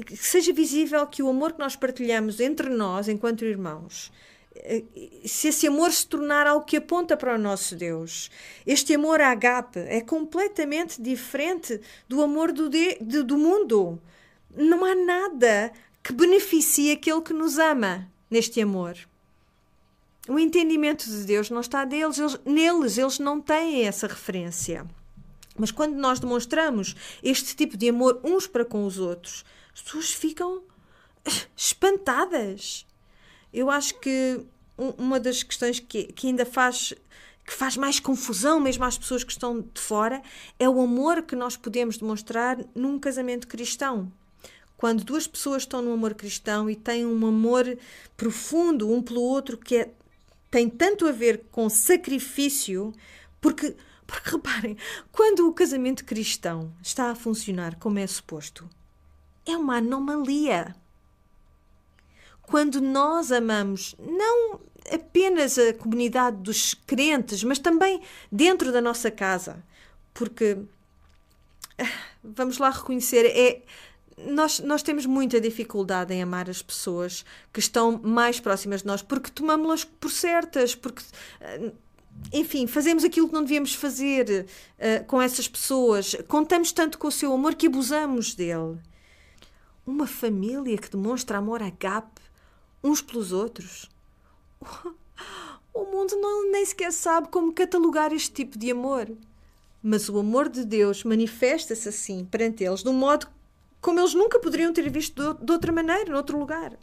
que 0.02 0.18
seja 0.18 0.52
visível 0.52 1.06
que 1.06 1.22
o 1.22 1.30
amor 1.30 1.54
que 1.54 1.60
nós 1.60 1.76
partilhamos 1.76 2.40
entre 2.40 2.70
nós, 2.70 3.08
enquanto 3.08 3.46
irmãos, 3.46 4.12
eh, 4.56 4.84
se 5.26 5.50
esse 5.50 5.68
amor 5.68 5.92
se 5.92 6.08
tornar 6.08 6.48
algo 6.48 6.66
que 6.66 6.78
aponta 6.78 7.18
para 7.18 7.36
o 7.36 7.38
nosso 7.38 7.76
Deus. 7.76 8.30
Este 8.66 8.96
amor 8.96 9.22
agape 9.22 9.80
é 9.80 10.02
completamente 10.02 11.02
diferente 11.02 11.80
do 12.08 12.22
amor 12.22 12.52
do, 12.52 12.70
de, 12.70 12.98
de, 13.02 13.24
do 13.24 13.38
mundo. 13.38 14.02
Não 14.56 14.86
há 14.86 14.96
nada 14.96 15.72
que 16.04 16.14
beneficie 16.14 16.92
aquele 16.92 17.22
que 17.22 17.34
nos 17.34 17.58
ama 17.58 18.08
neste 18.30 18.62
amor. 18.62 18.98
O 20.28 20.40
entendimento 20.40 21.06
de 21.06 21.24
Deus 21.26 21.50
não 21.50 21.60
está 21.60 21.84
deles, 21.84 22.18
eles, 22.18 22.40
neles, 22.46 22.98
eles 22.98 23.20
não 23.20 23.42
têm 23.42 23.86
essa 23.86 24.08
referência. 24.08 24.86
Mas 25.58 25.72
quando 25.72 25.96
nós 25.96 26.20
demonstramos 26.20 26.96
este 27.22 27.56
tipo 27.56 27.78
de 27.78 27.90
amor 27.90 28.20
uns 28.24 28.48
para 28.48 28.66
com 28.66 28.86
os 28.86 28.98
outros, 28.98 29.44
as 29.74 29.82
pessoas 29.82 30.12
ficam 30.12 30.64
espantadas. 31.56 32.86
Eu 33.54 33.70
acho 33.70 34.00
que 34.00 34.46
uma 34.78 35.20
das 35.20 35.44
questões 35.44 35.80
que, 35.80 36.06
que 36.06 36.28
ainda 36.28 36.46
faz 36.46 36.94
que 37.46 37.54
faz 37.54 37.76
mais 37.76 38.00
confusão 38.00 38.60
mesmo 38.60 38.86
às 38.86 38.98
pessoas 38.98 39.24
que 39.24 39.32
estão 39.32 39.60
de 39.60 39.82
fora 39.82 40.22
é 40.58 40.70
o 40.70 40.80
amor 40.80 41.24
que 41.24 41.36
nós 41.36 41.58
podemos 41.58 41.98
demonstrar 41.98 42.58
num 42.74 42.98
casamento 42.98 43.50
cristão. 43.50 44.10
Quando 44.78 45.04
duas 45.04 45.28
pessoas 45.28 45.64
estão 45.64 45.82
num 45.82 45.94
amor 45.94 46.14
cristão 46.14 46.70
e 46.70 46.76
têm 46.76 47.06
um 47.06 47.28
amor 47.28 47.78
profundo 48.16 48.92
um 48.92 49.02
pelo 49.02 49.22
outro 49.22 49.58
que 49.58 49.76
é, 49.76 49.94
tem 50.50 50.70
tanto 50.70 51.06
a 51.06 51.12
ver 51.12 51.44
com 51.52 51.70
sacrifício, 51.70 52.94
porque, 53.42 53.76
porque 54.08 54.30
reparem, 54.30 54.78
quando 55.12 55.48
o 55.48 55.54
casamento 55.54 56.06
cristão 56.06 56.74
está 56.82 57.12
a 57.12 57.16
funcionar 57.16 57.76
como 57.76 58.00
é 58.00 58.08
suposto, 58.08 58.70
é 59.46 59.56
uma 59.58 59.78
anomalia. 59.78 60.76
Quando 62.42 62.82
nós 62.82 63.32
amamos 63.32 63.96
não 64.00 64.60
apenas 64.92 65.58
a 65.58 65.74
comunidade 65.74 66.38
dos 66.38 66.74
crentes, 66.74 67.44
mas 67.44 67.60
também 67.60 68.02
dentro 68.32 68.72
da 68.72 68.82
nossa 68.82 69.10
casa, 69.10 69.64
porque 70.14 70.58
ah, 71.78 71.86
vamos 72.24 72.58
lá 72.58 72.70
reconhecer, 72.70 73.26
é 73.26 73.62
nós, 74.30 74.60
nós 74.60 74.84
temos 74.84 75.06
muita 75.06 75.42
dificuldade 75.42 76.14
em 76.14 76.22
amar 76.22 76.50
as 76.50 76.62
pessoas 76.62 77.26
que 77.52 77.60
estão 77.60 78.00
mais 78.04 78.40
próximas 78.40 78.82
de 78.82 78.88
nós, 78.88 79.02
porque 79.02 79.32
tomamos-las 79.32 79.84
por 79.84 80.12
certas, 80.12 80.76
porque 80.76 81.02
ah, 81.42 81.72
enfim, 82.32 82.68
fazemos 82.68 83.04
aquilo 83.04 83.28
que 83.28 83.34
não 83.34 83.42
devíamos 83.42 83.74
fazer 83.74 84.46
uh, 84.78 85.04
com 85.06 85.22
essas 85.22 85.48
pessoas, 85.48 86.16
contamos 86.28 86.72
tanto 86.72 86.98
com 86.98 87.08
o 87.08 87.12
seu 87.12 87.34
amor 87.34 87.56
que 87.56 87.68
abusamos 87.68 88.36
dele. 88.36 88.78
Uma 89.86 90.08
família 90.08 90.78
que 90.78 90.90
demonstra 90.90 91.38
amor 91.38 91.62
agape 91.62 92.22
uns 92.84 93.02
pelos 93.02 93.32
outros. 93.32 93.90
O 95.74 95.86
mundo 95.86 96.16
não, 96.18 96.52
nem 96.52 96.64
sequer 96.64 96.94
sabe 96.94 97.30
como 97.30 97.52
catalogar 97.52 98.14
este 98.14 98.32
tipo 98.32 98.60
de 98.60 98.70
amor. 98.70 99.12
Mas 99.82 100.08
o 100.08 100.20
amor 100.20 100.48
de 100.48 100.64
Deus 100.64 101.04
manifesta-se 101.04 101.90
assim 101.90 102.24
perante 102.26 102.64
eles, 102.64 102.84
de 102.84 102.90
um 102.90 102.94
modo 102.94 103.28
como 103.82 104.00
eles 104.00 104.14
nunca 104.14 104.40
poderiam 104.40 104.72
ter 104.72 104.88
visto 104.90 105.34
de, 105.34 105.44
de 105.44 105.52
outra 105.52 105.72
maneira, 105.72 106.12
em 106.12 106.14
outro 106.14 106.38
lugar. 106.38 106.78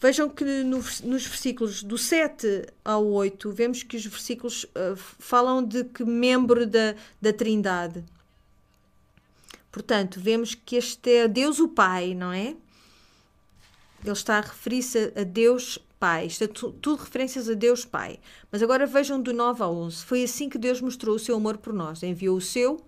Vejam 0.00 0.30
que 0.30 0.44
no, 0.64 0.78
nos 0.78 1.26
versículos 1.26 1.82
do 1.82 1.98
7 1.98 2.66
ao 2.82 3.06
8, 3.06 3.50
vemos 3.52 3.82
que 3.82 3.98
os 3.98 4.06
versículos 4.06 4.64
uh, 4.64 4.96
falam 4.96 5.62
de 5.62 5.84
que 5.84 6.02
membro 6.02 6.66
da, 6.66 6.94
da 7.20 7.34
Trindade. 7.34 8.02
Portanto, 9.70 10.20
vemos 10.20 10.54
que 10.54 10.76
este 10.76 11.10
é 11.10 11.28
Deus 11.28 11.60
o 11.60 11.68
Pai, 11.68 12.14
não 12.14 12.32
é? 12.32 12.56
Ele 14.02 14.12
está 14.12 14.38
a 14.38 14.40
referir-se 14.40 15.12
a 15.14 15.22
Deus 15.22 15.78
Pai. 15.98 16.26
Isto 16.26 16.44
é 16.44 16.46
tudo 16.46 16.96
referências 16.96 17.48
a 17.48 17.54
Deus 17.54 17.84
Pai. 17.84 18.18
Mas 18.50 18.62
agora 18.62 18.86
vejam 18.86 19.20
do 19.20 19.32
9 19.32 19.62
ao 19.62 19.74
11. 19.74 20.04
Foi 20.04 20.24
assim 20.24 20.48
que 20.48 20.58
Deus 20.58 20.80
mostrou 20.80 21.16
o 21.16 21.18
seu 21.18 21.36
amor 21.36 21.58
por 21.58 21.72
nós. 21.72 22.02
Enviou 22.02 22.36
o 22.36 22.40
seu 22.40 22.80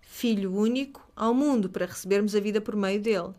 Filho 0.00 0.54
único 0.54 1.06
ao 1.14 1.34
mundo 1.34 1.68
para 1.68 1.86
recebermos 1.86 2.34
a 2.34 2.40
vida 2.40 2.60
por 2.60 2.74
meio 2.74 3.00
dele. 3.00 3.34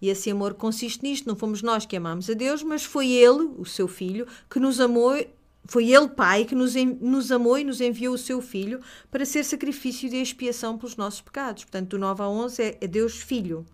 E 0.00 0.08
esse 0.08 0.30
amor 0.30 0.54
consiste 0.54 1.02
nisto: 1.02 1.28
não 1.28 1.36
fomos 1.36 1.62
nós 1.62 1.86
que 1.86 1.96
amamos 1.96 2.28
a 2.28 2.34
Deus, 2.34 2.62
mas 2.62 2.84
foi 2.84 3.10
Ele, 3.10 3.50
o 3.58 3.64
seu 3.64 3.86
Filho, 3.88 4.26
que 4.50 4.58
nos 4.58 4.80
amou 4.80 5.14
foi 5.66 5.90
Ele, 5.90 6.08
Pai, 6.08 6.44
que 6.44 6.54
nos, 6.54 6.74
nos 6.74 7.32
amou 7.32 7.58
e 7.58 7.64
nos 7.64 7.80
enviou 7.80 8.14
o 8.14 8.18
seu 8.18 8.40
Filho 8.40 8.80
para 9.10 9.24
ser 9.24 9.44
sacrifício 9.44 10.08
de 10.08 10.16
expiação 10.16 10.78
pelos 10.78 10.96
nossos 10.96 11.20
pecados. 11.20 11.64
Portanto, 11.64 11.90
do 11.90 11.98
9 11.98 12.22
ao 12.22 12.32
11 12.32 12.62
é, 12.62 12.78
é 12.80 12.86
Deus 12.86 13.16
Filho. 13.16 13.66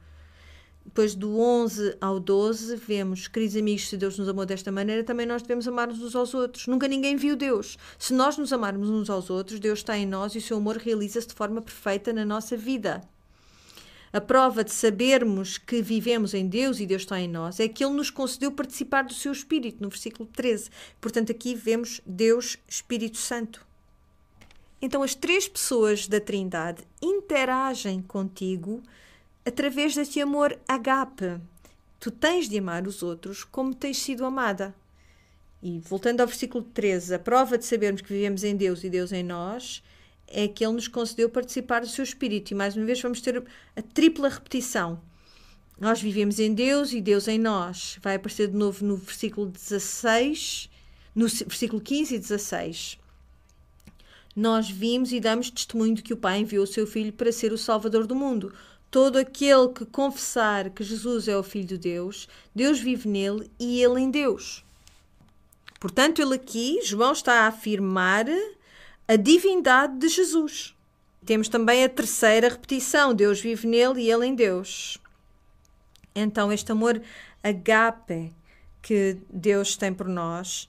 Depois 0.85 1.15
do 1.15 1.39
11 1.39 1.97
ao 2.01 2.19
12, 2.19 2.77
vemos, 2.77 3.29
queridos 3.29 3.57
amigos, 3.57 3.89
se 3.89 3.97
Deus 3.97 4.19
nos 4.19 4.29
amou 4.29 4.45
desta 4.45 4.73
maneira, 4.73 5.05
também 5.05 5.25
nós 5.25 5.41
devemos 5.41 5.69
amar-nos 5.69 6.03
uns 6.03 6.17
aos 6.17 6.35
outros. 6.35 6.67
Nunca 6.67 6.89
ninguém 6.89 7.15
viu 7.17 7.37
Deus. 7.37 7.79
Se 7.99 8.13
nós 8.13 8.37
nos 8.37 8.53
amarmos 8.53 8.91
uns 8.91 9.09
aos 9.09 9.31
outros, 9.31 9.61
Deus 9.61 9.79
está 9.79 9.97
em 9.97 10.07
nós 10.07 10.35
e 10.35 10.39
o 10.39 10.43
seu 10.43 10.57
amor 10.57 10.77
realiza-se 10.77 11.29
de 11.29 11.35
forma 11.35 11.63
perfeita 11.63 12.13
na 12.13 12.25
nossa 12.25 12.57
vida. 12.57 13.01
A 14.13 14.21
prova 14.21 14.63
de 14.63 14.71
sabermos 14.71 15.57
que 15.57 15.81
vivemos 15.81 16.35
em 16.35 16.47
Deus 16.47 16.79
e 16.79 16.87
Deus 16.87 17.03
está 17.03 17.19
em 17.19 17.27
nós 17.27 17.59
é 17.59 17.67
que 17.67 17.83
Ele 17.83 17.95
nos 17.95 18.11
concedeu 18.11 18.53
participar 18.53 19.05
do 19.05 19.15
seu 19.15 19.33
Espírito, 19.33 19.83
no 19.83 19.89
versículo 19.89 20.29
13. 20.31 20.69
Portanto, 21.01 21.33
aqui 21.33 21.55
vemos 21.55 22.03
Deus, 22.05 22.59
Espírito 22.69 23.17
Santo. 23.17 23.67
Então, 24.83 25.03
as 25.03 25.15
três 25.15 25.49
pessoas 25.49 26.07
da 26.07 26.21
Trindade 26.21 26.83
interagem 27.01 28.03
contigo 28.03 28.83
através 29.47 29.95
deste 29.95 30.21
amor 30.21 30.59
agape. 30.69 31.41
Tu 31.99 32.11
tens 32.11 32.51
de 32.51 32.59
amar 32.59 32.87
os 32.87 33.03
outros 33.03 33.45
como 33.45 33.75
tens 33.75 33.97
sido 33.97 34.27
amada. 34.27 34.75
E 35.63 35.79
voltando 35.79 36.21
ao 36.21 36.27
versículo 36.27 36.65
13, 36.65 37.15
a 37.15 37.19
prova 37.19 37.57
de 37.57 37.65
sabermos 37.65 38.03
que 38.03 38.13
vivemos 38.13 38.45
em 38.45 38.57
Deus 38.57 38.85
e 38.85 38.91
Deus 38.91 39.11
em 39.11 39.23
nós 39.23 39.83
é 40.33 40.49
que 40.49 40.65
Ele 40.65 40.75
nos 40.75 40.89
concedeu 40.89 41.29
participar 41.29 41.81
do 41.81 41.87
seu 41.87 42.03
Espírito. 42.03 42.51
E 42.51 42.55
mais 42.55 42.77
uma 42.77 42.87
vez 42.87 43.01
vamos 43.01 43.21
ter 43.21 43.43
a 43.77 43.83
tripla 43.83 44.29
repetição. 44.29 45.01
Nós 45.79 46.01
vivemos 46.01 46.39
em 46.39 46.55
Deus 46.55 46.93
e 46.93 47.01
Deus 47.01 47.29
em 47.29 47.39
nós. 47.39 47.99
Vai 48.03 48.17
aparecer 48.17 48.49
de 48.49 48.57
novo 48.57 48.85
no 48.85 48.97
versículo 48.97 49.49
16, 49.49 50.71
no 51.15 51.29
versículo 51.29 51.81
15 51.81 52.15
e 52.15 52.19
16. 52.19 52.99
Nós 54.35 54.71
vimos 54.71 55.13
e 55.13 55.21
damos 55.21 55.51
testemunho 55.51 55.95
de 55.95 56.03
que 56.03 56.15
o 56.15 56.17
Pai 56.17 56.39
enviou 56.39 56.65
o 56.65 56.67
seu 56.67 56.87
Filho 56.87 57.13
para 57.13 57.31
ser 57.31 57.53
o 57.53 57.59
Salvador 57.59 58.07
do 58.07 58.15
mundo. 58.15 58.55
Todo 58.91 59.17
aquele 59.17 59.69
que 59.69 59.85
confessar 59.85 60.71
que 60.71 60.85
Jesus 60.85 61.29
é 61.29 61.37
o 61.37 61.43
Filho 61.43 61.67
de 61.67 61.79
Deus, 61.79 62.29
Deus 62.55 62.79
vive 62.79 63.09
nele 63.09 63.51
e 63.59 63.83
ele 63.83 64.01
em 64.01 64.11
Deus. 64.11 64.65
Portanto, 65.81 66.23
ele 66.23 66.35
aqui, 66.35 66.81
João 66.85 67.13
está 67.13 67.41
a 67.41 67.47
afirmar 67.49 68.27
a 69.13 69.17
divindade 69.17 69.99
de 69.99 70.09
Jesus. 70.09 70.75
Temos 71.25 71.49
também 71.49 71.85
a 71.85 71.89
terceira 71.89 72.49
repetição: 72.49 73.15
Deus 73.15 73.41
vive 73.41 73.67
nele 73.67 74.01
e 74.01 74.11
ele 74.11 74.27
em 74.27 74.35
Deus. 74.35 74.99
Então, 76.15 76.51
este 76.51 76.73
amor 76.73 77.01
agape 77.43 78.33
que 78.81 79.19
Deus 79.31 79.77
tem 79.77 79.93
por 79.93 80.09
nós 80.09 80.69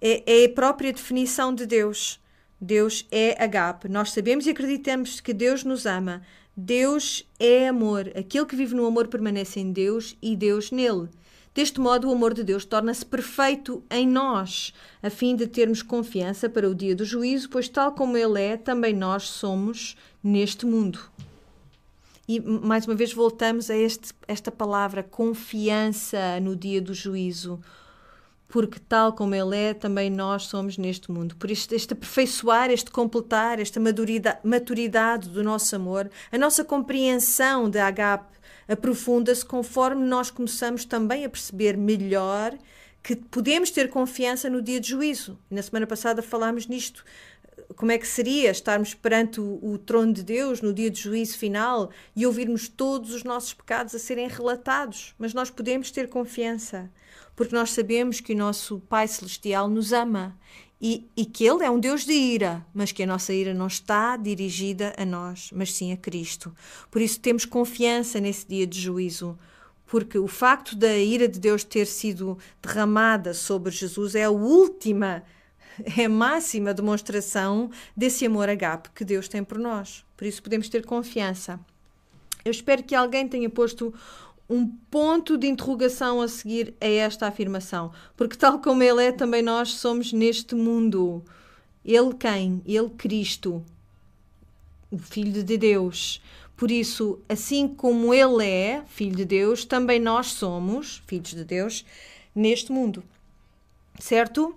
é, 0.00 0.22
é 0.26 0.44
a 0.46 0.48
própria 0.48 0.92
definição 0.92 1.54
de 1.54 1.66
Deus. 1.66 2.20
Deus 2.60 3.06
é 3.10 3.42
agape. 3.42 3.88
Nós 3.88 4.12
sabemos 4.12 4.46
e 4.46 4.50
acreditamos 4.50 5.20
que 5.20 5.34
Deus 5.34 5.62
nos 5.62 5.84
ama. 5.84 6.22
Deus 6.56 7.28
é 7.38 7.68
amor. 7.68 8.10
Aquele 8.16 8.46
que 8.46 8.56
vive 8.56 8.74
no 8.74 8.86
amor 8.86 9.08
permanece 9.08 9.60
em 9.60 9.70
Deus 9.70 10.16
e 10.22 10.34
Deus 10.36 10.70
nele. 10.70 11.08
Deste 11.54 11.78
modo, 11.78 12.08
o 12.08 12.12
amor 12.12 12.32
de 12.32 12.42
Deus 12.42 12.64
torna-se 12.64 13.04
perfeito 13.04 13.82
em 13.90 14.08
nós, 14.08 14.72
a 15.02 15.10
fim 15.10 15.36
de 15.36 15.46
termos 15.46 15.82
confiança 15.82 16.48
para 16.48 16.68
o 16.68 16.74
dia 16.74 16.96
do 16.96 17.04
juízo, 17.04 17.50
pois, 17.50 17.68
tal 17.68 17.92
como 17.92 18.16
Ele 18.16 18.40
é, 18.40 18.56
também 18.56 18.94
nós 18.94 19.24
somos 19.24 19.94
neste 20.24 20.64
mundo. 20.64 20.98
E 22.26 22.40
mais 22.40 22.86
uma 22.86 22.94
vez 22.94 23.12
voltamos 23.12 23.68
a 23.68 23.76
este, 23.76 24.14
esta 24.26 24.50
palavra 24.50 25.02
confiança 25.02 26.40
no 26.40 26.56
dia 26.56 26.80
do 26.80 26.94
juízo, 26.94 27.60
porque 28.48 28.78
tal 28.78 29.12
como 29.12 29.34
Ele 29.34 29.54
é, 29.54 29.74
também 29.74 30.08
nós 30.08 30.44
somos 30.44 30.78
neste 30.78 31.10
mundo. 31.10 31.36
Por 31.36 31.50
isso, 31.50 31.74
este 31.74 31.92
aperfeiçoar, 31.92 32.70
este 32.70 32.90
completar, 32.90 33.60
esta 33.60 33.78
maturidade, 33.78 34.38
maturidade 34.42 35.28
do 35.28 35.42
nosso 35.42 35.76
amor, 35.76 36.10
a 36.30 36.38
nossa 36.38 36.64
compreensão 36.64 37.68
de 37.68 37.78
agape 37.78 38.32
aprofunda-se 38.68 39.44
conforme 39.44 40.04
nós 40.04 40.30
começamos 40.30 40.84
também 40.84 41.24
a 41.24 41.28
perceber 41.28 41.76
melhor 41.76 42.56
que 43.02 43.16
podemos 43.16 43.70
ter 43.70 43.88
confiança 43.88 44.48
no 44.48 44.62
dia 44.62 44.78
de 44.78 44.90
juízo. 44.90 45.38
Na 45.50 45.62
semana 45.62 45.86
passada 45.86 46.22
falámos 46.22 46.66
nisto. 46.66 47.04
Como 47.76 47.90
é 47.90 47.98
que 47.98 48.06
seria 48.06 48.50
estarmos 48.50 48.94
perante 48.94 49.40
o, 49.40 49.58
o, 49.62 49.78
trono 49.78 50.12
de 50.12 50.22
Deus 50.22 50.60
no 50.60 50.72
dia 50.72 50.90
de 50.90 51.00
juízo 51.00 51.36
final 51.36 51.90
e 52.14 52.26
ouvirmos 52.26 52.68
todos 52.68 53.12
os 53.12 53.24
nossos 53.24 53.54
pecados 53.54 53.94
a 53.94 53.98
serem 53.98 54.28
relatados? 54.28 55.14
Mas 55.18 55.34
nós 55.34 55.50
podemos 55.50 55.90
ter 55.90 56.08
confiança, 56.08 56.90
porque 57.34 57.54
nós 57.54 57.70
sabemos 57.70 58.20
que 58.20 58.32
o 58.34 58.36
nosso 58.36 58.80
Pai 58.80 59.08
Celestial 59.08 59.68
nos 59.68 59.92
ama 59.92 60.38
e, 60.82 61.08
e, 61.16 61.24
que 61.24 61.46
Ele 61.46 61.64
é 61.64 61.70
um 61.70 61.78
Deus 61.78 62.04
de 62.04 62.12
ira, 62.12 62.66
mas 62.74 62.90
que 62.90 63.04
a 63.04 63.06
nossa 63.06 63.32
ira 63.32 63.54
não 63.54 63.68
está 63.68 64.16
dirigida 64.16 64.92
a 64.98 65.04
nós, 65.04 65.50
mas 65.54 65.72
sim 65.72 65.92
a 65.92 65.96
Cristo. 65.96 66.52
Por 66.90 67.00
isso 67.00 67.20
temos 67.20 67.44
confiança 67.44 68.18
nesse 68.18 68.48
dia 68.48 68.66
de 68.66 68.80
juízo, 68.80 69.38
porque 69.86 70.18
o 70.18 70.26
facto 70.26 70.74
da 70.74 70.98
ira 70.98 71.28
de 71.28 71.38
Deus 71.38 71.62
ter 71.62 71.86
sido 71.86 72.36
derramada 72.60 73.32
sobre 73.32 73.70
Jesus 73.70 74.16
é 74.16 74.24
a 74.24 74.30
última, 74.30 75.22
é 75.96 76.06
a 76.06 76.08
máxima 76.08 76.74
demonstração 76.74 77.70
desse 77.96 78.26
amor 78.26 78.48
agape 78.48 78.90
que 78.92 79.04
Deus 79.04 79.28
tem 79.28 79.44
por 79.44 79.60
nós. 79.60 80.04
Por 80.16 80.26
isso 80.26 80.42
podemos 80.42 80.68
ter 80.68 80.84
confiança. 80.84 81.60
Eu 82.44 82.50
espero 82.50 82.82
que 82.82 82.96
alguém 82.96 83.28
tenha 83.28 83.48
posto 83.48 83.94
um 84.52 84.66
ponto 84.66 85.38
de 85.38 85.46
interrogação 85.46 86.20
a 86.20 86.28
seguir 86.28 86.74
a 86.78 86.86
esta 86.86 87.26
afirmação, 87.26 87.90
porque 88.14 88.36
tal 88.36 88.58
como 88.58 88.82
ele 88.82 89.02
é, 89.02 89.10
também 89.10 89.40
nós 89.40 89.70
somos 89.70 90.12
neste 90.12 90.54
mundo. 90.54 91.24
Ele 91.82 92.12
quem? 92.12 92.60
Ele 92.66 92.90
Cristo, 92.90 93.64
o 94.90 94.98
Filho 94.98 95.42
de 95.42 95.56
Deus. 95.56 96.20
Por 96.54 96.70
isso, 96.70 97.18
assim 97.26 97.66
como 97.66 98.12
ele 98.12 98.44
é 98.44 98.84
Filho 98.86 99.16
de 99.16 99.24
Deus, 99.24 99.64
também 99.64 99.98
nós 99.98 100.26
somos 100.28 101.02
filhos 101.06 101.30
de 101.30 101.44
Deus 101.44 101.84
neste 102.34 102.70
mundo. 102.70 103.02
Certo? 103.98 104.54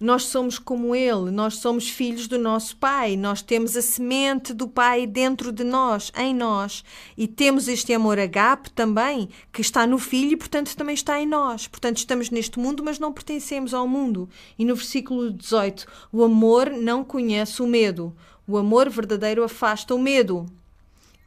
Nós 0.00 0.26
somos 0.26 0.60
como 0.60 0.94
Ele, 0.94 1.32
nós 1.32 1.56
somos 1.56 1.88
filhos 1.88 2.28
do 2.28 2.38
nosso 2.38 2.76
Pai, 2.76 3.16
nós 3.16 3.42
temos 3.42 3.76
a 3.76 3.82
semente 3.82 4.54
do 4.54 4.68
Pai 4.68 5.08
dentro 5.08 5.50
de 5.50 5.64
nós, 5.64 6.12
em 6.16 6.32
nós, 6.32 6.84
e 7.16 7.26
temos 7.26 7.66
este 7.66 7.92
amor 7.92 8.16
agape 8.16 8.70
também, 8.70 9.28
que 9.52 9.60
está 9.60 9.88
no 9.88 9.98
Filho 9.98 10.34
e, 10.34 10.36
portanto, 10.36 10.76
também 10.76 10.94
está 10.94 11.20
em 11.20 11.26
nós. 11.26 11.66
Portanto, 11.66 11.96
estamos 11.96 12.30
neste 12.30 12.60
mundo, 12.60 12.84
mas 12.84 13.00
não 13.00 13.12
pertencemos 13.12 13.74
ao 13.74 13.88
mundo. 13.88 14.28
E 14.56 14.64
no 14.64 14.76
versículo 14.76 15.32
18, 15.32 15.84
o 16.12 16.22
amor 16.22 16.70
não 16.70 17.02
conhece 17.02 17.60
o 17.60 17.66
medo, 17.66 18.14
o 18.46 18.56
amor 18.56 18.88
verdadeiro 18.88 19.42
afasta 19.42 19.96
o 19.96 19.98
medo. 19.98 20.46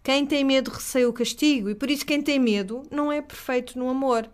Quem 0.01 0.25
tem 0.25 0.45
medo 0.45 0.71
receia 0.71 1.09
o 1.09 1.13
castigo, 1.13 1.69
e 1.69 1.75
por 1.75 1.91
isso 1.91 2.05
quem 2.05 2.21
tem 2.21 2.39
medo 2.39 2.83
não 2.89 3.11
é 3.11 3.21
perfeito 3.21 3.77
no 3.77 3.89
amor. 3.89 4.29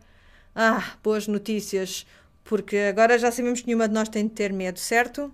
Ah, 0.56 0.94
boas 1.04 1.28
notícias! 1.28 2.06
Porque 2.48 2.78
agora 2.78 3.20
já 3.20 3.30
sabemos 3.30 3.62
que 3.62 3.68
nenhuma 3.68 3.88
de 3.88 3.94
nós 3.94 4.08
tem 4.08 4.26
de 4.26 4.34
ter 4.34 4.54
medo, 4.54 4.80
certo? 4.80 5.32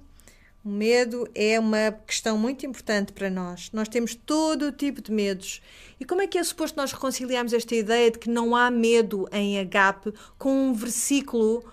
O 0.65 0.69
medo 0.69 1.27
é 1.35 1.59
uma 1.59 1.91
questão 2.07 2.37
muito 2.37 2.65
importante 2.65 3.13
para 3.13 3.29
nós. 3.29 3.69
Nós 3.71 3.87
temos 3.87 4.15
todo 4.15 4.67
o 4.67 4.71
tipo 4.71 5.01
de 5.01 5.11
medos. 5.11 5.61
E 5.99 6.05
como 6.05 6.21
é 6.21 6.27
que 6.27 6.37
é 6.37 6.43
suposto 6.43 6.75
nós 6.75 6.91
reconciliarmos 6.91 7.53
esta 7.53 7.75
ideia 7.75 8.09
de 8.09 8.17
que 8.17 8.29
não 8.29 8.55
há 8.55 8.71
medo 8.71 9.27
em 9.31 9.59
agape 9.59 10.11
com 10.39 10.69
um 10.69 10.73
versículo, 10.73 11.63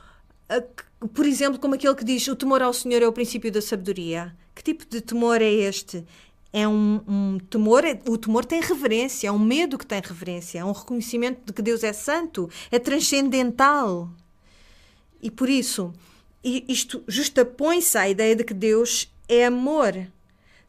por 1.14 1.24
exemplo, 1.24 1.58
como 1.58 1.74
aquele 1.74 1.94
que 1.94 2.04
diz: 2.04 2.26
O 2.28 2.36
temor 2.36 2.60
ao 2.60 2.74
Senhor 2.74 3.00
é 3.00 3.06
o 3.06 3.12
princípio 3.12 3.50
da 3.50 3.62
sabedoria? 3.62 4.36
Que 4.54 4.62
tipo 4.62 4.84
de 4.84 5.00
temor 5.00 5.40
é 5.40 5.50
este? 5.50 6.04
É 6.52 6.66
um, 6.68 7.00
um 7.06 7.38
temor, 7.48 7.84
o 8.08 8.18
temor 8.18 8.44
tem 8.44 8.60
reverência, 8.60 9.28
é 9.28 9.32
um 9.32 9.38
medo 9.38 9.78
que 9.78 9.86
tem 9.86 10.02
reverência, 10.04 10.58
é 10.58 10.64
um 10.64 10.72
reconhecimento 10.72 11.42
de 11.46 11.52
que 11.52 11.62
Deus 11.62 11.82
é 11.84 11.92
santo, 11.92 12.50
é 12.72 12.78
transcendental. 12.78 14.10
E 15.22 15.30
por 15.30 15.48
isso, 15.48 15.92
isto 16.42 17.02
justapõe-se 17.06 17.98
à 17.98 18.08
ideia 18.08 18.34
de 18.34 18.44
que 18.44 18.54
Deus 18.54 19.12
é 19.28 19.46
amor. 19.46 19.94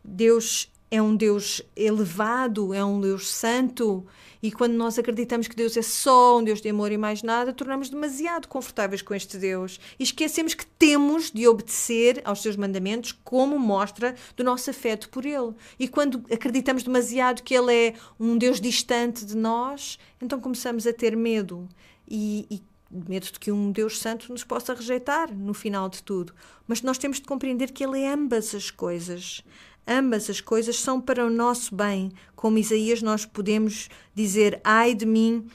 Deus 0.03 0.69
é 0.89 1.01
um 1.01 1.15
Deus 1.15 1.61
elevado, 1.73 2.73
é 2.73 2.83
um 2.83 2.99
Deus 2.99 3.29
santo. 3.29 4.05
E 4.43 4.51
quando 4.51 4.73
nós 4.73 4.99
acreditamos 4.99 5.47
que 5.47 5.55
Deus 5.55 5.77
é 5.77 5.81
só 5.81 6.39
um 6.39 6.43
Deus 6.43 6.59
de 6.59 6.67
amor 6.67 6.91
e 6.91 6.97
mais 6.97 7.23
nada, 7.23 7.53
tornamos 7.53 7.89
demasiado 7.89 8.47
confortáveis 8.47 9.01
com 9.01 9.13
este 9.13 9.37
Deus 9.37 9.79
e 9.99 10.03
esquecemos 10.03 10.53
que 10.53 10.65
temos 10.65 11.31
de 11.31 11.47
obedecer 11.47 12.21
aos 12.25 12.41
seus 12.41 12.57
mandamentos 12.57 13.11
como 13.23 13.57
mostra 13.57 14.15
do 14.35 14.43
nosso 14.43 14.69
afeto 14.69 15.09
por 15.09 15.25
Ele. 15.25 15.53
E 15.79 15.87
quando 15.87 16.25
acreditamos 16.31 16.83
demasiado 16.83 17.43
que 17.43 17.53
Ele 17.53 17.73
é 17.73 17.93
um 18.19 18.37
Deus 18.37 18.59
distante 18.59 19.23
de 19.23 19.37
nós, 19.37 19.97
então 20.19 20.41
começamos 20.41 20.85
a 20.85 20.91
ter 20.91 21.15
medo. 21.15 21.69
E, 22.07 22.47
e 22.49 22.61
medo 22.91 23.25
de 23.25 23.39
que 23.39 23.51
um 23.51 23.71
Deus 23.71 23.99
Santo 23.99 24.31
nos 24.31 24.43
possa 24.43 24.73
rejeitar 24.73 25.33
no 25.33 25.53
final 25.53 25.87
de 25.89 26.03
tudo. 26.03 26.33
Mas 26.67 26.81
nós 26.81 26.97
temos 26.97 27.17
de 27.17 27.23
compreender 27.23 27.71
que 27.71 27.83
Ele 27.83 28.01
é 28.01 28.11
ambas 28.11 28.53
as 28.53 28.69
coisas. 28.69 29.43
Ambas 29.87 30.29
as 30.29 30.41
coisas 30.41 30.79
são 30.79 30.99
para 31.01 31.25
o 31.25 31.29
nosso 31.29 31.75
bem. 31.75 32.11
Como 32.35 32.57
Isaías, 32.57 33.01
nós 33.01 33.25
podemos 33.25 33.89
dizer: 34.13 34.59
Ai 34.63 34.93
de 34.93 35.05
mim, 35.05 35.47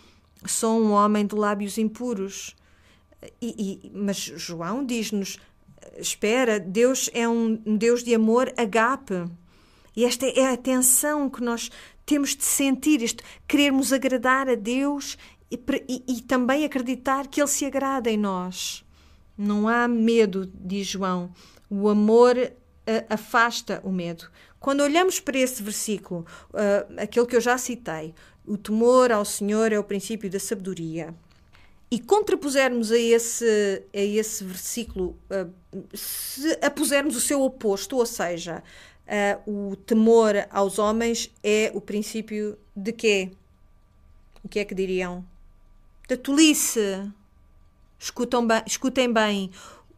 sou 0.46 0.80
um 0.80 0.90
homem 0.92 1.26
de 1.26 1.34
lábios 1.34 1.78
impuros. 1.78 2.56
E, 3.40 3.82
e, 3.84 3.90
mas 3.94 4.16
João 4.16 4.84
diz-nos: 4.84 5.38
Espera, 5.98 6.58
Deus 6.58 7.08
é 7.12 7.28
um 7.28 7.56
Deus 7.76 8.02
de 8.02 8.14
amor 8.14 8.52
agape. 8.56 9.24
E 9.94 10.04
esta 10.04 10.26
é 10.26 10.52
a 10.52 10.56
tensão 10.56 11.30
que 11.30 11.42
nós 11.42 11.70
temos 12.04 12.36
de 12.36 12.44
sentir, 12.44 13.02
este 13.02 13.24
querermos 13.48 13.92
agradar 13.92 14.48
a 14.48 14.54
Deus 14.54 15.16
e, 15.50 16.02
e, 16.08 16.22
também 16.22 16.64
acreditar 16.64 17.28
que 17.28 17.40
Ele 17.40 17.48
se 17.48 17.64
agrada 17.64 18.10
em 18.10 18.16
nós. 18.16 18.84
Não 19.38 19.68
há 19.68 19.86
medo, 19.86 20.50
diz 20.54 20.86
João. 20.86 21.30
O 21.70 21.88
amor 21.88 22.36
uh, 22.36 23.06
afasta 23.08 23.80
o 23.84 23.92
medo. 23.92 24.28
Quando 24.58 24.80
olhamos 24.80 25.20
para 25.20 25.38
esse 25.38 25.62
versículo, 25.62 26.26
uh, 26.50 27.00
aquele 27.00 27.26
que 27.26 27.36
eu 27.36 27.40
já 27.40 27.56
citei, 27.58 28.14
o 28.44 28.56
temor 28.56 29.12
ao 29.12 29.24
Senhor 29.24 29.72
é 29.72 29.78
o 29.78 29.84
princípio 29.84 30.30
da 30.30 30.40
sabedoria. 30.40 31.14
E 31.88 32.00
contrapusermos 32.00 32.90
a 32.90 32.98
esse, 32.98 33.84
a 33.94 34.00
esse 34.00 34.42
versículo, 34.42 35.16
uh, 35.30 35.52
se 35.94 36.58
apusermos 36.60 37.16
o 37.16 37.20
seu 37.20 37.42
oposto, 37.42 37.96
ou 37.96 38.06
seja, 38.06 38.62
uh, 39.46 39.70
o 39.70 39.76
temor 39.76 40.34
aos 40.50 40.78
homens 40.78 41.30
é 41.44 41.70
o 41.74 41.80
princípio 41.80 42.58
de 42.74 42.92
quê? 42.92 43.30
O 44.42 44.48
que 44.48 44.58
é 44.58 44.64
que 44.64 44.74
diriam? 44.74 45.24
Da 46.08 46.16
tolice. 46.16 47.10
Escutam 47.98 48.46
bem, 48.46 48.62
escutem 48.66 49.12
bem. 49.12 49.50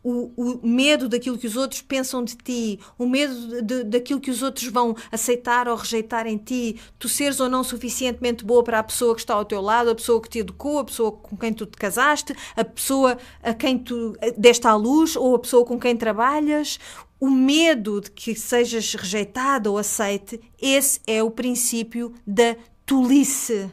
O, 0.02 0.30
o, 0.36 0.66
medo 0.66 1.08
daquilo 1.08 1.36
que 1.36 1.46
os 1.46 1.56
outros 1.56 1.82
pensam 1.82 2.24
de 2.24 2.36
ti, 2.36 2.78
o 2.96 3.04
medo 3.04 3.60
de, 3.60 3.82
daquilo 3.82 4.20
que 4.20 4.30
os 4.30 4.42
outros 4.42 4.66
vão 4.68 4.96
aceitar 5.10 5.68
ou 5.68 5.74
rejeitar 5.74 6.26
em 6.26 6.38
ti, 6.38 6.80
tu 6.98 7.08
seres 7.08 7.40
ou 7.40 7.48
não 7.48 7.64
suficientemente 7.64 8.44
boa 8.44 8.62
para 8.62 8.78
a 8.78 8.82
pessoa 8.82 9.14
que 9.14 9.20
está 9.20 9.34
ao 9.34 9.44
teu 9.44 9.60
lado, 9.60 9.90
a 9.90 9.94
pessoa 9.94 10.22
que 10.22 10.28
te 10.28 10.38
educou, 10.38 10.78
a 10.78 10.84
pessoa 10.84 11.12
com 11.12 11.36
quem 11.36 11.52
tu 11.52 11.66
te 11.66 11.76
casaste, 11.76 12.34
a 12.56 12.64
pessoa 12.64 13.18
a 13.42 13.52
quem 13.52 13.76
tu 13.76 14.16
deste 14.36 14.66
à 14.68 14.74
luz 14.76 15.16
ou 15.16 15.34
a 15.34 15.38
pessoa 15.40 15.66
com 15.66 15.78
quem 15.78 15.96
trabalhas. 15.96 16.78
O 17.20 17.28
medo 17.28 18.00
de 18.00 18.12
que 18.12 18.36
sejas 18.36 18.94
rejeitada 18.94 19.68
ou 19.68 19.76
aceite, 19.76 20.40
esse 20.62 21.00
é 21.08 21.22
o 21.22 21.30
princípio 21.30 22.14
da 22.24 22.56
tolice. 22.86 23.68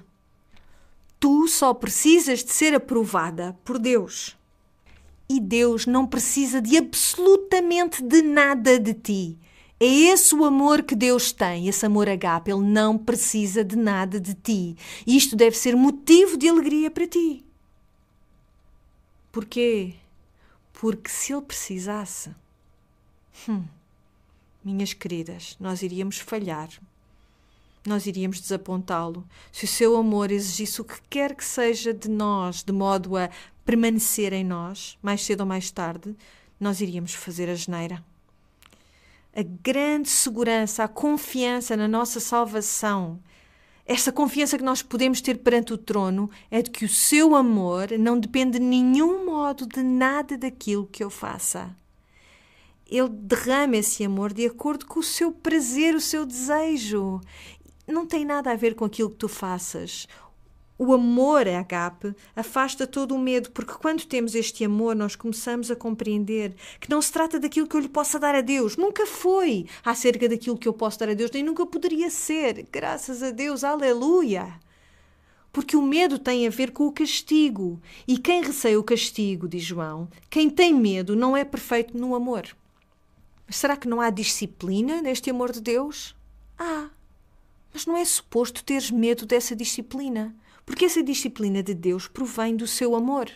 Tu 1.26 1.48
só 1.48 1.74
precisas 1.74 2.44
de 2.44 2.54
ser 2.54 2.76
aprovada 2.76 3.58
por 3.66 3.80
Deus. 3.80 4.38
E 5.28 5.40
Deus 5.40 5.88
não 5.88 6.06
precisa 6.06 6.62
de 6.62 6.78
absolutamente 6.78 8.04
de 8.04 8.22
nada 8.22 8.80
de 8.80 8.94
ti. 8.94 9.40
É 9.80 9.88
esse 9.88 10.36
o 10.36 10.46
amor 10.46 10.84
que 10.84 10.96
Deus 10.96 11.32
tem, 11.32 11.68
esse 11.68 11.84
amor 11.84 12.08
agape. 12.08 12.52
Ele 12.52 12.62
não 12.62 12.96
precisa 12.96 13.64
de 13.64 13.76
nada 13.76 14.20
de 14.20 14.36
ti. 14.36 14.78
E 15.04 15.18
isto 15.18 15.36
deve 15.36 15.58
ser 15.58 15.76
motivo 15.76 16.38
de 16.38 16.48
alegria 16.48 16.92
para 16.92 17.08
ti. 17.08 17.44
Porquê? 19.32 19.96
Porque 20.74 21.10
se 21.10 21.34
ele 21.34 21.42
precisasse, 21.42 22.36
hum, 23.50 23.64
minhas 24.64 24.94
queridas, 24.94 25.58
nós 25.60 25.82
iríamos 25.82 26.20
falhar. 26.20 26.70
Nós 27.86 28.06
iríamos 28.08 28.40
desapontá-lo. 28.40 29.28
Se 29.52 29.66
o 29.66 29.68
seu 29.68 29.96
amor 29.96 30.32
exigisse 30.32 30.82
o 30.82 30.86
que 30.86 31.00
quer 31.10 31.36
que 31.36 31.46
seja 31.46 31.94
de 31.94 32.10
nós, 32.10 32.64
de 32.64 32.72
modo 32.72 33.16
a 33.16 33.30
permanecer 33.64 34.34
em 34.34 34.44
nós, 34.44 34.98
mais 35.02 35.24
cedo 35.24 35.42
ou 35.42 35.46
mais 35.46 35.70
tarde, 35.70 36.16
nós 36.60 36.82
iríamos 36.82 37.14
fazer 37.14 37.50
a 37.50 37.56
geneira. 37.56 38.04
A 39.36 39.44
grande 39.44 40.10
segurança, 40.10 40.84
a 40.84 40.88
confiança 40.88 41.76
na 41.76 41.88
nossa 41.88 42.20
salvação, 42.20 43.20
esta 43.88 44.12
confiança 44.12 44.58
que 44.58 44.64
nós 44.64 44.82
podemos 44.82 45.22
ter 45.22 45.38
perante 45.38 45.72
o 45.72 45.78
trono 45.78 46.28
é 46.50 46.60
de 46.60 46.72
que 46.72 46.86
o 46.86 46.90
seu 46.90 47.36
amor 47.36 47.92
não 48.00 48.20
depende 48.20 48.58
de 48.58 48.66
nenhum 48.66 49.26
modo 49.26 49.68
de 49.68 49.84
nada 49.84 50.36
daquilo 50.36 50.88
que 50.88 51.04
eu 51.04 51.10
faça. 51.12 51.76
Ele 52.88 53.10
derrama 53.10 53.78
esse 53.78 54.04
amor 54.04 54.34
de 54.34 54.46
acordo 54.46 54.88
com 54.88 55.00
o 55.00 55.04
seu 55.04 55.32
prazer, 55.32 55.94
o 55.94 56.02
seu 56.02 56.26
desejo. 56.26 57.22
Não 57.88 58.06
tem 58.06 58.26
nada 58.26 58.52
a 58.52 58.56
ver 58.56 58.76
com 58.76 58.86
aquilo 58.86 59.10
que 59.10 59.18
tu 59.18 59.28
faças 59.28 60.08
o 60.78 60.94
amor 60.94 61.48
a 61.48 61.60
agape 61.60 62.14
afasta 62.36 62.86
todo 62.86 63.16
o 63.16 63.20
medo, 63.20 63.50
porque 63.52 63.74
quando 63.74 64.06
temos 64.06 64.36
este 64.36 64.66
amor, 64.66 64.96
nós 64.96 65.16
começamos 65.16 65.72
a 65.72 65.76
compreender 65.76 66.54
que 66.80 66.90
não 66.90 67.02
se 67.02 67.12
trata 67.12 67.40
daquilo 67.40 67.68
que 67.68 67.76
eu 67.76 67.82
lhe 67.82 67.88
possa 67.88 68.20
dar 68.20 68.36
a 68.36 68.42
Deus. 68.42 68.76
Nunca 68.76 69.06
foi 69.06 69.68
acerca 69.84 70.28
daquilo 70.28 70.58
que 70.58 70.68
eu 70.68 70.74
posso 70.74 71.00
dar 71.00 71.10
a 71.10 71.14
Deus, 71.14 71.32
nem 71.32 71.44
nunca 71.44 71.66
poderia 71.66 72.10
ser. 72.10 72.68
Graças 72.72 73.24
a 73.24 73.32
Deus, 73.32 73.64
aleluia! 73.64 74.60
Porque 75.52 75.78
o 75.78 75.82
medo 75.82 76.20
tem 76.20 76.46
a 76.46 76.50
ver 76.50 76.72
com 76.72 76.86
o 76.86 76.92
castigo. 76.92 77.82
E 78.06 78.18
quem 78.18 78.44
receia 78.44 78.78
o 78.78 78.84
castigo, 78.84 79.48
diz 79.48 79.64
João, 79.64 80.10
quem 80.30 80.50
tem 80.50 80.74
medo 80.74 81.16
não 81.16 81.38
é 81.38 81.46
perfeito 81.46 81.98
no 81.98 82.14
amor. 82.14 82.46
Mas 83.48 83.56
será 83.56 83.78
que 83.78 83.88
não 83.88 84.02
há 84.02 84.10
disciplina 84.10 85.02
neste 85.02 85.30
amor 85.30 85.54
de 85.54 85.62
Deus? 85.62 86.14
Há. 86.58 86.64
Ah, 86.64 86.90
mas 87.76 87.86
não 87.86 87.98
é 87.98 88.06
suposto 88.06 88.64
teres 88.64 88.90
medo 88.90 89.26
dessa 89.26 89.54
disciplina 89.54 90.34
porque 90.66 90.86
essa 90.86 91.04
disciplina 91.04 91.62
de 91.62 91.74
Deus 91.74 92.08
provém 92.08 92.56
do 92.56 92.66
seu 92.66 92.96
amor. 92.96 93.30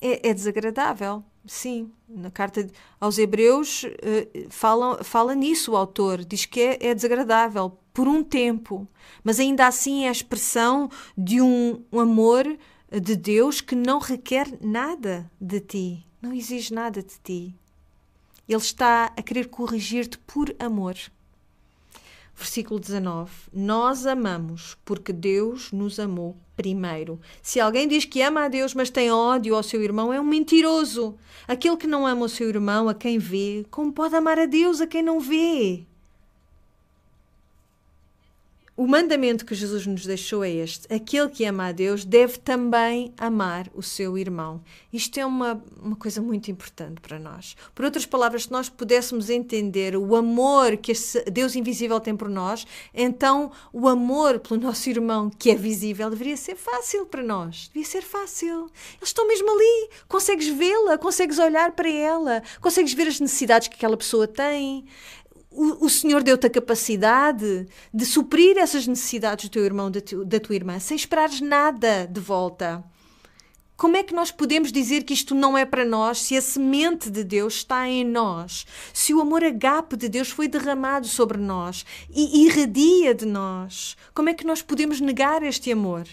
É, 0.00 0.30
é 0.30 0.34
desagradável, 0.34 1.22
sim. 1.46 1.90
Na 2.08 2.30
carta 2.30 2.66
aos 2.98 3.18
Hebreus 3.18 3.84
uh, 3.84 4.50
fala, 4.50 5.04
fala 5.04 5.34
nisso 5.34 5.72
o 5.72 5.76
autor, 5.76 6.24
diz 6.24 6.46
que 6.46 6.60
é, 6.60 6.78
é 6.88 6.94
desagradável 6.94 7.76
por 7.92 8.08
um 8.08 8.24
tempo, 8.24 8.88
mas 9.22 9.38
ainda 9.38 9.66
assim 9.66 10.04
é 10.04 10.08
a 10.08 10.12
expressão 10.12 10.90
de 11.16 11.40
um, 11.40 11.84
um 11.92 12.00
amor 12.00 12.44
de 12.90 13.16
Deus 13.16 13.60
que 13.60 13.74
não 13.74 13.98
requer 13.98 14.46
nada 14.60 15.30
de 15.40 15.60
ti, 15.60 16.06
não 16.20 16.32
exige 16.32 16.72
nada 16.72 17.02
de 17.02 17.14
ti. 17.22 17.54
Ele 18.48 18.58
está 18.58 19.12
a 19.16 19.22
querer 19.22 19.48
corrigir-te 19.48 20.18
por 20.18 20.54
amor. 20.58 20.96
Versículo 22.36 22.80
19: 22.80 23.30
Nós 23.52 24.06
amamos 24.06 24.76
porque 24.84 25.12
Deus 25.12 25.70
nos 25.72 25.98
amou 25.98 26.36
primeiro. 26.56 27.20
Se 27.42 27.60
alguém 27.60 27.86
diz 27.86 28.04
que 28.04 28.22
ama 28.22 28.44
a 28.44 28.48
Deus, 28.48 28.74
mas 28.74 28.90
tem 28.90 29.10
ódio 29.10 29.54
ao 29.54 29.62
seu 29.62 29.82
irmão, 29.82 30.12
é 30.12 30.20
um 30.20 30.24
mentiroso. 30.24 31.16
Aquele 31.46 31.76
que 31.76 31.86
não 31.86 32.06
ama 32.06 32.26
o 32.26 32.28
seu 32.28 32.48
irmão, 32.48 32.88
a 32.88 32.94
quem 32.94 33.18
vê, 33.18 33.64
como 33.70 33.92
pode 33.92 34.14
amar 34.14 34.38
a 34.38 34.46
Deus 34.46 34.80
a 34.80 34.86
quem 34.86 35.02
não 35.02 35.20
vê? 35.20 35.86
O 38.76 38.88
mandamento 38.88 39.46
que 39.46 39.54
Jesus 39.54 39.86
nos 39.86 40.04
deixou 40.04 40.42
é 40.42 40.50
este: 40.50 40.92
aquele 40.92 41.28
que 41.28 41.44
ama 41.44 41.68
a 41.68 41.72
Deus 41.72 42.04
deve 42.04 42.38
também 42.38 43.14
amar 43.16 43.70
o 43.72 43.80
seu 43.80 44.18
irmão. 44.18 44.60
Isto 44.92 45.20
é 45.20 45.24
uma, 45.24 45.62
uma 45.80 45.94
coisa 45.94 46.20
muito 46.20 46.50
importante 46.50 47.00
para 47.00 47.16
nós. 47.16 47.56
Por 47.72 47.84
outras 47.84 48.04
palavras, 48.04 48.44
se 48.44 48.50
nós 48.50 48.68
pudéssemos 48.68 49.30
entender 49.30 49.96
o 49.96 50.16
amor 50.16 50.76
que 50.76 50.92
Deus 51.30 51.54
invisível 51.54 52.00
tem 52.00 52.16
por 52.16 52.28
nós, 52.28 52.66
então 52.92 53.52
o 53.72 53.86
amor 53.88 54.40
pelo 54.40 54.60
nosso 54.60 54.90
irmão 54.90 55.30
que 55.30 55.52
é 55.52 55.54
visível 55.54 56.10
deveria 56.10 56.36
ser 56.36 56.56
fácil 56.56 57.06
para 57.06 57.22
nós. 57.22 57.70
Devia 57.72 57.88
ser 57.88 58.02
fácil. 58.02 58.68
Eles 58.96 59.10
estão 59.10 59.28
mesmo 59.28 59.52
ali. 59.52 59.90
Consegues 60.08 60.48
vê-la, 60.48 60.98
consegues 60.98 61.38
olhar 61.38 61.70
para 61.72 61.88
ela, 61.88 62.42
consegues 62.60 62.92
ver 62.92 63.06
as 63.06 63.20
necessidades 63.20 63.68
que 63.68 63.76
aquela 63.76 63.96
pessoa 63.96 64.26
tem 64.26 64.84
o, 65.54 65.88
Senhor 65.88 66.22
deu-te 66.22 66.46
a 66.46 66.50
capacidade 66.50 67.66
de 67.92 68.06
suprir 68.06 68.58
essas 68.58 68.86
necessidades 68.86 69.48
do 69.48 69.52
teu 69.52 69.64
irmão, 69.64 69.90
da, 69.90 70.00
da 70.24 70.40
tua 70.40 70.54
irmã, 70.54 70.78
sem 70.78 70.96
esperares 70.96 71.40
nada 71.40 72.06
de 72.06 72.20
volta. 72.20 72.82
Como 73.76 73.96
é 73.96 74.02
que 74.04 74.14
nós 74.14 74.30
podemos 74.30 74.70
dizer 74.70 75.02
que 75.02 75.12
isto 75.12 75.34
não 75.34 75.58
é 75.58 75.64
para 75.64 75.84
nós 75.84 76.18
se 76.18 76.36
a 76.36 76.42
semente 76.42 77.10
de 77.10 77.24
Deus 77.24 77.56
está 77.56 77.88
em 77.88 78.04
nós? 78.04 78.64
Se 78.92 79.12
o 79.12 79.20
amor 79.20 79.42
agape 79.42 79.96
de 79.96 80.08
Deus 80.08 80.30
foi 80.30 80.46
derramado 80.46 81.08
sobre 81.08 81.38
nós 81.38 81.84
e 82.08 82.44
irradia 82.44 83.12
de 83.12 83.26
nós? 83.26 83.96
Como 84.14 84.28
é 84.28 84.34
que 84.34 84.46
nós 84.46 84.62
podemos 84.62 85.00
negar 85.00 85.42
este 85.42 85.72
amor? 85.72 86.06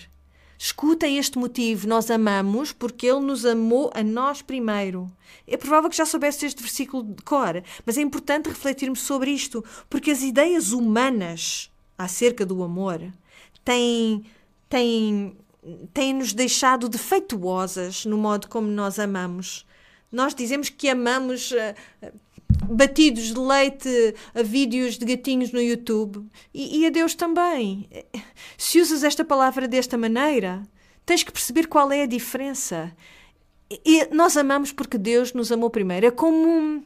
Escutem 0.63 1.17
este 1.17 1.39
motivo: 1.39 1.87
nós 1.87 2.11
amamos 2.11 2.71
porque 2.71 3.07
Ele 3.07 3.21
nos 3.21 3.47
amou 3.47 3.89
a 3.95 4.03
nós 4.03 4.43
primeiro. 4.43 5.11
É 5.47 5.57
provável 5.57 5.89
que 5.89 5.97
já 5.97 6.05
soubesse 6.05 6.45
este 6.45 6.61
versículo 6.61 7.01
de 7.01 7.23
cor, 7.23 7.63
mas 7.83 7.97
é 7.97 8.01
importante 8.01 8.47
refletirmos 8.47 9.01
sobre 9.01 9.31
isto, 9.31 9.65
porque 9.89 10.11
as 10.11 10.21
ideias 10.21 10.71
humanas 10.71 11.71
acerca 11.97 12.45
do 12.45 12.61
amor 12.61 13.01
têm, 13.65 14.23
têm, 14.69 15.35
têm 15.95 16.13
nos 16.13 16.31
deixado 16.31 16.87
defeituosas 16.87 18.05
no 18.05 18.19
modo 18.19 18.47
como 18.47 18.67
nós 18.67 18.99
amamos. 18.99 19.65
Nós 20.11 20.35
dizemos 20.35 20.69
que 20.69 20.89
amamos 20.89 21.51
uh, 21.53 22.11
batidos 22.69 23.33
de 23.33 23.39
leite 23.39 24.15
a 24.33 24.41
vídeos 24.41 24.97
de 24.97 25.05
gatinhos 25.05 25.51
no 25.51 25.61
YouTube. 25.61 26.25
E, 26.53 26.79
e 26.79 26.85
a 26.85 26.89
Deus 26.89 27.15
também. 27.15 27.87
Se 28.57 28.79
usas 28.79 29.03
esta 29.03 29.25
palavra 29.25 29.67
desta 29.67 29.97
maneira, 29.97 30.63
tens 31.05 31.23
que 31.23 31.31
perceber 31.31 31.67
qual 31.67 31.91
é 31.91 32.03
a 32.03 32.07
diferença. 32.07 32.91
E 33.85 34.05
nós 34.13 34.35
amamos 34.35 34.71
porque 34.71 34.97
Deus 34.97 35.33
nos 35.33 35.51
amou 35.51 35.69
primeiro. 35.69 36.05
É 36.05 36.11
como. 36.11 36.83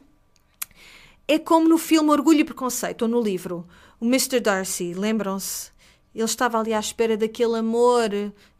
É 1.28 1.38
como 1.38 1.68
no 1.68 1.76
filme 1.76 2.10
Orgulho 2.10 2.40
e 2.40 2.44
Preconceito, 2.44 3.02
ou 3.02 3.08
no 3.08 3.20
livro. 3.20 3.66
O 3.98 4.06
Mr. 4.06 4.38
Darcy, 4.38 4.94
lembram-se? 4.94 5.70
Ele 6.14 6.24
estava 6.24 6.58
ali 6.58 6.72
à 6.72 6.80
espera 6.80 7.16
daquele 7.16 7.58
amor 7.58 8.08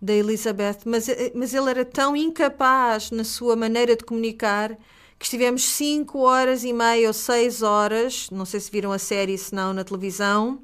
da 0.03 0.13
Elizabeth, 0.13 0.81
mas, 0.85 1.07
mas 1.35 1.55
ele 1.55 1.71
era 1.71 1.85
tão 1.87 2.15
incapaz 2.15 3.11
na 3.11 3.25
sua 3.25 3.57
maneira 3.57 3.97
de 3.97 4.05
comunicar 4.05 4.77
que 5.19 5.25
estivemos 5.25 5.65
5 5.65 6.19
horas 6.19 6.65
e 6.65 6.73
meia 6.73 7.09
ou 7.09 7.15
6 7.15 7.63
horas, 7.63 8.29
não 8.31 8.45
sei 8.45 8.61
se 8.61 8.71
viram 8.71 8.93
a 8.93 8.99
série, 8.99 9.37
se 9.39 9.55
não, 9.55 9.73
na 9.73 9.83
televisão, 9.83 10.61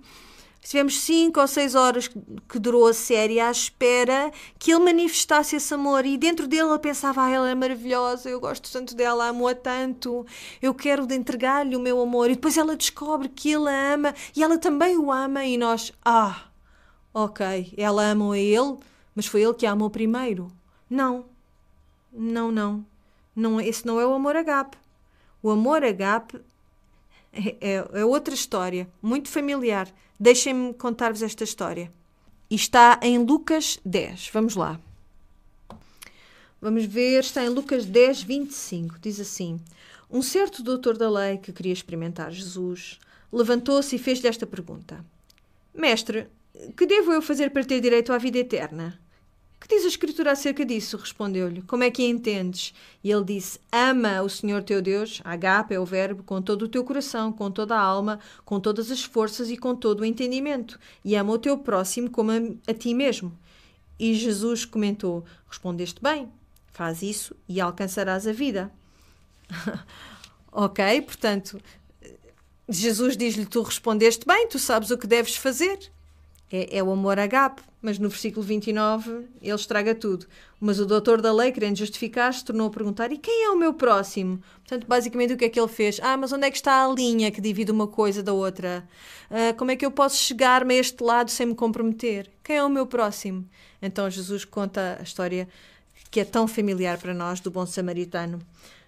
estivemos 0.62 1.00
5 1.00 1.40
ou 1.40 1.48
6 1.48 1.74
horas 1.74 2.08
que 2.08 2.58
durou 2.58 2.86
a 2.86 2.94
série 2.94 3.40
à 3.40 3.50
espera 3.50 4.30
que 4.58 4.70
ele 4.70 4.84
manifestasse 4.84 5.56
esse 5.56 5.74
amor 5.74 6.06
e 6.06 6.16
dentro 6.16 6.46
dele 6.46 6.68
ele 6.68 6.78
pensava, 6.78 7.24
ah, 7.24 7.30
ela 7.30 7.50
é 7.50 7.54
maravilhosa, 7.54 8.28
eu 8.28 8.38
gosto 8.38 8.70
tanto 8.70 8.94
dela, 8.94 9.28
amo-a 9.28 9.54
tanto, 9.54 10.24
eu 10.60 10.72
quero 10.72 11.10
entregar-lhe 11.12 11.74
o 11.74 11.80
meu 11.80 12.00
amor 12.00 12.30
e 12.30 12.34
depois 12.34 12.56
ela 12.56 12.76
descobre 12.76 13.28
que 13.28 13.50
ele 13.50 13.68
a 13.68 13.94
ama 13.94 14.14
e 14.36 14.42
ela 14.42 14.56
também 14.58 14.96
o 14.96 15.10
ama 15.10 15.44
e 15.44 15.56
nós, 15.56 15.92
ah, 16.04 16.44
ok, 17.12 17.74
ela 17.76 18.04
ama 18.04 18.34
a 18.34 18.38
ele, 18.38 18.76
mas 19.14 19.26
foi 19.26 19.42
ele 19.42 19.54
que 19.54 19.66
a 19.66 19.72
amou 19.72 19.90
primeiro. 19.90 20.52
Não, 20.88 21.24
não, 22.12 22.52
não. 22.52 22.91
Não, 23.34 23.60
esse 23.60 23.86
não 23.86 24.00
é 24.00 24.06
o 24.06 24.12
amor 24.12 24.36
agape. 24.36 24.76
O 25.42 25.50
amor 25.50 25.84
agape 25.84 26.40
é, 27.32 27.56
é, 27.60 28.00
é 28.00 28.04
outra 28.04 28.34
história, 28.34 28.88
muito 29.00 29.28
familiar. 29.28 29.88
Deixem-me 30.18 30.74
contar-vos 30.74 31.22
esta 31.22 31.44
história. 31.44 31.92
E 32.50 32.54
está 32.54 33.00
em 33.02 33.18
Lucas 33.18 33.80
10. 33.84 34.30
Vamos 34.32 34.54
lá. 34.54 34.78
Vamos 36.60 36.84
ver, 36.84 37.20
está 37.20 37.42
em 37.42 37.48
Lucas 37.48 37.84
10, 37.86 38.22
25. 38.22 38.98
Diz 39.00 39.18
assim: 39.18 39.58
Um 40.10 40.22
certo 40.22 40.62
doutor 40.62 40.96
da 40.96 41.10
lei 41.10 41.38
que 41.38 41.52
queria 41.52 41.72
experimentar 41.72 42.30
Jesus 42.30 43.00
levantou-se 43.32 43.96
e 43.96 43.98
fez-lhe 43.98 44.28
esta 44.28 44.46
pergunta: 44.46 45.04
Mestre, 45.74 46.28
que 46.76 46.86
devo 46.86 47.12
eu 47.12 47.22
fazer 47.22 47.50
para 47.50 47.64
ter 47.64 47.80
direito 47.80 48.12
à 48.12 48.18
vida 48.18 48.38
eterna? 48.38 49.00
Que 49.62 49.68
diz 49.68 49.84
a 49.84 49.88
Escritura 49.88 50.32
acerca 50.32 50.64
disso? 50.64 50.96
Respondeu-lhe. 50.96 51.62
Como 51.62 51.84
é 51.84 51.90
que 51.90 52.02
entendes? 52.02 52.74
E 53.02 53.10
ele 53.12 53.24
disse: 53.24 53.60
Ama 53.70 54.20
o 54.20 54.28
Senhor 54.28 54.62
teu 54.62 54.82
Deus, 54.82 55.20
agape 55.24 55.74
é 55.74 55.78
o 55.78 55.86
verbo, 55.86 56.24
com 56.24 56.42
todo 56.42 56.62
o 56.62 56.68
teu 56.68 56.82
coração, 56.82 57.32
com 57.32 57.50
toda 57.50 57.76
a 57.76 57.80
alma, 57.80 58.18
com 58.44 58.58
todas 58.58 58.90
as 58.90 59.04
forças 59.04 59.50
e 59.50 59.56
com 59.56 59.74
todo 59.74 60.00
o 60.00 60.04
entendimento. 60.04 60.80
E 61.04 61.14
ama 61.14 61.32
o 61.32 61.38
teu 61.38 61.56
próximo 61.56 62.10
como 62.10 62.32
a, 62.32 62.70
a 62.70 62.74
ti 62.74 62.92
mesmo. 62.92 63.32
E 63.98 64.14
Jesus 64.14 64.64
comentou: 64.64 65.24
Respondeste 65.48 66.02
bem, 66.02 66.28
faz 66.72 67.00
isso 67.00 67.36
e 67.48 67.60
alcançarás 67.60 68.26
a 68.26 68.32
vida. 68.32 68.68
ok, 70.50 71.02
portanto, 71.02 71.60
Jesus 72.68 73.16
diz-lhe: 73.16 73.46
Tu 73.46 73.62
respondeste 73.62 74.26
bem, 74.26 74.48
tu 74.48 74.58
sabes 74.58 74.90
o 74.90 74.98
que 74.98 75.06
deves 75.06 75.36
fazer. 75.36 75.78
É, 76.52 76.76
é 76.78 76.82
o 76.82 76.92
amor 76.92 77.18
agape, 77.18 77.62
mas 77.80 77.98
no 77.98 78.10
versículo 78.10 78.44
29 78.44 79.26
ele 79.40 79.54
estraga 79.54 79.94
tudo. 79.94 80.26
Mas 80.60 80.78
o 80.78 80.84
doutor 80.84 81.22
da 81.22 81.32
lei, 81.32 81.50
querendo 81.50 81.78
justificar-se, 81.78 82.44
tornou 82.44 82.66
a 82.66 82.70
perguntar: 82.70 83.10
E 83.10 83.16
quem 83.16 83.46
é 83.46 83.50
o 83.50 83.56
meu 83.56 83.72
próximo? 83.72 84.38
Portanto, 84.58 84.86
basicamente, 84.86 85.32
o 85.32 85.36
que 85.36 85.46
é 85.46 85.48
que 85.48 85.58
ele 85.58 85.68
fez? 85.68 85.98
Ah, 86.02 86.16
mas 86.16 86.30
onde 86.30 86.46
é 86.46 86.50
que 86.50 86.56
está 86.56 86.84
a 86.84 86.92
linha 86.92 87.30
que 87.30 87.40
divide 87.40 87.72
uma 87.72 87.86
coisa 87.86 88.22
da 88.22 88.34
outra? 88.34 88.86
Ah, 89.30 89.54
como 89.54 89.70
é 89.70 89.76
que 89.76 89.86
eu 89.86 89.90
posso 89.90 90.16
chegar-me 90.16 90.74
a 90.74 90.78
este 90.78 91.02
lado 91.02 91.30
sem 91.30 91.46
me 91.46 91.54
comprometer? 91.54 92.30
Quem 92.44 92.56
é 92.56 92.62
o 92.62 92.68
meu 92.68 92.86
próximo? 92.86 93.48
Então 93.80 94.10
Jesus 94.10 94.44
conta 94.44 94.98
a 95.00 95.02
história 95.02 95.48
que 96.10 96.20
é 96.20 96.24
tão 96.24 96.46
familiar 96.46 96.98
para 96.98 97.14
nós 97.14 97.40
do 97.40 97.50
bom 97.50 97.64
samaritano. 97.64 98.38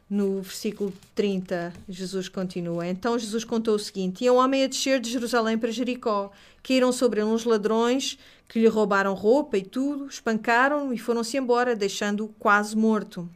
No 0.08 0.42
versículo 0.42 0.92
30, 1.14 1.72
Jesus 1.88 2.28
continua. 2.28 2.86
Então 2.86 3.18
Jesus 3.18 3.44
contou 3.44 3.74
o 3.74 3.78
seguinte: 3.78 4.18
Tinha 4.18 4.32
um 4.32 4.36
homem 4.36 4.64
a 4.64 4.66
descer 4.66 5.00
de 5.00 5.10
Jerusalém 5.10 5.56
para 5.56 5.70
Jericó. 5.70 6.30
Caíram 6.62 6.92
sobre 6.92 7.20
ele 7.20 7.30
uns 7.30 7.44
ladrões 7.44 8.18
que 8.48 8.60
lhe 8.60 8.68
roubaram 8.68 9.14
roupa 9.14 9.56
e 9.56 9.62
tudo, 9.62 10.06
espancaram-no 10.06 10.92
e 10.92 10.98
foram-se 10.98 11.36
embora, 11.36 11.74
deixando-o 11.74 12.28
quase 12.38 12.76
morto. 12.76 13.28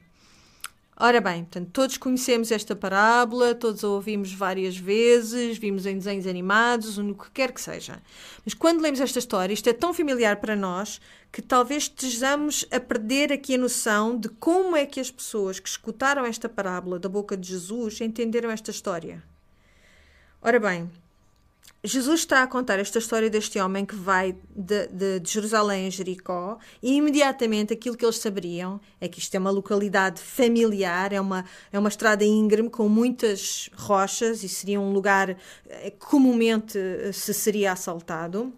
Ora 1.00 1.20
bem, 1.20 1.44
portanto, 1.44 1.70
todos 1.72 1.96
conhecemos 1.96 2.50
esta 2.50 2.74
parábola, 2.74 3.54
todos 3.54 3.84
a 3.84 3.88
ouvimos 3.88 4.32
várias 4.32 4.76
vezes, 4.76 5.56
vimos 5.56 5.86
em 5.86 5.96
desenhos 5.96 6.26
animados, 6.26 6.98
no 6.98 7.14
que 7.14 7.30
quer 7.30 7.52
que 7.52 7.60
seja. 7.60 8.02
Mas 8.44 8.52
quando 8.52 8.80
lemos 8.80 8.98
esta 8.98 9.20
história, 9.20 9.54
isto 9.54 9.68
é 9.68 9.72
tão 9.72 9.94
familiar 9.94 10.40
para 10.40 10.56
nós 10.56 11.00
que 11.30 11.40
talvez 11.40 11.84
estejamos 11.84 12.66
a 12.72 12.80
perder 12.80 13.32
aqui 13.32 13.54
a 13.54 13.58
noção 13.58 14.18
de 14.18 14.28
como 14.28 14.74
é 14.74 14.84
que 14.86 14.98
as 14.98 15.08
pessoas 15.08 15.60
que 15.60 15.68
escutaram 15.68 16.24
esta 16.24 16.48
parábola 16.48 16.98
da 16.98 17.08
boca 17.08 17.36
de 17.36 17.46
Jesus 17.46 18.00
entenderam 18.00 18.50
esta 18.50 18.72
história. 18.72 19.22
Ora 20.42 20.58
bem, 20.58 20.90
Jesus 21.88 22.20
está 22.20 22.42
a 22.42 22.46
contar 22.46 22.78
esta 22.78 22.98
história 22.98 23.30
deste 23.30 23.58
homem 23.58 23.84
que 23.84 23.94
vai 23.94 24.36
de, 24.54 24.86
de, 24.88 25.20
de, 25.20 25.32
Jerusalém 25.32 25.86
a 25.86 25.90
Jericó 25.90 26.58
e 26.82 26.94
imediatamente 26.94 27.72
aquilo 27.72 27.96
que 27.96 28.04
eles 28.04 28.18
saberiam 28.18 28.80
é 29.00 29.08
que 29.08 29.18
isto 29.18 29.34
é 29.34 29.38
uma 29.38 29.50
localidade 29.50 30.20
familiar, 30.20 31.12
é 31.12 31.20
uma, 31.20 31.44
é 31.72 31.78
uma 31.78 31.88
estrada 31.88 32.24
íngreme 32.24 32.68
com 32.68 32.88
muitas 32.88 33.70
rochas 33.74 34.44
e 34.44 34.48
seria 34.48 34.78
um 34.78 34.92
lugar 34.92 35.30
eh, 35.66 35.92
comumente 35.98 36.78
eh, 36.78 37.10
se 37.12 37.32
seria 37.32 37.72
assaltado. 37.72 38.52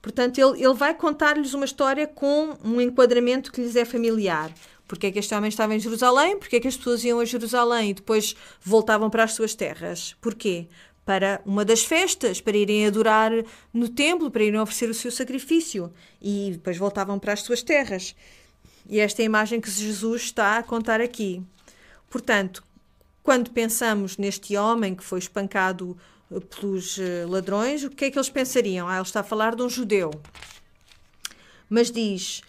Portanto, 0.00 0.38
ele, 0.38 0.62
ele 0.62 0.74
vai 0.74 0.94
contar-lhes 0.94 1.54
uma 1.54 1.64
história 1.64 2.06
com 2.06 2.56
um 2.64 2.80
enquadramento 2.80 3.50
que 3.50 3.60
lhes 3.60 3.74
é 3.74 3.84
familiar. 3.84 4.52
Porque 4.88 5.08
é 5.08 5.10
que 5.10 5.18
este 5.18 5.34
homem 5.34 5.50
estava 5.50 5.74
em 5.74 5.78
Jerusalém? 5.78 6.38
Porque 6.38 6.56
é 6.56 6.60
que 6.60 6.66
as 6.66 6.76
pessoas 6.76 7.04
iam 7.04 7.20
a 7.20 7.24
Jerusalém 7.26 7.90
e 7.90 7.94
depois 7.94 8.34
voltavam 8.62 9.10
para 9.10 9.22
as 9.22 9.34
suas 9.34 9.54
terras? 9.54 10.16
Porquê? 10.18 10.66
Para 11.08 11.40
uma 11.46 11.64
das 11.64 11.84
festas, 11.84 12.38
para 12.38 12.54
irem 12.54 12.86
adorar 12.86 13.32
no 13.72 13.88
templo, 13.88 14.30
para 14.30 14.44
irem 14.44 14.60
oferecer 14.60 14.90
o 14.90 14.94
seu 14.94 15.10
sacrifício 15.10 15.90
e 16.20 16.50
depois 16.52 16.76
voltavam 16.76 17.18
para 17.18 17.32
as 17.32 17.40
suas 17.40 17.62
terras. 17.62 18.14
E 18.86 19.00
esta 19.00 19.22
é 19.22 19.24
a 19.24 19.24
imagem 19.24 19.58
que 19.58 19.70
Jesus 19.70 20.24
está 20.24 20.58
a 20.58 20.62
contar 20.62 21.00
aqui. 21.00 21.42
Portanto, 22.10 22.62
quando 23.22 23.50
pensamos 23.52 24.18
neste 24.18 24.54
homem 24.58 24.94
que 24.94 25.02
foi 25.02 25.18
espancado 25.18 25.96
eh, 26.30 26.40
pelos 26.40 26.98
eh, 26.98 27.24
ladrões, 27.26 27.84
o 27.84 27.88
que 27.88 28.04
é 28.04 28.10
que 28.10 28.18
eles 28.18 28.28
pensariam? 28.28 28.86
Ah, 28.86 28.96
ele 28.96 29.02
está 29.02 29.20
a 29.20 29.24
falar 29.24 29.54
de 29.54 29.62
um 29.62 29.68
judeu. 29.70 30.10
Mas 31.70 31.90
diz: 31.90 32.42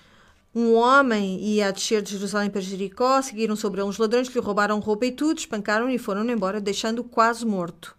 um 0.54 0.74
homem 0.74 1.40
ia 1.40 1.70
a 1.70 1.72
descer 1.72 2.02
de 2.02 2.12
Jerusalém 2.12 2.50
para 2.50 2.60
Jericó, 2.60 3.22
seguiram 3.22 3.56
sobre 3.56 3.80
ele 3.80 3.88
uns 3.88 3.98
ladrões 3.98 4.28
que 4.28 4.38
lhe 4.38 4.46
roubaram 4.46 4.82
roupa 4.82 5.06
e 5.06 5.14
tudo, 5.14 5.38
espancaram-no 5.38 5.92
e 5.94 5.98
foram 5.98 6.30
embora, 6.30 6.60
deixando-o 6.60 7.06
quase 7.06 7.46
morto 7.46 7.98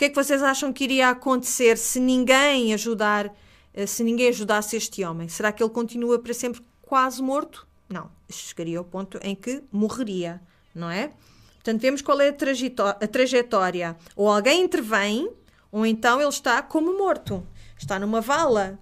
que 0.00 0.06
é 0.06 0.08
que 0.08 0.14
vocês 0.14 0.42
acham 0.42 0.72
que 0.72 0.82
iria 0.82 1.10
acontecer 1.10 1.76
se 1.76 2.00
ninguém 2.00 2.72
ajudar, 2.72 3.30
eh, 3.74 3.84
se 3.84 4.02
ninguém 4.02 4.28
ajudasse 4.28 4.74
este 4.74 5.04
homem? 5.04 5.28
Será 5.28 5.52
que 5.52 5.62
ele 5.62 5.68
continua 5.68 6.18
para 6.18 6.32
sempre 6.32 6.62
quase 6.80 7.22
morto? 7.22 7.68
Não, 7.86 8.10
chegaria 8.30 8.78
ao 8.78 8.84
ponto 8.84 9.20
em 9.22 9.34
que 9.34 9.62
morreria, 9.70 10.40
não 10.74 10.90
é? 10.90 11.12
Portanto, 11.56 11.82
vemos 11.82 12.00
qual 12.00 12.18
é 12.18 12.30
a, 12.30 13.06
trajetória. 13.06 13.94
Ou 14.16 14.26
alguém 14.26 14.62
intervém, 14.62 15.30
ou 15.70 15.84
então 15.84 16.18
ele 16.18 16.30
está 16.30 16.62
como 16.62 16.96
morto. 16.96 17.46
Está 17.76 17.98
numa 17.98 18.22
vala. 18.22 18.78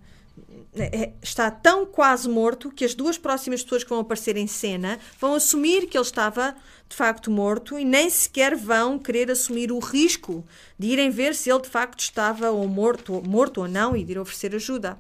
É, 0.77 1.15
está 1.21 1.51
tão 1.51 1.85
quase 1.85 2.29
morto 2.29 2.71
que 2.71 2.85
as 2.85 2.95
duas 2.95 3.19
próximas 3.19 3.65
pessoas 3.65 3.83
que 3.83 3.91
vão 3.91 3.99
aparecer 3.99 4.37
em 4.37 4.47
cena 4.47 5.01
vão 5.19 5.35
assumir 5.35 5.89
que 5.89 5.99
ele 5.99 6.05
estava 6.05 6.55
de 6.89 6.97
facto 6.97 7.31
morto 7.31 7.79
e 7.79 7.85
nem 7.85 8.09
sequer 8.09 8.57
vão 8.57 8.99
querer 8.99 9.31
assumir 9.31 9.71
o 9.71 9.79
risco 9.79 10.45
de 10.79 10.89
irem 10.89 11.11
ver 11.11 11.35
se 11.35 11.51
ele 11.51 11.63
de 11.63 11.69
facto 11.69 12.01
estava 12.01 12.51
ou 12.51 12.67
morto, 12.67 13.23
morto 13.27 13.61
ou 13.61 13.69
não 13.69 13.97
e 13.97 14.03
de 14.03 14.13
ir 14.13 14.19
oferecer 14.19 14.55
ajuda. 14.55 14.99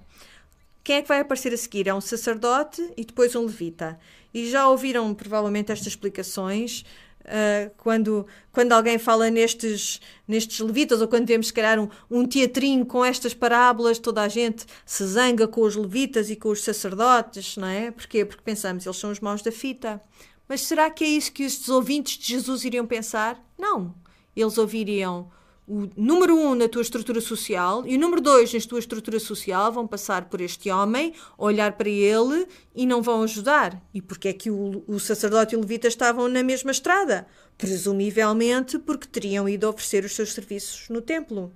Quem 0.84 0.97
é 0.97 1.03
que 1.03 1.09
vai 1.09 1.20
aparecer 1.20 1.53
a 1.53 1.57
seguir? 1.57 1.89
É 1.89 1.95
um 1.95 2.01
sacerdote 2.01 2.82
e 2.97 3.05
depois 3.05 3.34
um 3.34 3.43
levita. 3.43 3.99
E 4.32 4.51
já 4.51 4.68
ouviram 4.68 5.12
provavelmente 5.14 5.72
estas 5.72 5.89
explicações 5.89 6.84
uh, 7.28 7.70
quando, 7.76 8.26
quando 8.53 8.72
alguém 8.72 8.99
fala 8.99 9.30
nestes, 9.30 10.01
nestes 10.26 10.61
levitas, 10.61 11.01
ou 11.01 11.09
quando 11.09 11.26
vemos, 11.26 11.49
se 11.49 11.53
calhar, 11.53 11.78
um, 11.78 11.89
um 12.11 12.26
teatrinho 12.26 12.84
com 12.86 13.05
estas 13.05 13.34
parábolas, 13.34 13.99
toda 13.99 14.22
a 14.22 14.28
gente 14.28 14.64
se 14.84 15.05
zanga 15.05 15.47
com 15.47 15.62
os 15.62 15.76
levitas 15.76 16.30
e 16.30 16.36
com 16.36 16.49
os 16.51 16.62
sacerdotes, 16.62 17.57
não 17.57 17.68
é? 17.68 17.91
Porquê? 17.91 18.24
Porque 18.24 18.43
pensamos, 18.43 18.86
eles 18.86 18.97
são 18.97 19.11
os 19.11 19.20
maus 19.20 19.43
da 19.43 19.53
fita. 19.53 20.01
Mas 20.49 20.62
será 20.62 20.90
que 20.90 21.05
é 21.05 21.09
isso 21.09 21.32
que 21.32 21.44
os 21.44 21.68
ouvintes 21.68 22.16
de 22.16 22.26
Jesus 22.28 22.64
iriam 22.64 22.86
pensar? 22.86 23.38
Não. 23.59 23.94
Eles 24.34 24.57
ouviriam 24.57 25.30
o 25.68 25.86
número 25.94 26.34
um 26.34 26.55
na 26.55 26.66
tua 26.66 26.80
estrutura 26.80 27.20
social 27.20 27.86
e 27.86 27.94
o 27.94 28.01
número 28.01 28.22
dois 28.22 28.55
na 28.55 28.61
tua 28.61 28.78
estrutura 28.78 29.20
social 29.20 29.70
vão 29.70 29.86
passar 29.86 30.24
por 30.30 30.40
este 30.40 30.70
homem, 30.70 31.12
olhar 31.36 31.72
para 31.72 31.90
ele 31.90 32.46
e 32.74 32.86
não 32.86 33.03
vão 33.03 33.22
ajudar. 33.22 33.78
E 33.92 34.01
porque 34.01 34.28
é 34.28 34.32
que 34.32 34.51
o, 34.51 34.82
o 34.86 34.99
sacerdote 34.99 35.55
e 35.55 35.59
o 35.59 35.61
levita 35.61 35.86
estavam 35.86 36.26
na 36.26 36.42
mesma 36.42 36.70
estrada? 36.70 37.26
Presumivelmente 37.59 38.78
porque 38.78 39.07
teriam 39.07 39.46
ido 39.46 39.68
oferecer 39.68 40.05
os 40.07 40.14
seus 40.14 40.32
serviços 40.32 40.88
no 40.88 41.03
templo. 41.03 41.53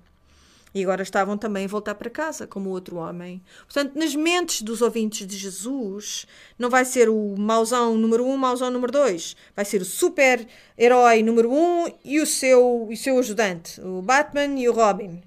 E 0.75 0.83
agora 0.83 1.03
estavam 1.03 1.37
também 1.37 1.67
a 1.67 1.69
voltar 1.69 1.95
para 1.95 2.09
casa, 2.09 2.47
como 2.47 2.71
o 2.71 2.73
outro 2.73 2.97
homem. 2.97 3.43
Portanto, 3.65 3.95
nas 3.95 4.15
mentes 4.15 4.63
dos 4.63 4.81
ouvintes 4.81 5.27
de 5.27 5.37
Jesus, 5.37 6.27
não 6.59 6.71
vai 6.71 6.85
ser 6.85 7.09
o 7.11 7.35
mauzão 7.37 7.97
número 7.99 8.25
um, 8.25 8.37
mauzão 8.37 8.71
número 8.71 8.91
dois. 8.91 9.37
Vai 9.55 9.65
ser 9.65 9.83
o 9.83 9.85
super-herói 9.85 11.23
número 11.23 11.53
um 11.53 11.93
e 12.03 12.21
o 12.21 12.27
seu, 12.27 12.89
e 12.91 12.97
seu 12.97 13.19
ajudante, 13.19 13.81
o 13.83 14.01
Batman 14.01 14.59
e 14.59 14.69
o 14.69 14.73
Robin. 14.73 15.23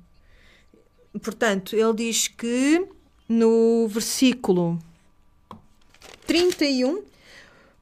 Portanto, 1.22 1.76
ele 1.76 1.94
diz 1.94 2.28
que 2.28 2.88
no 3.30 3.88
versículo 3.88 4.80
31, 6.26 7.04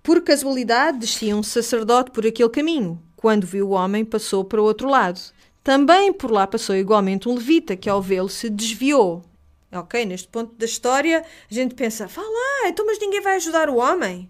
por 0.01 0.21
casualidade 0.21 0.99
descia 0.99 1.35
um 1.35 1.43
sacerdote 1.43 2.11
por 2.11 2.27
aquele 2.27 2.49
caminho. 2.49 3.01
Quando 3.15 3.47
viu 3.47 3.69
o 3.69 3.71
homem, 3.71 4.03
passou 4.03 4.43
para 4.43 4.61
o 4.61 4.65
outro 4.65 4.89
lado. 4.89 5.19
Também 5.63 6.11
por 6.11 6.29
lá 6.29 6.45
passou 6.45 6.75
igualmente 6.75 7.29
um 7.29 7.35
levita 7.35 7.77
que, 7.77 7.89
ao 7.89 8.01
vê-lo, 8.01 8.27
se 8.27 8.49
desviou. 8.49 9.23
Ok, 9.71 10.05
neste 10.05 10.27
ponto 10.27 10.53
da 10.55 10.65
história, 10.65 11.25
a 11.49 11.53
gente 11.53 11.73
pensa: 11.73 12.05
vá 12.05 12.21
lá, 12.21 12.69
então, 12.69 12.85
mas 12.85 12.99
ninguém 12.99 13.21
vai 13.21 13.37
ajudar 13.37 13.69
o 13.69 13.77
homem. 13.77 14.29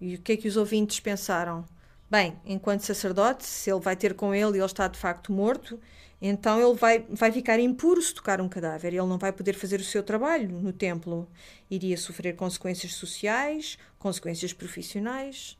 E 0.00 0.14
o 0.14 0.20
que 0.20 0.32
é 0.32 0.36
que 0.36 0.48
os 0.48 0.56
ouvintes 0.56 0.98
pensaram? 0.98 1.64
Bem, 2.10 2.40
enquanto 2.44 2.80
sacerdote, 2.80 3.44
se 3.44 3.70
ele 3.70 3.78
vai 3.78 3.94
ter 3.94 4.14
com 4.14 4.34
ele 4.34 4.56
e 4.56 4.60
ele 4.60 4.64
está 4.64 4.88
de 4.88 4.98
facto 4.98 5.30
morto, 5.30 5.78
então 6.20 6.60
ele 6.60 6.76
vai, 6.76 7.06
vai 7.08 7.30
ficar 7.30 7.60
impuro 7.60 8.00
se 8.02 8.14
tocar 8.14 8.40
um 8.40 8.48
cadáver. 8.48 8.88
Ele 8.88 9.06
não 9.06 9.18
vai 9.18 9.32
poder 9.32 9.52
fazer 9.52 9.80
o 9.80 9.84
seu 9.84 10.02
trabalho 10.02 10.48
no 10.48 10.72
templo. 10.72 11.28
Iria 11.70 11.96
sofrer 11.96 12.34
consequências 12.34 12.94
sociais, 12.94 13.78
consequências 13.98 14.52
profissionais. 14.52 15.56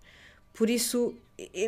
Por 0.52 0.68
isso, 0.68 1.14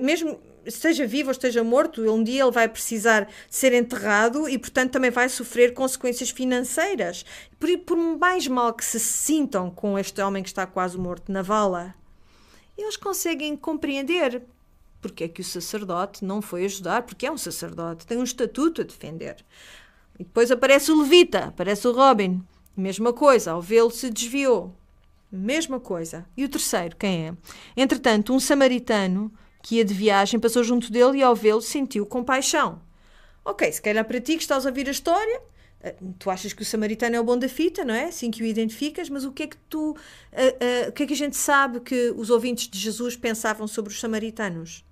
mesmo 0.01 0.41
esteja 0.65 1.07
vivo 1.07 1.29
ou 1.29 1.33
esteja 1.33 1.65
morto, 1.65 2.03
um 2.11 2.23
dia 2.23 2.43
ele 2.43 2.51
vai 2.51 2.69
precisar 2.69 3.29
ser 3.51 3.73
enterrado 3.73 4.49
e, 4.49 4.59
portanto, 4.59 4.93
também 4.93 5.11
vai 5.11 5.29
sofrer 5.29 5.75
consequências 5.75 6.31
financeiras. 6.31 7.25
Por, 7.59 7.77
por 7.79 7.97
mais 7.97 8.47
mal 8.47 8.73
que 8.73 8.85
se 8.85 9.01
sintam 9.01 9.71
com 9.71 9.99
este 9.99 10.21
homem 10.21 10.43
que 10.43 10.49
está 10.49 10.67
quase 10.67 10.97
morto 10.99 11.33
na 11.33 11.43
vala, 11.43 11.95
eles 12.77 12.97
conseguem 12.97 13.57
compreender 13.57 14.43
porque 15.03 15.25
é 15.25 15.29
que 15.29 15.41
o 15.41 15.45
sacerdote 15.45 16.25
não 16.25 16.41
foi 16.41 16.65
ajudar, 16.65 17.03
porque 17.03 17.27
é 17.27 17.33
um 17.33 17.37
sacerdote, 17.37 18.07
tem 18.07 18.19
um 18.19 18.23
estatuto 18.23 18.81
a 18.81 18.85
defender. 18.85 19.45
E 20.19 20.23
depois 20.23 20.51
aparece 20.53 20.93
o 20.93 21.03
levita, 21.03 21.47
aparece 21.47 21.89
o 21.89 21.93
Robin, 21.93 22.41
mesma 22.77 23.13
coisa, 23.13 23.51
ao 23.51 23.61
vê-lo 23.61 23.91
se 23.91 24.09
desviou. 24.09 24.73
Mesma 25.33 25.81
coisa. 25.81 26.27
E 26.37 26.45
o 26.45 26.49
terceiro, 26.49 26.95
quem 26.95 27.29
é? 27.29 27.35
Entretanto, 27.75 28.35
um 28.35 28.39
samaritano 28.39 29.33
que 29.63 29.77
ia 29.77 29.85
de 29.85 29.95
viagem 29.95 30.39
passou 30.39 30.63
junto 30.63 30.93
dele 30.93 31.19
e, 31.19 31.23
ao 31.23 31.35
vê-lo, 31.35 31.63
sentiu 31.63 32.05
compaixão. 32.05 32.83
Ok, 33.43 33.73
se 33.73 33.81
calhar 33.81 34.05
para 34.05 34.21
ti 34.21 34.37
que 34.37 34.43
estás 34.43 34.67
a 34.67 34.69
ouvir 34.69 34.89
a 34.89 34.91
história, 34.91 35.41
eh, 35.81 35.95
tu 36.19 36.29
achas 36.29 36.53
que 36.53 36.61
o 36.61 36.65
samaritano 36.65 37.17
é 37.17 37.21
o 37.21 37.25
bom 37.25 37.39
da 37.39 37.49
fita, 37.49 37.83
não 37.83 37.95
é? 37.95 38.05
Assim 38.05 38.31
que 38.31 38.43
o 38.43 38.47
identificas, 38.47 39.09
mas 39.09 39.25
o 39.25 39.33
que 39.33 39.45
é 39.45 39.47
que 39.47 39.57
tu. 39.71 39.93
Uh, 39.93 39.95
uh, 39.95 40.89
o 40.91 40.93
que 40.93 41.05
é 41.05 41.07
que 41.07 41.15
a 41.15 41.17
gente 41.17 41.37
sabe 41.37 41.81
que 41.81 42.13
os 42.15 42.29
ouvintes 42.29 42.69
de 42.69 42.79
Jesus 42.79 43.17
pensavam 43.17 43.67
sobre 43.67 43.91
os 43.91 43.99
samaritanos? 43.99 44.85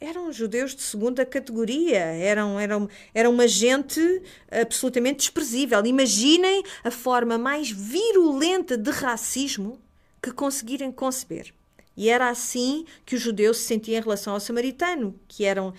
Eram 0.00 0.32
judeus 0.32 0.74
de 0.74 0.82
segunda 0.82 1.26
categoria, 1.26 1.98
eram, 1.98 2.58
eram, 2.58 2.88
eram 3.14 3.30
uma 3.30 3.46
gente 3.46 4.00
absolutamente 4.50 5.18
desprezível. 5.18 5.84
Imaginem 5.84 6.62
a 6.82 6.90
forma 6.90 7.36
mais 7.36 7.70
virulenta 7.70 8.78
de 8.78 8.90
racismo 8.90 9.78
que 10.22 10.32
conseguirem 10.32 10.90
conceber. 10.90 11.52
E 11.96 12.08
era 12.08 12.30
assim 12.30 12.86
que 13.04 13.14
os 13.14 13.20
judeus 13.20 13.58
se 13.58 13.64
sentiam 13.64 13.98
em 13.98 14.02
relação 14.02 14.32
ao 14.32 14.40
samaritano, 14.40 15.14
que 15.28 15.44
eram, 15.44 15.74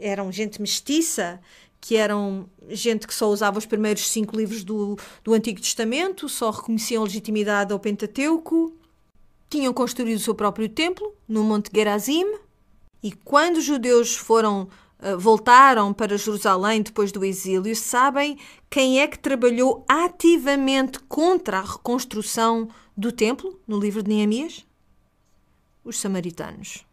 eram 0.00 0.32
gente 0.32 0.60
mestiça, 0.60 1.38
que 1.78 1.96
eram 1.96 2.48
gente 2.70 3.06
que 3.06 3.14
só 3.14 3.28
usava 3.28 3.58
os 3.58 3.66
primeiros 3.66 4.08
cinco 4.08 4.36
livros 4.36 4.64
do, 4.64 4.96
do 5.22 5.34
Antigo 5.34 5.60
Testamento, 5.60 6.28
só 6.30 6.50
reconheciam 6.50 7.04
legitimidade 7.04 7.74
ao 7.74 7.78
Pentateuco, 7.78 8.74
tinham 9.50 9.72
construído 9.72 10.16
o 10.16 10.20
seu 10.20 10.34
próprio 10.34 10.68
templo 10.68 11.14
no 11.28 11.44
Monte 11.44 11.70
Gerazim, 11.72 12.24
e 13.06 13.12
quando 13.12 13.58
os 13.58 13.64
judeus 13.64 14.16
foram 14.16 14.62
uh, 14.98 15.16
voltaram 15.16 15.92
para 15.92 16.18
Jerusalém 16.18 16.82
depois 16.82 17.12
do 17.12 17.24
exílio, 17.24 17.76
sabem 17.76 18.36
quem 18.68 19.00
é 19.00 19.06
que 19.06 19.16
trabalhou 19.16 19.84
ativamente 19.88 20.98
contra 20.98 21.60
a 21.60 21.62
reconstrução 21.62 22.68
do 22.96 23.12
templo 23.12 23.60
no 23.64 23.78
livro 23.78 24.02
de 24.02 24.08
Neemias? 24.08 24.66
Os 25.84 26.00
samaritanos. 26.00 26.84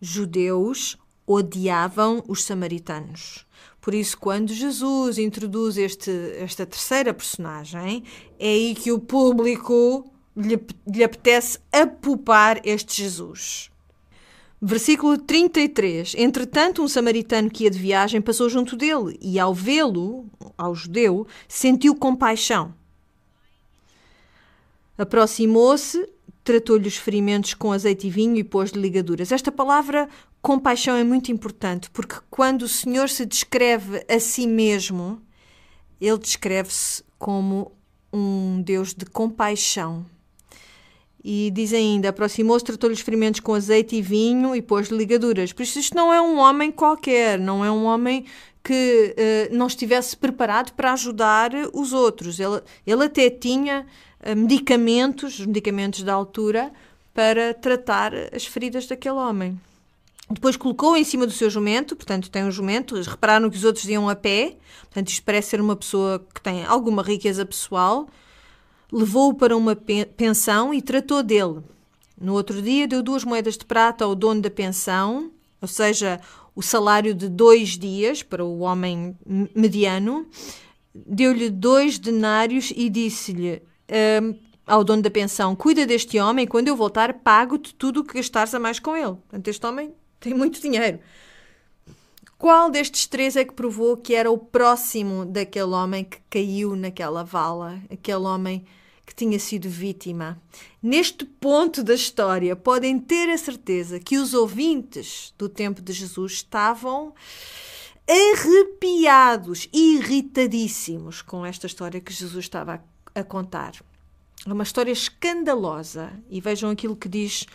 Judeus 0.00 0.96
odiavam 1.26 2.24
os 2.26 2.42
samaritanos. 2.42 3.44
Por 3.78 3.92
isso, 3.92 4.16
quando 4.16 4.54
Jesus 4.54 5.18
introduz 5.18 5.76
este, 5.76 6.10
esta 6.38 6.64
terceira 6.64 7.12
personagem, 7.12 8.04
é 8.38 8.48
aí 8.48 8.74
que 8.74 8.90
o 8.90 8.98
público 8.98 10.10
lhe, 10.34 10.58
lhe 10.86 11.04
apetece 11.04 11.58
apupar 11.70 12.58
este 12.64 13.02
Jesus. 13.02 13.70
Versículo 14.64 15.18
33. 15.18 16.14
Entretanto, 16.16 16.84
um 16.84 16.86
samaritano 16.86 17.50
que 17.50 17.64
ia 17.64 17.70
de 17.70 17.80
viagem 17.80 18.20
passou 18.20 18.48
junto 18.48 18.76
dele 18.76 19.18
e, 19.20 19.36
ao 19.36 19.52
vê-lo, 19.52 20.26
ao 20.56 20.72
judeu, 20.72 21.26
sentiu 21.48 21.96
compaixão. 21.96 22.72
Aproximou-se, 24.96 26.08
tratou-lhe 26.44 26.86
os 26.86 26.96
ferimentos 26.96 27.54
com 27.54 27.72
azeite 27.72 28.06
e 28.06 28.10
vinho 28.10 28.36
e 28.36 28.44
pôs-lhe 28.44 28.80
ligaduras. 28.80 29.32
Esta 29.32 29.50
palavra 29.50 30.08
compaixão 30.40 30.94
é 30.94 31.02
muito 31.02 31.32
importante 31.32 31.90
porque 31.90 32.14
quando 32.30 32.62
o 32.62 32.68
Senhor 32.68 33.08
se 33.08 33.26
descreve 33.26 34.06
a 34.08 34.20
si 34.20 34.46
mesmo, 34.46 35.20
ele 36.00 36.18
descreve-se 36.18 37.02
como 37.18 37.72
um 38.12 38.62
Deus 38.62 38.94
de 38.94 39.06
compaixão. 39.06 40.06
E 41.24 41.50
diz 41.52 41.72
ainda: 41.72 42.08
aproximou-se, 42.08 42.64
tratou-lhe 42.64 42.94
os 42.94 43.00
ferimentos 43.00 43.40
com 43.40 43.54
azeite 43.54 43.96
e 43.96 44.02
vinho 44.02 44.54
e 44.56 44.62
pôs-lhe 44.62 44.96
ligaduras. 44.96 45.52
Por 45.52 45.62
isso, 45.62 45.78
isto 45.78 45.94
não 45.96 46.12
é 46.12 46.20
um 46.20 46.38
homem 46.38 46.70
qualquer, 46.70 47.38
não 47.38 47.64
é 47.64 47.70
um 47.70 47.84
homem 47.84 48.24
que 48.62 49.14
uh, 49.50 49.56
não 49.56 49.66
estivesse 49.66 50.16
preparado 50.16 50.72
para 50.72 50.92
ajudar 50.92 51.50
os 51.72 51.92
outros. 51.92 52.38
Ele, 52.38 52.60
ele 52.86 53.04
até 53.04 53.28
tinha 53.28 53.86
uh, 54.20 54.36
medicamentos, 54.36 55.44
medicamentos 55.44 56.02
da 56.02 56.12
altura, 56.12 56.72
para 57.14 57.52
tratar 57.54 58.12
as 58.34 58.46
feridas 58.46 58.86
daquele 58.86 59.16
homem. 59.16 59.60
Depois 60.30 60.56
colocou 60.56 60.96
em 60.96 61.04
cima 61.04 61.26
do 61.26 61.32
seu 61.32 61.50
jumento, 61.50 61.94
portanto 61.94 62.30
tem 62.30 62.44
um 62.44 62.50
jumento, 62.50 62.94
repararam 63.02 63.50
que 63.50 63.56
os 63.56 63.64
outros 63.64 63.84
iam 63.84 64.08
a 64.08 64.16
pé, 64.16 64.56
portanto 64.84 65.08
isto 65.08 65.22
parece 65.24 65.50
ser 65.50 65.60
uma 65.60 65.76
pessoa 65.76 66.24
que 66.34 66.40
tem 66.40 66.64
alguma 66.64 67.02
riqueza 67.02 67.44
pessoal, 67.44 68.08
levou-o 68.92 69.34
para 69.34 69.56
uma 69.56 69.74
pensão 69.74 70.74
e 70.74 70.82
tratou 70.82 71.22
dele. 71.22 71.60
No 72.20 72.34
outro 72.34 72.60
dia, 72.60 72.86
deu 72.86 73.02
duas 73.02 73.24
moedas 73.24 73.56
de 73.56 73.64
prata 73.64 74.04
ao 74.04 74.14
dono 74.14 74.42
da 74.42 74.50
pensão, 74.50 75.32
ou 75.60 75.66
seja, 75.66 76.20
o 76.54 76.62
salário 76.62 77.14
de 77.14 77.28
dois 77.28 77.70
dias 77.70 78.22
para 78.22 78.44
o 78.44 78.60
homem 78.60 79.16
mediano. 79.54 80.26
Deu-lhe 80.94 81.48
dois 81.48 81.98
denários 81.98 82.72
e 82.76 82.90
disse-lhe 82.90 83.62
um, 84.22 84.34
ao 84.66 84.84
dono 84.84 85.02
da 85.02 85.10
pensão: 85.10 85.56
Cuida 85.56 85.86
deste 85.86 86.18
homem, 86.18 86.46
quando 86.46 86.68
eu 86.68 86.76
voltar, 86.76 87.14
pago-te 87.14 87.74
tudo 87.74 88.00
o 88.00 88.04
que 88.04 88.14
gastares 88.14 88.54
a 88.54 88.60
mais 88.60 88.78
com 88.78 88.94
ele. 88.94 89.16
Portanto, 89.16 89.48
este 89.48 89.66
homem 89.66 89.94
tem 90.20 90.34
muito 90.34 90.60
dinheiro. 90.60 91.00
Qual 92.36 92.70
destes 92.70 93.06
três 93.06 93.36
é 93.36 93.44
que 93.44 93.54
provou 93.54 93.96
que 93.96 94.14
era 94.14 94.30
o 94.30 94.36
próximo 94.36 95.24
daquele 95.24 95.70
homem 95.70 96.04
que 96.04 96.18
caiu 96.28 96.76
naquela 96.76 97.24
vala? 97.24 97.80
Aquele 97.88 98.24
homem 98.24 98.66
que 99.06 99.14
tinha 99.14 99.38
sido 99.38 99.68
vítima. 99.68 100.40
Neste 100.82 101.24
ponto 101.24 101.82
da 101.82 101.94
história, 101.94 102.54
podem 102.54 102.98
ter 102.98 103.28
a 103.30 103.38
certeza 103.38 103.98
que 103.98 104.18
os 104.18 104.34
ouvintes 104.34 105.34
do 105.36 105.48
tempo 105.48 105.82
de 105.82 105.92
Jesus 105.92 106.32
estavam 106.32 107.14
arrepiados, 108.08 109.68
irritadíssimos 109.72 111.22
com 111.22 111.44
esta 111.44 111.66
história 111.66 112.00
que 112.00 112.12
Jesus 112.12 112.44
estava 112.44 112.82
a, 113.14 113.20
a 113.20 113.24
contar. 113.24 113.74
É 114.46 114.52
uma 114.52 114.64
história 114.64 114.90
escandalosa. 114.90 116.12
E 116.28 116.40
vejam 116.40 116.70
aquilo 116.70 116.96
que 116.96 117.08
diz 117.08 117.46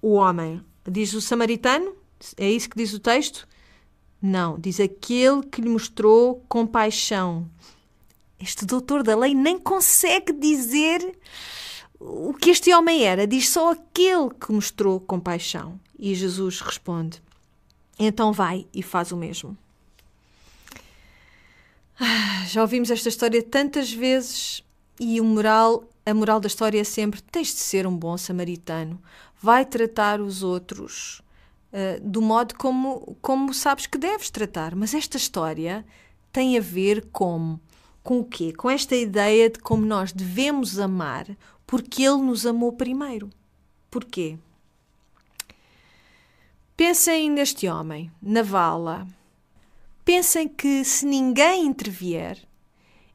o 0.00 0.14
homem. 0.14 0.62
Diz 0.88 1.12
o 1.12 1.20
samaritano? 1.20 1.94
É 2.36 2.50
isso 2.50 2.68
que 2.68 2.76
diz 2.76 2.92
o 2.92 2.98
texto? 2.98 3.46
Não, 4.20 4.58
diz 4.58 4.80
aquele 4.80 5.42
que 5.42 5.60
lhe 5.60 5.68
mostrou 5.68 6.44
compaixão. 6.48 7.48
Este 8.40 8.64
doutor 8.64 9.02
da 9.02 9.14
lei 9.14 9.34
nem 9.34 9.58
consegue 9.58 10.32
dizer 10.32 11.18
o 12.00 12.32
que 12.32 12.48
este 12.48 12.72
homem 12.72 13.04
era, 13.04 13.26
diz 13.26 13.50
só 13.50 13.72
aquele 13.72 14.30
que 14.30 14.50
mostrou 14.50 14.98
compaixão. 14.98 15.78
E 15.98 16.14
Jesus 16.14 16.60
responde: 16.60 17.22
Então 17.98 18.32
vai 18.32 18.66
e 18.72 18.82
faz 18.82 19.12
o 19.12 19.16
mesmo. 19.16 19.56
Ah, 21.98 22.46
já 22.46 22.62
ouvimos 22.62 22.90
esta 22.90 23.10
história 23.10 23.42
tantas 23.42 23.92
vezes 23.92 24.64
e 24.98 25.20
o 25.20 25.24
moral, 25.24 25.84
a 26.06 26.14
moral 26.14 26.40
da 26.40 26.46
história 26.46 26.80
é 26.80 26.84
sempre: 26.84 27.20
tens 27.20 27.48
de 27.48 27.60
ser 27.60 27.86
um 27.86 27.94
bom 27.94 28.16
samaritano, 28.16 28.98
vai 29.40 29.66
tratar 29.66 30.18
os 30.18 30.42
outros 30.42 31.20
uh, 31.72 32.00
do 32.02 32.22
modo 32.22 32.54
como, 32.54 33.18
como 33.20 33.52
sabes 33.52 33.86
que 33.86 33.98
deves 33.98 34.30
tratar. 34.30 34.74
Mas 34.74 34.94
esta 34.94 35.18
história 35.18 35.84
tem 36.32 36.56
a 36.56 36.60
ver 36.62 37.08
com 37.12 37.58
com 38.02 38.20
o 38.20 38.24
quê? 38.24 38.52
Com 38.52 38.70
esta 38.70 38.96
ideia 38.96 39.50
de 39.50 39.58
como 39.58 39.84
nós 39.84 40.12
devemos 40.12 40.78
amar 40.78 41.26
porque 41.66 42.02
Ele 42.02 42.22
nos 42.22 42.46
amou 42.46 42.72
primeiro. 42.72 43.30
Porquê? 43.90 44.38
Pensem 46.76 47.30
neste 47.30 47.68
homem, 47.68 48.10
na 48.20 48.42
vala. 48.42 49.06
Pensem 50.04 50.48
que 50.48 50.84
se 50.84 51.04
ninguém 51.04 51.66
intervier, 51.66 52.38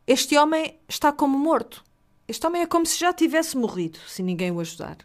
este 0.08 0.38
homem 0.38 0.80
está 0.88 1.12
como 1.12 1.38
morto. 1.38 1.84
Este 2.28 2.46
homem 2.46 2.62
é 2.62 2.68
como 2.68 2.86
se 2.86 3.00
já 3.00 3.12
tivesse 3.12 3.58
morrido, 3.58 4.00
se 4.08 4.22
ninguém 4.22 4.52
o 4.52 4.60
ajudar. 4.60 4.98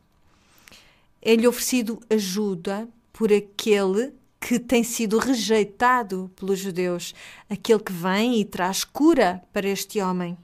É-lhe 1.23 1.49
oferecido 1.49 2.01
ajuda 2.09 2.89
por 3.13 3.33
aquele 3.33 4.15
que 4.41 4.59
tem 4.59 4.83
sido 4.83 5.19
rejeitado 5.19 6.31
pelos 6.35 6.59
judeus, 6.59 7.15
aquele 7.49 7.79
que 7.79 7.93
vem 7.93 8.41
e 8.41 8.45
traz 8.45 8.83
cura 8.83 9.43
para 9.53 9.69
este 9.69 10.01
homem, 10.01 10.37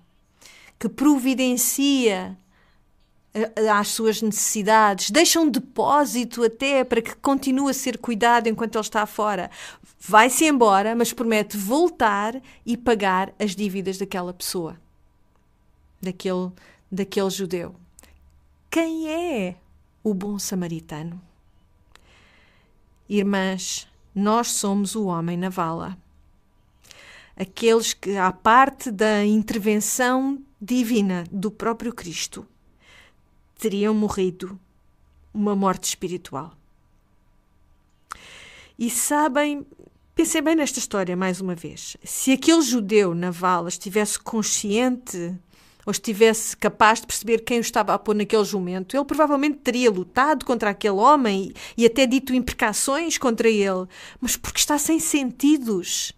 que 0.79 0.89
providencia 0.89 2.37
às 3.75 3.89
suas 3.89 4.23
necessidades, 4.23 5.11
deixa 5.11 5.41
um 5.41 5.49
depósito 5.49 6.43
até 6.43 6.85
para 6.85 7.03
que 7.03 7.15
continue 7.17 7.71
a 7.71 7.75
ser 7.75 7.99
cuidado 7.99 8.49
enquanto 8.49 8.77
ele 8.77 8.85
está 8.85 9.05
fora. 9.07 9.51
Vai-se 9.99 10.45
embora, 10.47 10.95
mas 10.95 11.13
promete 11.13 11.57
voltar 11.57 12.41
e 12.65 12.77
pagar 12.77 13.35
as 13.39 13.55
dívidas 13.55 13.99
daquela 13.99 14.33
pessoa, 14.33 14.79
daquele, 16.01 16.51
daquele 16.91 17.31
judeu. 17.31 17.75
Quem 18.71 19.09
é 19.09 19.57
o 20.03 20.15
bom 20.15 20.39
samaritano? 20.39 21.21
Irmãs, 23.09 23.87
nós 24.15 24.53
somos 24.53 24.95
o 24.97 25.07
homem 25.07 25.37
na 25.37 25.49
vala. 25.49 25.97
Aqueles 27.37 27.95
que, 27.95 28.17
à 28.17 28.33
parte 28.33 28.91
da 28.91 29.25
intervenção 29.25 30.43
divina 30.61 31.25
do 31.31 31.51
próprio 31.51 31.93
Cristo, 31.93 32.47
teriam 33.59 33.95
morrido 33.95 34.59
uma 35.33 35.55
morte 35.55 35.85
espiritual. 35.85 36.57
E 38.79 38.91
sabem, 38.91 39.67
pensem 40.15 40.43
bem 40.43 40.57
nesta 40.57 40.79
história 40.79 41.17
mais 41.17 41.41
uma 41.41 41.55
vez. 41.55 41.97
Se 42.03 42.33
aquele 42.33 42.63
judeu 42.63 43.15
na 43.15 43.31
vala 43.31 43.69
estivesse 43.69 44.19
consciente 44.19 45.35
ou 45.87 45.93
estivesse 45.93 46.57
capaz 46.57 47.01
de 47.01 47.07
perceber 47.07 47.39
quem 47.39 47.59
o 47.59 47.61
estava 47.61 47.95
a 47.95 47.99
pôr 47.99 48.17
naquele 48.17 48.45
jumento, 48.45 48.97
ele 48.97 49.05
provavelmente 49.05 49.59
teria 49.59 49.91
lutado 49.91 50.45
contra 50.45 50.71
aquele 50.71 50.97
homem 50.97 51.53
e, 51.77 51.83
e 51.83 51.87
até 51.87 52.05
dito 52.07 52.35
imprecações 52.35 53.17
contra 53.17 53.49
ele, 53.49 53.87
mas 54.21 54.37
porque 54.37 54.59
está 54.59 54.77
sem 54.77 54.99
sentidos. 54.99 56.13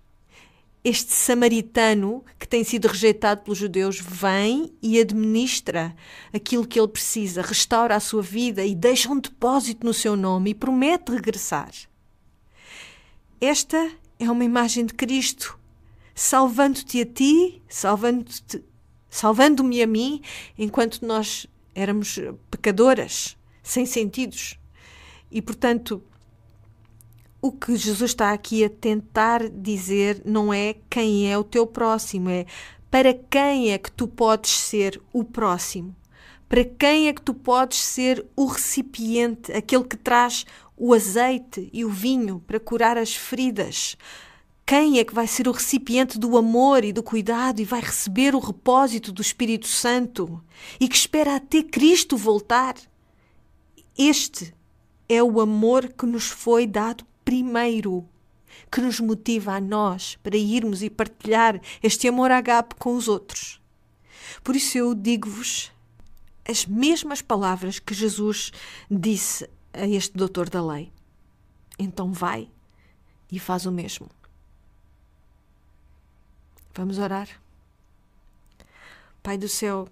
Este 0.83 1.13
samaritano 1.13 2.25
que 2.39 2.49
tem 2.49 2.65
sido 2.65 2.89
rejeitado 2.89 3.43
pelos 3.43 3.59
judeus 3.59 4.01
vem 4.01 4.73
e 4.81 4.99
administra 4.99 5.95
aquilo 6.33 6.67
que 6.67 6.81
ele 6.81 6.89
precisa, 6.89 7.43
restaura 7.43 7.95
a 7.95 8.01
sua 8.01 8.23
vida 8.23 8.65
e 8.65 8.75
deixa 8.75 9.11
um 9.11 9.21
depósito 9.21 9.85
no 9.85 9.93
seu 9.93 10.17
nome 10.17 10.51
e 10.51 10.55
promete 10.55 11.13
regressar. 11.13 11.71
Esta 13.41 13.91
é 14.19 14.31
uma 14.31 14.45
imagem 14.45 14.87
de 14.87 14.95
Cristo, 14.95 15.59
salvando-te 16.15 17.03
a 17.03 17.07
ti, 17.07 17.61
salvando-te, 17.69 18.65
salvando-me 19.09 19.83
a 19.83 19.87
mim, 19.87 20.23
enquanto 20.57 21.05
nós 21.07 21.47
éramos 21.75 22.19
pecadoras, 22.51 23.37
sem 23.63 23.87
sentidos. 23.87 24.59
E, 25.31 25.43
portanto, 25.43 26.03
o 27.41 27.53
que 27.53 27.77
Jesus 27.77 28.11
está 28.11 28.33
aqui 28.33 28.65
a 28.65 28.71
tentar 28.71 29.49
dizer 29.49 30.23
não 30.25 30.53
é 30.53 30.75
quem 30.91 31.31
é 31.31 31.39
o 31.39 31.45
teu 31.45 31.67
próximo, 31.67 32.29
é 32.31 32.47
para 32.91 33.15
quem 33.15 33.71
é 33.71 33.79
que 33.79 33.93
tu 33.93 34.09
podes 34.09 34.51
ser 34.51 35.01
o 35.13 35.23
próximo. 35.23 35.95
Para 36.49 36.65
quem 36.65 37.09
é 37.09 37.13
que 37.13 37.21
tu 37.21 37.35
podes 37.35 37.79
ser 37.79 38.25
o 38.35 38.47
recipiente, 38.47 39.53
aquele 39.53 39.85
que 39.85 39.97
traz 39.97 40.47
o 40.77 40.95
azeite 40.95 41.69
e 41.73 41.85
o 41.85 41.91
vinho 41.91 42.43
para 42.47 42.59
curar 42.59 42.97
as 42.97 43.15
feridas? 43.15 43.97
Quem 44.69 44.99
é 44.99 45.05
que 45.05 45.15
vai 45.15 45.27
ser 45.27 45.49
o 45.49 45.53
recipiente 45.53 46.19
do 46.19 46.37
amor 46.37 46.85
e 46.85 46.93
do 46.93 47.03
cuidado 47.03 47.59
e 47.59 47.65
vai 47.65 47.81
receber 47.81 48.35
o 48.35 48.39
repósito 48.39 49.11
do 49.11 49.23
Espírito 49.23 49.67
Santo 49.67 50.45
e 50.79 50.87
que 50.87 50.95
espera 50.95 51.37
até 51.37 51.63
Cristo 51.63 52.19
voltar? 52.19 52.75
Este 53.97 54.55
é 55.09 55.23
o 55.23 55.41
amor 55.41 55.89
que 55.89 56.05
nos 56.05 56.27
foi 56.27 56.67
dado 56.67 57.07
primeiro, 57.25 58.07
que 58.71 58.83
nos 58.83 59.01
motiva 59.01 59.55
a 59.55 59.61
nós 59.61 60.19
para 60.23 60.37
irmos 60.37 60.83
e 60.83 60.91
partilhar 60.91 61.59
este 61.83 62.07
amor 62.07 62.31
agape 62.31 62.75
com 62.75 62.95
os 62.95 63.09
outros. 63.09 63.63
Por 64.45 64.55
isso 64.55 64.77
eu 64.77 64.95
digo-vos 64.95 65.73
as 66.47 66.67
mesmas 66.67 67.23
palavras 67.23 67.79
que 67.79 67.95
Jesus 67.95 68.53
disse 68.91 69.49
a 69.73 69.89
este 69.89 70.15
doutor 70.15 70.51
da 70.51 70.63
lei. 70.63 70.93
Então 71.79 72.13
vai 72.13 72.51
e 73.33 73.39
faz 73.39 73.65
o 73.65 73.73
mesmo. 73.73 74.18
Vamos 76.79 76.97
orar. 77.01 77.29
Pai 79.21 79.37
do 79.37 79.49
céu, 79.49 79.89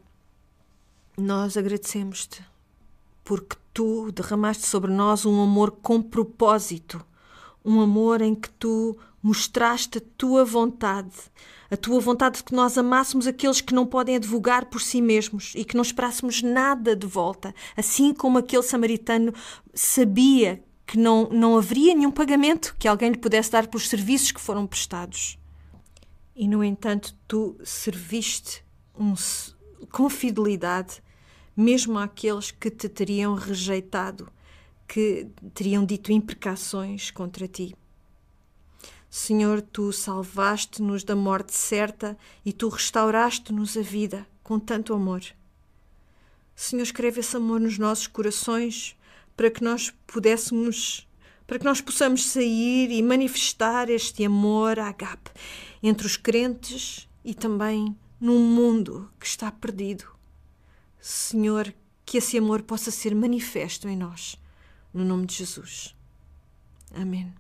nós 1.18 1.56
agradecemos-te 1.56 2.44
porque 3.24 3.56
tu 3.74 4.12
derramaste 4.12 4.68
sobre 4.68 4.92
nós 4.92 5.26
um 5.26 5.42
amor 5.42 5.72
com 5.82 6.00
propósito 6.00 7.04
um 7.64 7.80
amor 7.80 8.22
em 8.22 8.36
que 8.36 8.48
tu 8.50 8.96
mostraste 9.20 9.98
a 9.98 10.02
tua 10.16 10.44
vontade, 10.44 11.10
a 11.68 11.76
tua 11.76 11.98
vontade 11.98 12.36
de 12.36 12.44
que 12.44 12.54
nós 12.54 12.78
amássemos 12.78 13.26
aqueles 13.26 13.60
que 13.60 13.74
não 13.74 13.84
podem 13.84 14.14
advogar 14.14 14.66
por 14.66 14.80
si 14.80 15.02
mesmos 15.02 15.54
e 15.56 15.64
que 15.64 15.74
não 15.74 15.82
esperássemos 15.82 16.40
nada 16.40 16.94
de 16.94 17.08
volta, 17.08 17.52
assim 17.76 18.14
como 18.14 18.38
aquele 18.38 18.62
samaritano 18.62 19.34
sabia 19.74 20.62
que 20.86 20.96
não, 20.96 21.28
não 21.32 21.58
haveria 21.58 21.96
nenhum 21.96 22.12
pagamento 22.12 22.76
que 22.78 22.86
alguém 22.86 23.10
lhe 23.10 23.18
pudesse 23.18 23.50
dar 23.50 23.66
pelos 23.66 23.88
serviços 23.88 24.30
que 24.30 24.40
foram 24.40 24.68
prestados. 24.68 25.36
E, 26.36 26.46
no 26.46 26.62
entanto, 26.62 27.16
tu 27.26 27.58
serviste 27.64 28.62
um, 28.94 29.14
com 29.90 30.08
fidelidade 30.10 31.02
mesmo 31.56 31.98
àqueles 31.98 32.50
que 32.50 32.70
te 32.70 32.88
teriam 32.88 33.34
rejeitado 33.34 34.30
que 34.86 35.28
teriam 35.52 35.84
dito 35.84 36.12
imprecações 36.12 37.10
contra 37.10 37.48
ti. 37.48 37.74
Senhor, 39.10 39.60
tu 39.60 39.92
salvaste-nos 39.92 41.02
da 41.02 41.16
morte 41.16 41.54
certa 41.54 42.16
e 42.44 42.52
tu 42.52 42.68
restauraste-nos 42.68 43.76
a 43.76 43.82
vida 43.82 44.26
com 44.42 44.58
tanto 44.58 44.94
amor. 44.94 45.22
Senhor, 46.54 46.82
escreve 46.82 47.20
esse 47.20 47.36
amor 47.36 47.60
nos 47.60 47.78
nossos 47.78 48.06
corações 48.06 48.96
para 49.36 49.50
que 49.50 49.62
nós 49.62 49.92
pudéssemos, 50.06 51.06
para 51.46 51.58
que 51.58 51.64
nós 51.64 51.80
possamos 51.80 52.26
sair 52.26 52.90
e 52.90 53.02
manifestar 53.02 53.90
este 53.90 54.24
amor 54.24 54.78
agape 54.78 55.30
entre 55.88 56.06
os 56.06 56.16
crentes 56.16 57.08
e 57.24 57.34
também 57.34 57.96
num 58.20 58.40
mundo 58.40 59.10
que 59.20 59.26
está 59.26 59.50
perdido. 59.50 60.04
Senhor, 61.00 61.72
que 62.04 62.18
esse 62.18 62.38
amor 62.38 62.62
possa 62.62 62.90
ser 62.90 63.14
manifesto 63.14 63.88
em 63.88 63.96
nós 63.96 64.38
no 64.92 65.04
nome 65.04 65.26
de 65.26 65.34
Jesus. 65.34 65.94
Amém. 66.94 67.32